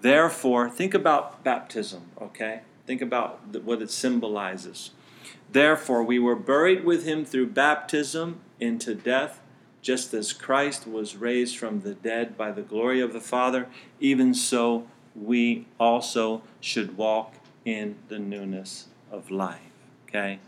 Therefore, 0.00 0.70
think 0.70 0.94
about 0.94 1.44
baptism, 1.44 2.04
okay? 2.18 2.62
Think 2.86 3.02
about 3.02 3.54
what 3.64 3.82
it 3.82 3.90
symbolizes. 3.90 4.92
Therefore, 5.52 6.02
we 6.02 6.18
were 6.18 6.34
buried 6.34 6.86
with 6.86 7.04
him 7.04 7.26
through 7.26 7.48
baptism 7.48 8.40
into 8.58 8.94
death, 8.94 9.42
just 9.82 10.14
as 10.14 10.32
Christ 10.32 10.86
was 10.86 11.16
raised 11.16 11.58
from 11.58 11.82
the 11.82 11.92
dead 11.92 12.38
by 12.38 12.52
the 12.52 12.62
glory 12.62 13.02
of 13.02 13.12
the 13.12 13.20
Father, 13.20 13.68
even 14.00 14.32
so 14.32 14.86
we 15.14 15.66
also 15.78 16.40
should 16.62 16.96
walk 16.96 17.37
in 17.68 17.96
the 18.08 18.18
newness 18.18 18.86
of 19.12 19.30
life. 19.30 19.60
Okay? 20.08 20.38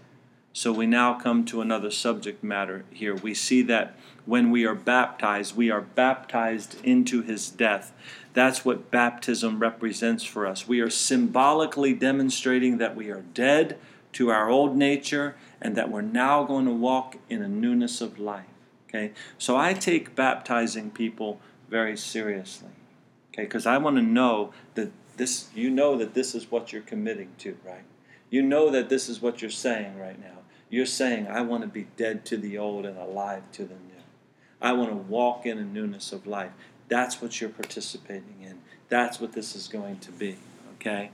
So 0.54 0.72
we 0.72 0.86
now 0.86 1.20
come 1.20 1.44
to 1.46 1.60
another 1.60 1.90
subject 1.90 2.42
matter 2.42 2.84
here. 2.90 3.14
We 3.14 3.34
see 3.34 3.60
that 3.62 3.94
when 4.24 4.50
we 4.50 4.64
are 4.64 4.74
baptized, 4.74 5.54
we 5.54 5.70
are 5.70 5.82
baptized 5.82 6.82
into 6.82 7.20
his 7.20 7.50
death. 7.50 7.92
That's 8.32 8.64
what 8.64 8.90
baptism 8.90 9.58
represents 9.58 10.24
for 10.24 10.46
us. 10.46 10.66
We 10.66 10.80
are 10.80 10.88
symbolically 10.88 11.92
demonstrating 11.92 12.78
that 12.78 12.96
we 12.96 13.10
are 13.10 13.22
dead 13.34 13.78
to 14.12 14.30
our 14.30 14.48
old 14.48 14.74
nature 14.74 15.36
and 15.60 15.76
that 15.76 15.90
we're 15.90 16.00
now 16.00 16.44
going 16.44 16.64
to 16.64 16.72
walk 16.72 17.16
in 17.28 17.42
a 17.42 17.48
newness 17.48 18.00
of 18.00 18.18
life. 18.18 18.46
Okay? 18.88 19.12
So 19.36 19.58
I 19.58 19.74
take 19.74 20.16
baptizing 20.16 20.90
people 20.90 21.38
very 21.68 21.98
seriously. 21.98 22.70
Okay? 23.32 23.44
Because 23.44 23.66
I 23.66 23.76
want 23.76 23.96
to 23.96 24.02
know 24.02 24.52
that 24.74 24.90
this, 25.20 25.50
you 25.54 25.68
know 25.68 25.98
that 25.98 26.14
this 26.14 26.34
is 26.34 26.50
what 26.50 26.72
you're 26.72 26.80
committing 26.80 27.28
to, 27.38 27.54
right? 27.62 27.84
You 28.30 28.40
know 28.40 28.70
that 28.70 28.88
this 28.88 29.06
is 29.10 29.20
what 29.20 29.42
you're 29.42 29.50
saying 29.50 29.98
right 29.98 30.18
now. 30.18 30.38
You're 30.70 30.86
saying, 30.86 31.26
I 31.28 31.42
want 31.42 31.62
to 31.62 31.68
be 31.68 31.88
dead 31.98 32.24
to 32.26 32.38
the 32.38 32.56
old 32.56 32.86
and 32.86 32.96
alive 32.96 33.42
to 33.52 33.64
the 33.64 33.74
new. 33.74 33.90
I 34.62 34.72
want 34.72 34.88
to 34.88 34.96
walk 34.96 35.44
in 35.44 35.58
a 35.58 35.64
newness 35.64 36.12
of 36.12 36.26
life. 36.26 36.52
That's 36.88 37.20
what 37.20 37.38
you're 37.38 37.50
participating 37.50 38.36
in. 38.40 38.60
That's 38.88 39.20
what 39.20 39.32
this 39.32 39.54
is 39.54 39.68
going 39.68 39.98
to 39.98 40.10
be. 40.10 40.36
Okay? 40.76 41.10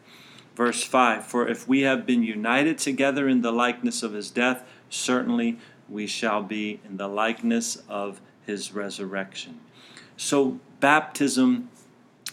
Verse 0.55 0.85
5 0.85 1.27
For 1.27 1.49
if 1.49 1.67
we 1.67 1.81
have 1.81 2.07
been 2.07 2.23
united 2.23 2.79
together 2.79 3.29
in 3.29 3.43
the 3.43 3.53
likeness 3.53 4.05
of 4.05 4.13
his 4.13 4.31
death, 4.31 4.63
certainly 4.89 5.59
we 5.89 6.07
shall 6.07 6.45
be 6.45 6.79
in 6.89 6.97
the 6.97 7.09
likeness 7.09 7.83
of 7.89 8.21
his 8.47 8.73
resurrection. 8.73 9.59
So, 10.17 10.61
baptism 10.79 11.71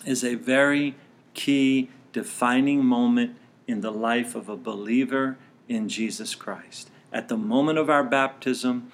is 0.05 0.24
a 0.24 0.36
very 0.36 0.95
key 1.34 1.89
defining 2.11 2.86
moment 2.86 3.36
in 3.67 3.81
the 3.81 3.91
life 3.91 4.36
of 4.36 4.49
a 4.49 4.57
believer 4.57 5.38
in 5.67 5.89
Jesus 5.89 6.36
Christ. 6.36 6.89
At 7.11 7.29
the 7.29 7.38
moment 7.38 7.77
of 7.77 7.89
our 7.89 8.03
baptism, 8.03 8.91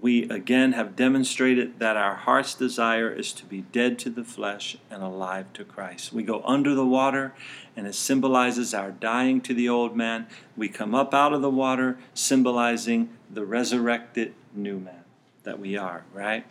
we 0.00 0.28
again 0.28 0.72
have 0.72 0.96
demonstrated 0.96 1.78
that 1.78 1.96
our 1.96 2.16
heart's 2.16 2.54
desire 2.54 3.10
is 3.10 3.32
to 3.32 3.44
be 3.44 3.62
dead 3.62 3.98
to 4.00 4.10
the 4.10 4.24
flesh 4.24 4.76
and 4.90 5.02
alive 5.02 5.52
to 5.54 5.64
Christ. 5.64 6.12
We 6.12 6.22
go 6.22 6.42
under 6.44 6.74
the 6.74 6.86
water, 6.86 7.32
and 7.76 7.86
it 7.86 7.94
symbolizes 7.94 8.74
our 8.74 8.90
dying 8.90 9.40
to 9.42 9.54
the 9.54 9.68
old 9.68 9.96
man. 9.96 10.26
We 10.56 10.68
come 10.68 10.94
up 10.94 11.14
out 11.14 11.32
of 11.32 11.42
the 11.42 11.50
water, 11.50 11.98
symbolizing 12.12 13.10
the 13.30 13.44
resurrected 13.44 14.34
new 14.52 14.78
man 14.78 15.04
that 15.44 15.58
we 15.58 15.76
are, 15.76 16.04
right? 16.12 16.44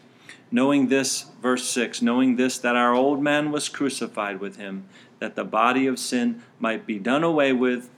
Knowing 0.50 0.88
this, 0.88 1.26
verse 1.42 1.68
6 1.68 2.02
knowing 2.02 2.36
this, 2.36 2.58
that 2.60 2.76
our 2.76 2.94
old 2.94 3.22
man 3.22 3.52
was 3.52 3.70
crucified 3.70 4.40
with 4.40 4.56
him, 4.56 4.88
that 5.24 5.38
the 5.38 5.46
body 5.46 5.88
of 5.88 5.98
sin 5.98 6.44
might 6.60 6.86
be 6.86 7.00
done 7.00 7.24
away 7.24 7.54
with, 7.54 7.90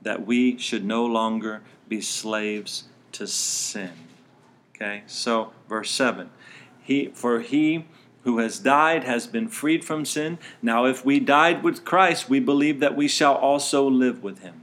that 0.00 0.26
we 0.26 0.56
should 0.56 0.82
no 0.82 1.04
longer 1.04 1.60
be 1.90 2.00
slaves 2.00 2.84
to 3.12 3.26
sin. 3.26 3.90
Okay, 4.74 5.02
so 5.06 5.52
verse 5.68 5.90
7 5.90 6.30
he, 6.82 7.08
For 7.08 7.40
he 7.40 7.84
who 8.22 8.38
has 8.38 8.58
died 8.58 9.04
has 9.04 9.26
been 9.26 9.46
freed 9.46 9.84
from 9.84 10.06
sin. 10.06 10.38
Now, 10.62 10.86
if 10.86 11.04
we 11.04 11.20
died 11.20 11.62
with 11.62 11.84
Christ, 11.84 12.30
we 12.30 12.40
believe 12.40 12.80
that 12.80 12.96
we 12.96 13.08
shall 13.08 13.34
also 13.34 13.86
live 13.86 14.22
with 14.22 14.38
him. 14.38 14.62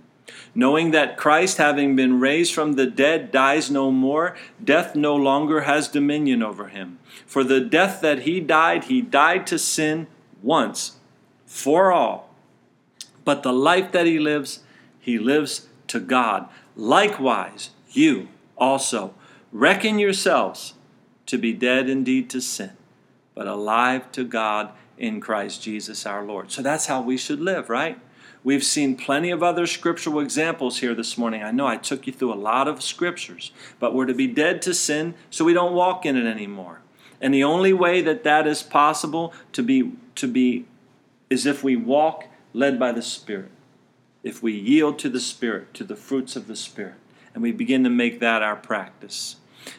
Knowing 0.55 0.89
that 0.89 1.17
Christ, 1.17 1.59
having 1.59 1.95
been 1.95 2.19
raised 2.19 2.51
from 2.51 2.73
the 2.73 2.87
dead, 2.87 3.31
dies 3.31 3.69
no 3.69 3.91
more, 3.91 4.35
death 4.63 4.95
no 4.95 5.15
longer 5.15 5.61
has 5.61 5.87
dominion 5.87 6.41
over 6.41 6.69
him. 6.69 6.97
For 7.27 7.43
the 7.43 7.61
death 7.61 8.01
that 8.01 8.23
he 8.23 8.39
died, 8.39 8.85
he 8.85 9.03
died 9.03 9.45
to 9.45 9.59
sin 9.59 10.07
once 10.41 10.97
for 11.51 11.91
all. 11.91 12.29
But 13.25 13.43
the 13.43 13.51
life 13.51 13.91
that 13.91 14.05
he 14.05 14.17
lives, 14.17 14.61
he 14.99 15.19
lives 15.19 15.67
to 15.87 15.99
God. 15.99 16.47
Likewise, 16.77 17.71
you 17.91 18.29
also 18.57 19.13
reckon 19.51 19.99
yourselves 19.99 20.75
to 21.25 21.37
be 21.37 21.51
dead 21.51 21.89
indeed 21.89 22.29
to 22.29 22.39
sin, 22.39 22.71
but 23.35 23.47
alive 23.47 24.11
to 24.13 24.23
God 24.23 24.71
in 24.97 25.19
Christ 25.19 25.61
Jesus 25.61 26.05
our 26.05 26.23
Lord. 26.23 26.51
So 26.51 26.61
that's 26.61 26.85
how 26.85 27.01
we 27.01 27.17
should 27.17 27.41
live, 27.41 27.69
right? 27.69 27.99
We've 28.45 28.63
seen 28.63 28.95
plenty 28.95 29.29
of 29.29 29.43
other 29.43 29.67
scriptural 29.67 30.21
examples 30.21 30.79
here 30.79 30.95
this 30.95 31.17
morning. 31.17 31.43
I 31.43 31.51
know 31.51 31.67
I 31.67 31.77
took 31.77 32.07
you 32.07 32.13
through 32.13 32.33
a 32.33 32.35
lot 32.35 32.69
of 32.69 32.81
scriptures, 32.81 33.51
but 33.77 33.93
we're 33.93 34.05
to 34.05 34.13
be 34.13 34.27
dead 34.27 34.61
to 34.63 34.73
sin 34.73 35.15
so 35.29 35.43
we 35.43 35.53
don't 35.53 35.73
walk 35.73 36.05
in 36.05 36.15
it 36.15 36.25
anymore. 36.25 36.79
And 37.19 37.33
the 37.33 37.43
only 37.43 37.73
way 37.73 38.01
that 38.01 38.23
that 38.23 38.47
is 38.47 38.63
possible 38.63 39.33
to 39.51 39.61
be 39.61 39.91
to 40.15 40.27
be 40.27 40.65
is 41.31 41.45
if 41.45 41.63
we 41.63 41.75
walk 41.77 42.25
led 42.53 42.77
by 42.77 42.91
the 42.91 43.01
Spirit. 43.01 43.49
If 44.21 44.43
we 44.43 44.51
yield 44.51 44.99
to 44.99 45.09
the 45.09 45.19
Spirit, 45.19 45.73
to 45.75 45.85
the 45.85 45.95
fruits 45.95 46.35
of 46.35 46.47
the 46.47 46.55
Spirit, 46.55 46.95
and 47.33 47.41
we 47.41 47.53
begin 47.53 47.83
to 47.85 47.89
make 47.89 48.19
that 48.19 48.43
our 48.43 48.57
practice. 48.57 49.37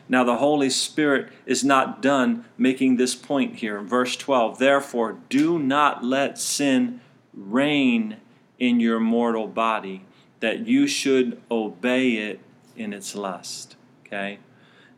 Now, 0.08 0.24
the 0.24 0.38
Holy 0.38 0.70
Spirit 0.70 1.30
is 1.44 1.62
not 1.62 2.00
done 2.00 2.46
making 2.56 2.96
this 2.96 3.14
point 3.14 3.56
here 3.56 3.76
in 3.76 3.86
verse 3.86 4.16
12. 4.16 4.58
Therefore, 4.58 5.18
do 5.28 5.58
not 5.58 6.02
let 6.02 6.38
sin 6.38 7.00
reign 7.34 8.16
in 8.58 8.80
your 8.80 9.00
mortal 9.00 9.46
body, 9.46 10.04
that 10.40 10.66
you 10.66 10.86
should 10.86 11.40
obey 11.50 12.12
it 12.12 12.40
in 12.76 12.92
its 12.92 13.14
lust. 13.14 13.76
Okay? 14.06 14.38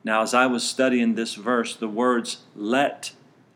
Now, 0.05 0.23
as 0.23 0.35
I 0.35 0.47
was 0.47 0.63
studying 0.63 1.15
this 1.15 1.35
verse, 1.35 1.75
the 1.75 1.89
words 1.89 2.45
let 2.55 3.13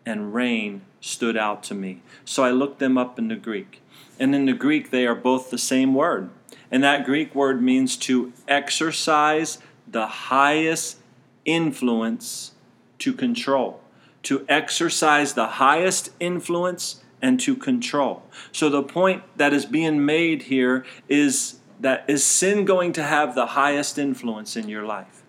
and 0.08 0.32
reign 0.32 0.80
stood 1.00 1.36
out 1.36 1.62
to 1.64 1.74
me. 1.74 2.02
So 2.24 2.42
I 2.42 2.50
looked 2.50 2.78
them 2.78 2.96
up 2.96 3.18
in 3.18 3.28
the 3.28 3.36
Greek. 3.36 3.82
And 4.18 4.34
in 4.34 4.46
the 4.46 4.52
Greek, 4.54 4.90
they 4.90 5.06
are 5.06 5.14
both 5.14 5.50
the 5.50 5.58
same 5.58 5.94
word. 5.94 6.30
And 6.70 6.82
that 6.82 7.04
Greek 7.04 7.34
word 7.34 7.62
means 7.62 7.96
to 7.98 8.32
exercise 8.48 9.58
the 9.86 10.06
highest 10.06 10.98
influence 11.44 12.52
to 12.98 13.12
control. 13.12 13.80
To 14.24 14.44
exercise 14.48 15.34
the 15.34 15.46
highest 15.46 16.10
influence 16.18 17.02
and 17.20 17.38
to 17.40 17.54
control. 17.54 18.22
So 18.50 18.68
the 18.68 18.82
point 18.82 19.22
that 19.36 19.52
is 19.52 19.66
being 19.66 20.04
made 20.04 20.44
here 20.44 20.84
is 21.08 21.60
that 21.80 22.04
is 22.08 22.24
sin 22.24 22.64
going 22.64 22.92
to 22.94 23.02
have 23.02 23.34
the 23.34 23.46
highest 23.46 23.98
influence 23.98 24.56
in 24.56 24.68
your 24.68 24.84
life? 24.84 25.22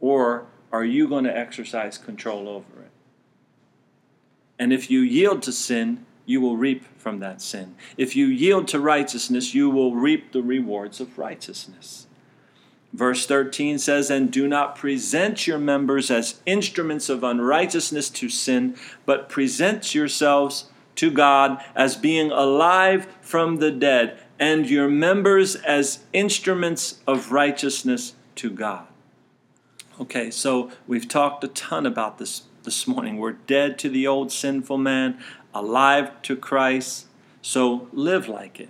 Or 0.00 0.46
are 0.70 0.84
you 0.84 1.08
going 1.08 1.24
to 1.24 1.36
exercise 1.36 1.96
control 1.96 2.48
over? 2.48 2.77
And 4.58 4.72
if 4.72 4.90
you 4.90 5.00
yield 5.00 5.42
to 5.42 5.52
sin, 5.52 6.04
you 6.26 6.40
will 6.40 6.56
reap 6.56 6.84
from 6.98 7.20
that 7.20 7.40
sin. 7.40 7.74
If 7.96 8.14
you 8.14 8.26
yield 8.26 8.68
to 8.68 8.80
righteousness, 8.80 9.54
you 9.54 9.70
will 9.70 9.94
reap 9.94 10.32
the 10.32 10.42
rewards 10.42 11.00
of 11.00 11.18
righteousness. 11.18 12.06
Verse 12.92 13.26
13 13.26 13.78
says, 13.78 14.10
And 14.10 14.30
do 14.30 14.48
not 14.48 14.76
present 14.76 15.46
your 15.46 15.58
members 15.58 16.10
as 16.10 16.40
instruments 16.46 17.08
of 17.08 17.22
unrighteousness 17.22 18.10
to 18.10 18.28
sin, 18.28 18.76
but 19.06 19.28
present 19.28 19.94
yourselves 19.94 20.66
to 20.96 21.10
God 21.10 21.62
as 21.74 21.96
being 21.96 22.30
alive 22.30 23.06
from 23.20 23.56
the 23.56 23.70
dead, 23.70 24.18
and 24.38 24.68
your 24.68 24.88
members 24.88 25.54
as 25.56 26.00
instruments 26.12 27.00
of 27.06 27.32
righteousness 27.32 28.14
to 28.36 28.50
God. 28.50 28.86
Okay, 30.00 30.30
so 30.30 30.70
we've 30.86 31.08
talked 31.08 31.42
a 31.42 31.48
ton 31.48 31.86
about 31.86 32.18
this 32.18 32.42
this 32.68 32.86
morning. 32.86 33.16
We're 33.16 33.32
dead 33.32 33.78
to 33.78 33.88
the 33.88 34.06
old 34.06 34.30
sinful 34.30 34.76
man, 34.76 35.18
alive 35.54 36.20
to 36.20 36.36
Christ. 36.36 37.06
So 37.40 37.88
live 37.94 38.28
like 38.28 38.60
it. 38.60 38.68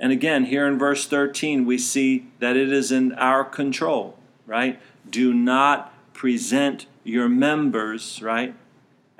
And 0.00 0.10
again, 0.10 0.46
here 0.46 0.66
in 0.66 0.76
verse 0.76 1.06
13, 1.06 1.64
we 1.64 1.78
see 1.78 2.26
that 2.40 2.56
it 2.56 2.72
is 2.72 2.90
in 2.90 3.12
our 3.12 3.44
control, 3.44 4.18
right? 4.44 4.80
Do 5.08 5.32
not 5.32 5.94
present 6.14 6.86
your 7.04 7.28
members, 7.28 8.20
right, 8.20 8.56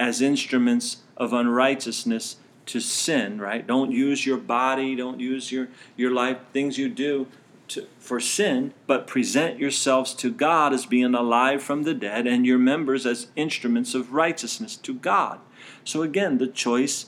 as 0.00 0.20
instruments 0.20 1.02
of 1.16 1.32
unrighteousness 1.32 2.38
to 2.66 2.80
sin, 2.80 3.40
right? 3.40 3.64
Don't 3.64 3.92
use 3.92 4.26
your 4.26 4.36
body, 4.36 4.96
don't 4.96 5.20
use 5.20 5.52
your, 5.52 5.68
your 5.96 6.10
life, 6.10 6.38
things 6.52 6.76
you 6.76 6.88
do 6.88 7.28
to, 7.74 7.86
for 7.98 8.20
sin, 8.20 8.72
but 8.86 9.06
present 9.06 9.58
yourselves 9.58 10.14
to 10.14 10.30
God 10.30 10.72
as 10.72 10.86
being 10.86 11.14
alive 11.14 11.62
from 11.62 11.82
the 11.82 11.94
dead 11.94 12.26
and 12.26 12.46
your 12.46 12.58
members 12.58 13.06
as 13.06 13.28
instruments 13.36 13.94
of 13.94 14.12
righteousness 14.12 14.76
to 14.76 14.94
God. 14.94 15.40
So 15.84 16.02
again, 16.02 16.38
the 16.38 16.46
choice 16.46 17.06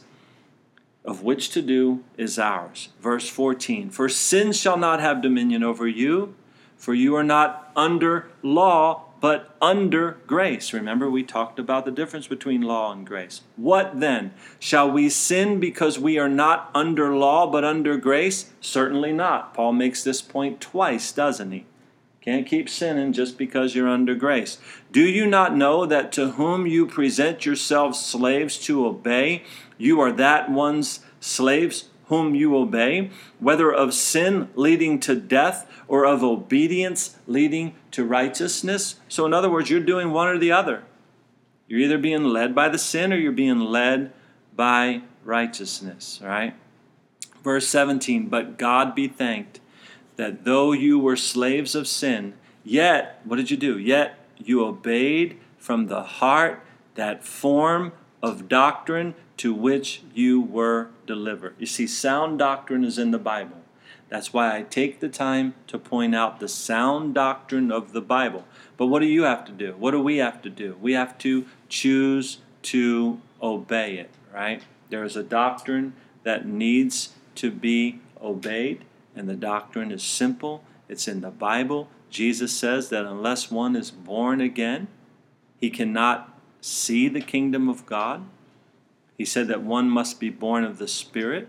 of 1.04 1.22
which 1.22 1.50
to 1.50 1.62
do 1.62 2.02
is 2.16 2.38
ours. 2.38 2.88
Verse 3.00 3.28
14 3.28 3.90
For 3.90 4.08
sin 4.08 4.52
shall 4.52 4.76
not 4.76 5.00
have 5.00 5.22
dominion 5.22 5.62
over 5.62 5.86
you, 5.86 6.34
for 6.76 6.94
you 6.94 7.14
are 7.14 7.24
not 7.24 7.70
under 7.76 8.30
law, 8.42 9.03
but 9.20 9.56
under 9.60 10.18
grace. 10.26 10.72
Remember, 10.72 11.10
we 11.10 11.22
talked 11.22 11.58
about 11.58 11.84
the 11.84 11.90
difference 11.90 12.26
between 12.26 12.62
law 12.62 12.92
and 12.92 13.06
grace. 13.06 13.42
What 13.56 14.00
then? 14.00 14.34
Shall 14.58 14.90
we 14.90 15.08
sin 15.08 15.60
because 15.60 15.98
we 15.98 16.18
are 16.18 16.28
not 16.28 16.70
under 16.74 17.16
law, 17.16 17.46
but 17.46 17.64
under 17.64 17.96
grace? 17.96 18.52
Certainly 18.60 19.12
not. 19.12 19.54
Paul 19.54 19.72
makes 19.72 20.04
this 20.04 20.20
point 20.20 20.60
twice, 20.60 21.10
doesn't 21.12 21.52
he? 21.52 21.66
Can't 22.20 22.46
keep 22.46 22.70
sinning 22.70 23.12
just 23.12 23.36
because 23.36 23.74
you're 23.74 23.88
under 23.88 24.14
grace. 24.14 24.56
Do 24.90 25.02
you 25.02 25.26
not 25.26 25.54
know 25.54 25.84
that 25.84 26.10
to 26.12 26.30
whom 26.32 26.66
you 26.66 26.86
present 26.86 27.44
yourselves 27.44 28.00
slaves 28.00 28.58
to 28.60 28.86
obey, 28.86 29.42
you 29.76 30.00
are 30.00 30.12
that 30.12 30.50
one's 30.50 31.00
slaves 31.20 31.90
whom 32.06 32.34
you 32.34 32.56
obey, 32.56 33.10
whether 33.38 33.72
of 33.72 33.94
sin 33.94 34.48
leading 34.54 35.00
to 35.00 35.14
death 35.14 35.70
or 35.88 36.04
of 36.04 36.22
obedience 36.22 37.16
leading 37.26 37.74
to 37.90 38.04
righteousness. 38.04 38.96
So, 39.08 39.24
in 39.26 39.32
other 39.32 39.50
words, 39.50 39.70
you're 39.70 39.80
doing 39.80 40.10
one 40.10 40.28
or 40.28 40.38
the 40.38 40.52
other. 40.52 40.84
You're 41.66 41.80
either 41.80 41.98
being 41.98 42.24
led 42.24 42.54
by 42.54 42.68
the 42.68 42.78
sin 42.78 43.12
or 43.12 43.16
you're 43.16 43.32
being 43.32 43.60
led 43.60 44.12
by 44.54 45.02
righteousness, 45.24 46.20
right? 46.22 46.54
Verse 47.42 47.68
17, 47.68 48.28
but 48.28 48.58
God 48.58 48.94
be 48.94 49.08
thanked 49.08 49.60
that 50.16 50.44
though 50.44 50.72
you 50.72 50.98
were 50.98 51.16
slaves 51.16 51.74
of 51.74 51.88
sin, 51.88 52.34
yet, 52.62 53.20
what 53.24 53.36
did 53.36 53.50
you 53.50 53.56
do? 53.56 53.78
Yet 53.78 54.18
you 54.38 54.64
obeyed 54.64 55.38
from 55.58 55.86
the 55.86 56.02
heart 56.02 56.62
that 56.94 57.24
form 57.24 57.92
of 58.22 58.48
doctrine 58.48 59.14
to 59.38 59.52
which 59.52 60.02
you 60.14 60.40
were 60.40 60.88
delivered. 61.06 61.54
You 61.58 61.66
see, 61.66 61.86
sound 61.86 62.38
doctrine 62.38 62.84
is 62.84 62.98
in 62.98 63.10
the 63.10 63.18
Bible 63.18 63.58
That's 64.08 64.32
why 64.32 64.56
I 64.56 64.62
take 64.62 65.00
the 65.00 65.08
time 65.08 65.54
to 65.66 65.78
point 65.78 66.14
out 66.14 66.38
the 66.38 66.48
sound 66.48 67.14
doctrine 67.14 67.72
of 67.72 67.92
the 67.92 68.00
Bible. 68.00 68.44
But 68.76 68.86
what 68.86 69.00
do 69.00 69.06
you 69.06 69.22
have 69.24 69.44
to 69.46 69.52
do? 69.52 69.74
What 69.78 69.90
do 69.92 70.00
we 70.00 70.18
have 70.18 70.42
to 70.42 70.50
do? 70.50 70.76
We 70.80 70.92
have 70.92 71.18
to 71.18 71.46
choose 71.68 72.38
to 72.62 73.20
obey 73.42 73.96
it, 73.98 74.10
right? 74.32 74.62
There 74.90 75.04
is 75.04 75.16
a 75.16 75.22
doctrine 75.22 75.94
that 76.22 76.46
needs 76.46 77.14
to 77.36 77.50
be 77.50 78.00
obeyed, 78.22 78.84
and 79.16 79.28
the 79.28 79.34
doctrine 79.34 79.90
is 79.90 80.02
simple. 80.02 80.62
It's 80.88 81.08
in 81.08 81.20
the 81.20 81.30
Bible. 81.30 81.88
Jesus 82.10 82.56
says 82.56 82.90
that 82.90 83.06
unless 83.06 83.50
one 83.50 83.74
is 83.74 83.90
born 83.90 84.40
again, 84.40 84.86
he 85.58 85.70
cannot 85.70 86.38
see 86.60 87.08
the 87.08 87.20
kingdom 87.20 87.68
of 87.68 87.84
God. 87.86 88.24
He 89.16 89.24
said 89.24 89.48
that 89.48 89.62
one 89.62 89.88
must 89.88 90.18
be 90.18 90.30
born 90.30 90.64
of 90.64 90.78
the 90.78 90.88
Spirit, 90.88 91.48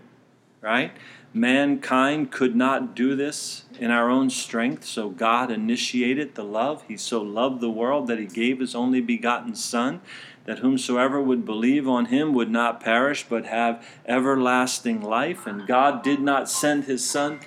right? 0.60 0.92
Mankind 1.34 2.30
could 2.30 2.56
not 2.56 2.94
do 2.94 3.14
this 3.14 3.64
in 3.78 3.90
our 3.90 4.08
own 4.08 4.30
strength, 4.30 4.84
so 4.84 5.10
God 5.10 5.50
initiated 5.50 6.34
the 6.34 6.44
love. 6.44 6.84
He 6.88 6.96
so 6.96 7.20
loved 7.20 7.60
the 7.60 7.70
world 7.70 8.06
that 8.06 8.18
he 8.18 8.26
gave 8.26 8.60
his 8.60 8.74
only 8.74 9.00
begotten 9.00 9.54
Son, 9.54 10.00
that 10.44 10.60
whomsoever 10.60 11.20
would 11.20 11.44
believe 11.44 11.88
on 11.88 12.06
him 12.06 12.32
would 12.32 12.50
not 12.50 12.80
perish 12.80 13.26
but 13.28 13.46
have 13.46 13.86
everlasting 14.06 15.02
life. 15.02 15.46
And 15.46 15.66
God 15.66 16.02
did 16.02 16.20
not 16.20 16.48
send 16.48 16.84
his 16.84 17.04
Son 17.08 17.40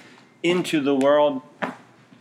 into 0.43 0.81
the 0.81 0.95
world 0.95 1.41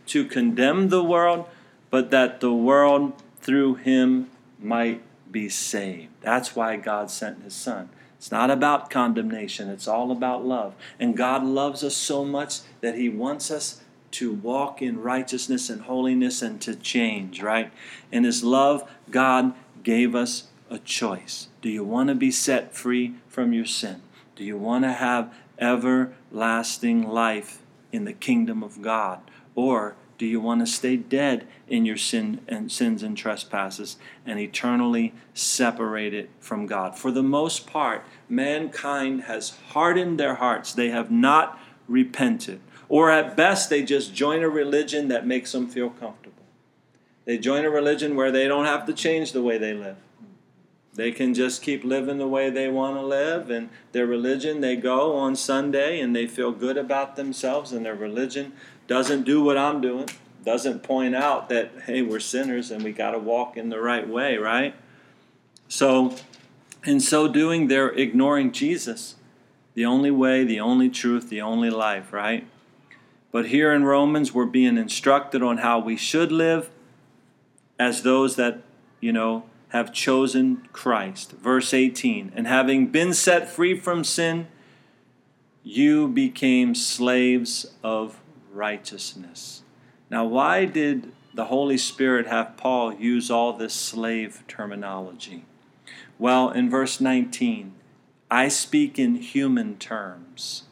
to 0.07 0.25
condemn 0.25 0.89
the 0.89 1.03
world, 1.03 1.47
but 1.91 2.09
that 2.11 2.39
the 2.39 2.53
world 2.53 3.13
through 3.41 3.75
him 3.75 4.29
might 4.59 5.01
be 5.31 5.49
saved. 5.49 6.11
That's 6.21 6.55
why 6.55 6.77
God 6.77 7.11
sent 7.11 7.43
his 7.43 7.53
Son. 7.53 7.89
It's 8.17 8.31
not 8.31 8.51
about 8.51 8.89
condemnation, 8.89 9.69
it's 9.69 9.87
all 9.87 10.11
about 10.11 10.45
love. 10.45 10.75
And 10.99 11.15
God 11.15 11.43
loves 11.43 11.83
us 11.83 11.95
so 11.95 12.25
much 12.25 12.59
that 12.81 12.95
he 12.95 13.07
wants 13.07 13.49
us 13.49 13.81
to 14.11 14.33
walk 14.33 14.81
in 14.81 15.01
righteousness 15.01 15.69
and 15.69 15.83
holiness 15.83 16.41
and 16.41 16.59
to 16.61 16.75
change, 16.75 17.41
right? 17.41 17.71
In 18.11 18.23
his 18.23 18.43
love, 18.43 18.89
God 19.09 19.53
gave 19.83 20.15
us 20.15 20.47
a 20.69 20.79
choice. 20.79 21.47
Do 21.61 21.69
you 21.69 21.83
want 21.83 22.09
to 22.09 22.15
be 22.15 22.31
set 22.31 22.75
free 22.75 23.15
from 23.27 23.53
your 23.53 23.65
sin? 23.65 24.01
Do 24.35 24.43
you 24.43 24.57
want 24.57 24.83
to 24.83 24.93
have 24.93 25.33
everlasting 25.57 27.07
life 27.07 27.61
in 27.91 28.05
the 28.05 28.13
kingdom 28.13 28.63
of 28.63 28.81
God? 28.81 29.21
Or 29.55 29.95
do 30.19 30.25
you 30.25 30.41
want 30.41 30.59
to 30.59 30.67
stay 30.67 30.97
dead 30.97 31.47
in 31.67 31.85
your 31.85 31.97
sin 31.97 32.41
and 32.47 32.69
sins 32.69 33.01
and 33.01 33.17
trespasses 33.17 33.95
and 34.25 34.37
eternally 34.37 35.13
separated 35.33 36.29
from 36.39 36.67
God? 36.67 36.97
For 36.97 37.09
the 37.09 37.23
most 37.23 37.65
part, 37.65 38.05
mankind 38.27 39.23
has 39.23 39.57
hardened 39.69 40.19
their 40.19 40.35
hearts. 40.35 40.73
They 40.73 40.89
have 40.89 41.09
not 41.09 41.57
repented. 41.87 42.59
Or 42.89 43.09
at 43.09 43.37
best, 43.37 43.69
they 43.69 43.81
just 43.81 44.13
join 44.13 44.43
a 44.43 44.49
religion 44.49 45.07
that 45.07 45.25
makes 45.25 45.53
them 45.53 45.67
feel 45.69 45.89
comfortable. 45.89 46.43
They 47.23 47.37
join 47.37 47.63
a 47.63 47.69
religion 47.69 48.15
where 48.15 48.31
they 48.31 48.47
don't 48.47 48.65
have 48.65 48.85
to 48.87 48.93
change 48.93 49.31
the 49.31 49.41
way 49.41 49.57
they 49.57 49.73
live. 49.73 49.97
They 50.95 51.11
can 51.13 51.33
just 51.33 51.61
keep 51.61 51.85
living 51.85 52.17
the 52.17 52.27
way 52.27 52.49
they 52.49 52.67
want 52.67 52.97
to 52.97 53.05
live, 53.05 53.49
and 53.49 53.69
their 53.93 54.05
religion, 54.05 54.59
they 54.59 54.75
go 54.75 55.15
on 55.15 55.37
Sunday 55.37 56.01
and 56.01 56.13
they 56.13 56.27
feel 56.27 56.51
good 56.51 56.75
about 56.75 57.15
themselves, 57.15 57.71
and 57.71 57.85
their 57.85 57.95
religion 57.95 58.51
doesn't 58.89 59.21
do 59.21 59.41
what 59.43 59.55
I'm 59.55 59.81
doing, 59.81 60.09
doesn't 60.43 60.81
point 60.81 61.15
out 61.15 61.47
that, 61.49 61.71
hey, 61.85 62.01
we're 62.01 62.19
sinners 62.19 62.71
and 62.71 62.83
we 62.83 62.91
got 62.91 63.11
to 63.11 63.19
walk 63.19 63.55
in 63.55 63.69
the 63.69 63.79
right 63.79 64.09
way, 64.09 64.35
right? 64.37 64.73
So, 65.67 66.15
in 66.83 66.99
so 66.99 67.27
doing, 67.27 67.67
they're 67.67 67.91
ignoring 67.91 68.51
Jesus, 68.51 69.15
the 69.75 69.85
only 69.85 70.09
way, 70.09 70.43
the 70.43 70.59
only 70.59 70.89
truth, 70.89 71.29
the 71.29 71.39
only 71.39 71.69
life, 71.69 72.11
right? 72.11 72.47
But 73.31 73.49
here 73.49 73.71
in 73.71 73.83
Romans, 73.83 74.33
we're 74.33 74.45
being 74.45 74.75
instructed 74.75 75.43
on 75.43 75.59
how 75.59 75.77
we 75.77 75.95
should 75.95 76.31
live 76.31 76.71
as 77.77 78.01
those 78.01 78.37
that, 78.37 78.63
you 78.99 79.13
know, 79.13 79.43
have 79.67 79.93
chosen 79.93 80.67
Christ. 80.73 81.33
Verse 81.33 81.75
18, 81.75 82.31
and 82.35 82.47
having 82.47 82.87
been 82.87 83.13
set 83.13 83.47
free 83.47 83.79
from 83.79 84.03
sin, 84.03 84.47
you 85.61 86.07
became 86.07 86.73
slaves 86.73 87.67
of 87.83 88.19
righteousness. 88.51 89.63
Now, 90.09 90.25
why 90.25 90.65
did 90.65 91.11
the 91.33 91.45
Holy 91.45 91.77
Spirit 91.77 92.27
have 92.27 92.57
Paul 92.57 92.93
use 92.93 93.29
all 93.29 93.53
this 93.53 93.73
slave 93.73 94.43
terminology? 94.47 95.45
Well, 96.17 96.49
in 96.49 96.69
verse 96.69 96.99
19, 96.99 97.73
I 98.31 98.47
speak 98.47 98.99
in 98.99 99.15
human 99.15 99.77
terms 99.77 100.63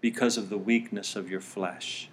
because 0.00 0.36
of 0.36 0.48
the 0.48 0.58
weakness 0.58 1.16
of 1.16 1.30
your 1.30 1.40
flesh. 1.40 2.08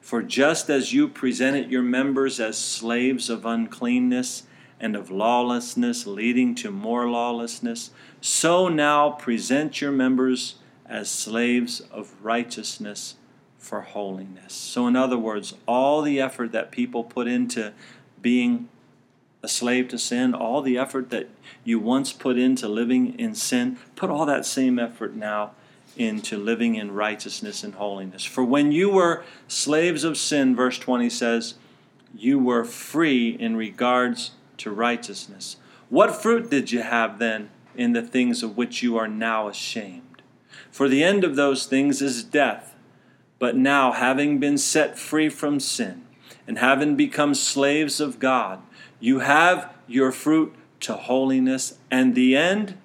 For 0.00 0.22
just 0.22 0.70
as 0.70 0.92
you 0.92 1.08
presented 1.08 1.70
your 1.70 1.82
members 1.82 2.40
as 2.40 2.56
slaves 2.56 3.28
of 3.28 3.44
uncleanness 3.44 4.44
and 4.80 4.96
of 4.96 5.10
lawlessness, 5.10 6.06
leading 6.06 6.54
to 6.56 6.70
more 6.70 7.08
lawlessness, 7.08 7.90
so 8.20 8.68
now 8.68 9.10
present 9.10 9.80
your 9.80 9.92
members 9.92 10.56
as 10.86 11.10
slaves 11.10 11.80
of 11.92 12.12
righteousness 12.22 13.16
for 13.60 13.82
holiness. 13.82 14.52
So, 14.52 14.88
in 14.88 14.96
other 14.96 15.18
words, 15.18 15.54
all 15.66 16.02
the 16.02 16.20
effort 16.20 16.50
that 16.50 16.72
people 16.72 17.04
put 17.04 17.28
into 17.28 17.72
being 18.20 18.68
a 19.42 19.48
slave 19.48 19.88
to 19.88 19.98
sin, 19.98 20.34
all 20.34 20.60
the 20.60 20.76
effort 20.76 21.10
that 21.10 21.28
you 21.62 21.78
once 21.78 22.12
put 22.12 22.36
into 22.36 22.66
living 22.66 23.18
in 23.18 23.34
sin, 23.34 23.78
put 23.94 24.10
all 24.10 24.26
that 24.26 24.44
same 24.44 24.78
effort 24.78 25.14
now 25.14 25.52
into 25.96 26.36
living 26.36 26.74
in 26.74 26.92
righteousness 26.92 27.62
and 27.62 27.74
holiness. 27.74 28.24
For 28.24 28.44
when 28.44 28.72
you 28.72 28.90
were 28.90 29.24
slaves 29.46 30.04
of 30.04 30.16
sin, 30.16 30.56
verse 30.56 30.78
20 30.78 31.10
says, 31.10 31.54
you 32.14 32.38
were 32.38 32.64
free 32.64 33.30
in 33.30 33.56
regards 33.56 34.32
to 34.58 34.70
righteousness. 34.70 35.56
What 35.88 36.20
fruit 36.22 36.50
did 36.50 36.72
you 36.72 36.82
have 36.82 37.18
then 37.18 37.50
in 37.76 37.92
the 37.92 38.02
things 38.02 38.42
of 38.42 38.56
which 38.56 38.82
you 38.82 38.96
are 38.96 39.08
now 39.08 39.48
ashamed? 39.48 40.22
For 40.70 40.88
the 40.88 41.02
end 41.02 41.24
of 41.24 41.36
those 41.36 41.66
things 41.66 42.00
is 42.02 42.22
death. 42.22 42.69
But 43.40 43.56
now, 43.56 43.92
having 43.92 44.38
been 44.38 44.58
set 44.58 44.98
free 44.98 45.30
from 45.30 45.60
sin 45.60 46.06
and 46.46 46.58
having 46.58 46.94
become 46.94 47.34
slaves 47.34 47.98
of 47.98 48.18
God, 48.18 48.60
you 49.00 49.20
have 49.20 49.72
your 49.88 50.12
fruit 50.12 50.54
to 50.80 50.92
holiness 50.92 51.78
and 51.90 52.14
the 52.14 52.36
end, 52.36 52.76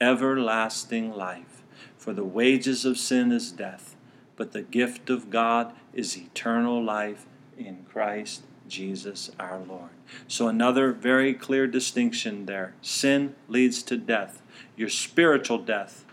everlasting 0.00 1.12
life. 1.12 1.62
For 1.98 2.14
the 2.14 2.24
wages 2.24 2.86
of 2.86 2.96
sin 2.96 3.30
is 3.30 3.52
death, 3.52 3.94
but 4.36 4.52
the 4.52 4.62
gift 4.62 5.10
of 5.10 5.28
God 5.28 5.74
is 5.92 6.16
eternal 6.16 6.82
life 6.82 7.26
in 7.58 7.84
Christ 7.86 8.44
Jesus 8.66 9.30
our 9.38 9.58
Lord. 9.58 9.90
So, 10.26 10.48
another 10.48 10.92
very 10.92 11.34
clear 11.34 11.66
distinction 11.66 12.46
there. 12.46 12.72
Sin 12.80 13.34
leads 13.48 13.82
to 13.82 13.98
death, 13.98 14.40
your 14.76 14.88
spiritual 14.88 15.58
death 15.58 16.06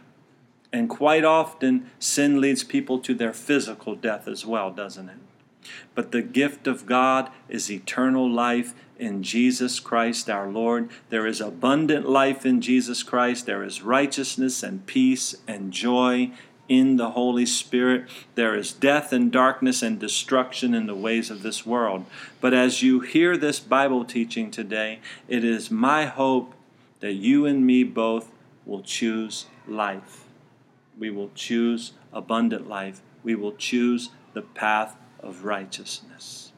and 0.71 0.89
quite 0.89 1.23
often, 1.23 1.89
sin 1.99 2.41
leads 2.41 2.63
people 2.63 2.99
to 2.99 3.13
their 3.13 3.33
physical 3.33 3.95
death 3.95 4.27
as 4.27 4.45
well, 4.45 4.71
doesn't 4.71 5.09
it? 5.09 5.17
But 5.95 6.11
the 6.11 6.21
gift 6.21 6.67
of 6.67 6.85
God 6.85 7.29
is 7.49 7.71
eternal 7.71 8.29
life 8.29 8.73
in 8.99 9.23
Jesus 9.23 9.79
Christ 9.79 10.29
our 10.29 10.49
Lord. 10.49 10.89
There 11.09 11.27
is 11.27 11.41
abundant 11.41 12.09
life 12.09 12.45
in 12.45 12.61
Jesus 12.61 13.03
Christ. 13.03 13.45
There 13.45 13.63
is 13.63 13.81
righteousness 13.81 14.63
and 14.63 14.85
peace 14.85 15.35
and 15.47 15.71
joy 15.71 16.31
in 16.67 16.97
the 16.97 17.11
Holy 17.11 17.45
Spirit. 17.45 18.05
There 18.35 18.55
is 18.55 18.73
death 18.73 19.13
and 19.13 19.31
darkness 19.31 19.81
and 19.81 19.99
destruction 19.99 20.73
in 20.73 20.85
the 20.85 20.95
ways 20.95 21.29
of 21.29 21.43
this 21.43 21.65
world. 21.65 22.05
But 22.41 22.53
as 22.53 22.81
you 22.81 22.99
hear 22.99 23.37
this 23.37 23.59
Bible 23.59 24.03
teaching 24.03 24.51
today, 24.51 24.99
it 25.27 25.43
is 25.43 25.71
my 25.71 26.05
hope 26.05 26.53
that 26.99 27.13
you 27.13 27.45
and 27.45 27.65
me 27.65 27.83
both 27.83 28.31
will 28.65 28.81
choose 28.81 29.45
life 29.67 30.26
we 30.97 31.09
will 31.09 31.31
choose 31.35 31.93
abundant 32.11 32.67
life. 32.67 33.01
We 33.23 33.35
will 33.35 33.55
choose 33.55 34.09
the 34.33 34.41
path 34.41 34.95
of 35.19 35.43
righteousness. 35.43 36.51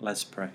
Let's 0.00 0.24
pray. 0.24 0.50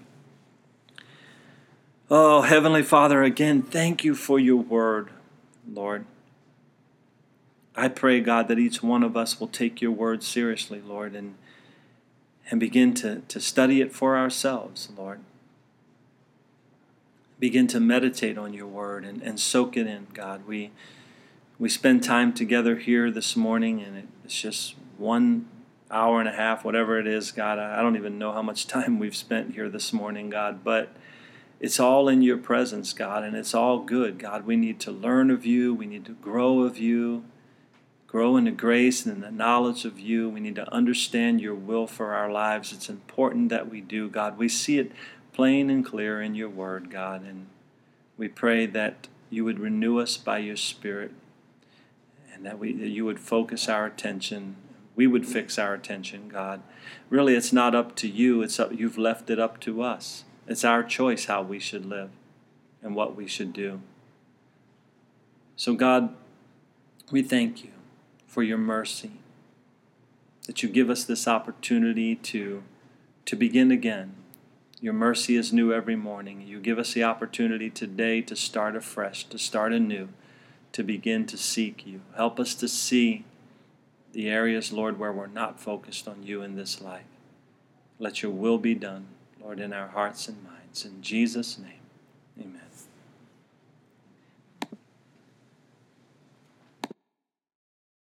Oh, 2.09 2.41
Heavenly 2.41 2.83
Father, 2.83 3.23
again, 3.23 3.61
thank 3.61 4.03
you 4.03 4.15
for 4.15 4.39
your 4.39 4.61
word, 4.61 5.09
Lord. 5.69 6.05
I 7.75 7.89
pray, 7.89 8.21
God, 8.21 8.47
that 8.47 8.57
each 8.57 8.81
one 8.81 9.03
of 9.03 9.15
us 9.15 9.39
will 9.39 9.47
take 9.47 9.81
your 9.81 9.91
word 9.91 10.23
seriously, 10.23 10.81
Lord, 10.81 11.15
and, 11.15 11.35
and 12.49 12.59
begin 12.59 12.93
to, 12.95 13.21
to 13.27 13.39
study 13.39 13.81
it 13.81 13.93
for 13.93 14.17
ourselves, 14.17 14.89
Lord. 14.97 15.19
Begin 17.39 17.67
to 17.67 17.79
meditate 17.79 18.37
on 18.37 18.53
your 18.53 18.65
word 18.65 19.05
and, 19.05 19.21
and 19.21 19.39
soak 19.39 19.77
it 19.77 19.85
in, 19.85 20.07
God. 20.13 20.47
We 20.47 20.71
we 21.59 21.69
spend 21.69 22.03
time 22.03 22.33
together 22.33 22.75
here 22.75 23.09
this 23.09 23.35
morning, 23.35 23.81
and 23.81 24.07
it's 24.23 24.39
just 24.39 24.75
one 24.97 25.47
hour 25.89 26.19
and 26.19 26.29
a 26.29 26.33
half, 26.33 26.63
whatever 26.63 26.99
it 26.99 27.07
is, 27.07 27.31
God. 27.31 27.57
I 27.57 27.81
don't 27.81 27.95
even 27.95 28.19
know 28.19 28.31
how 28.31 28.43
much 28.43 28.67
time 28.67 28.99
we've 28.99 29.15
spent 29.15 29.55
here 29.55 29.69
this 29.69 29.91
morning, 29.91 30.29
God, 30.29 30.63
but 30.63 30.89
it's 31.59 31.79
all 31.79 32.07
in 32.07 32.21
your 32.21 32.37
presence, 32.37 32.93
God, 32.93 33.23
and 33.23 33.35
it's 33.35 33.55
all 33.55 33.79
good, 33.79 34.19
God. 34.19 34.45
We 34.45 34.55
need 34.55 34.79
to 34.81 34.91
learn 34.91 35.31
of 35.31 35.45
you, 35.45 35.73
we 35.73 35.87
need 35.87 36.05
to 36.05 36.13
grow 36.13 36.61
of 36.61 36.77
you, 36.77 37.23
grow 38.05 38.37
in 38.37 38.43
the 38.43 38.51
grace 38.51 39.05
and 39.05 39.15
in 39.15 39.21
the 39.21 39.31
knowledge 39.31 39.83
of 39.83 39.99
you. 39.99 40.29
We 40.29 40.39
need 40.39 40.55
to 40.55 40.71
understand 40.71 41.41
your 41.41 41.55
will 41.55 41.87
for 41.87 42.13
our 42.13 42.31
lives. 42.31 42.71
It's 42.71 42.89
important 42.89 43.49
that 43.49 43.67
we 43.69 43.81
do, 43.81 44.09
God. 44.09 44.37
We 44.37 44.47
see 44.47 44.77
it 44.77 44.91
plain 45.33 45.71
and 45.71 45.83
clear 45.83 46.21
in 46.21 46.35
your 46.35 46.49
word, 46.49 46.91
God, 46.91 47.23
and 47.23 47.47
we 48.15 48.27
pray 48.27 48.67
that 48.67 49.07
you 49.31 49.43
would 49.43 49.59
renew 49.59 49.99
us 49.99 50.17
by 50.17 50.37
your 50.37 50.55
Spirit 50.55 51.11
and 52.37 52.45
that, 52.45 52.59
we, 52.59 52.71
that 52.73 52.89
you 52.89 53.03
would 53.03 53.19
focus 53.19 53.67
our 53.67 53.87
attention. 53.87 54.55
We 54.95 55.07
would 55.07 55.25
fix 55.25 55.57
our 55.57 55.73
attention, 55.73 56.29
God. 56.29 56.61
Really, 57.09 57.35
it's 57.35 57.51
not 57.51 57.73
up 57.73 57.95
to 57.97 58.07
you, 58.07 58.43
it's 58.43 58.59
up, 58.59 58.71
you've 58.71 58.97
left 58.97 59.29
it 59.29 59.39
up 59.39 59.59
to 59.61 59.81
us. 59.81 60.23
It's 60.47 60.63
our 60.63 60.83
choice 60.83 61.25
how 61.25 61.41
we 61.41 61.59
should 61.59 61.85
live 61.85 62.11
and 62.81 62.95
what 62.95 63.15
we 63.15 63.27
should 63.27 63.53
do. 63.53 63.81
So, 65.55 65.73
God, 65.73 66.13
we 67.11 67.23
thank 67.23 67.63
you 67.63 67.71
for 68.27 68.43
your 68.43 68.59
mercy, 68.59 69.13
that 70.45 70.61
you 70.61 70.69
give 70.69 70.89
us 70.89 71.03
this 71.03 71.27
opportunity 71.27 72.15
to, 72.15 72.63
to 73.25 73.35
begin 73.35 73.71
again. 73.71 74.13
Your 74.79 74.93
mercy 74.93 75.35
is 75.35 75.51
new 75.51 75.73
every 75.73 75.95
morning. 75.95 76.41
You 76.41 76.59
give 76.59 76.77
us 76.77 76.93
the 76.93 77.03
opportunity 77.03 77.71
today 77.71 78.21
to 78.21 78.35
start 78.35 78.75
afresh, 78.75 79.23
to 79.25 79.39
start 79.39 79.73
anew, 79.73 80.09
to 80.73 80.83
begin 80.83 81.25
to 81.27 81.37
seek 81.37 81.85
you. 81.85 82.01
Help 82.15 82.39
us 82.39 82.53
to 82.55 82.67
see 82.67 83.25
the 84.13 84.29
areas, 84.29 84.71
Lord, 84.71 84.99
where 84.99 85.11
we're 85.11 85.27
not 85.27 85.59
focused 85.59 86.07
on 86.07 86.23
you 86.23 86.41
in 86.41 86.55
this 86.55 86.81
life. 86.81 87.05
Let 87.99 88.21
your 88.21 88.31
will 88.31 88.57
be 88.57 88.75
done, 88.75 89.07
Lord, 89.41 89.59
in 89.59 89.73
our 89.73 89.87
hearts 89.87 90.27
and 90.27 90.43
minds. 90.43 90.85
In 90.85 91.01
Jesus' 91.01 91.57
name, 91.57 91.81
amen. 92.39 92.66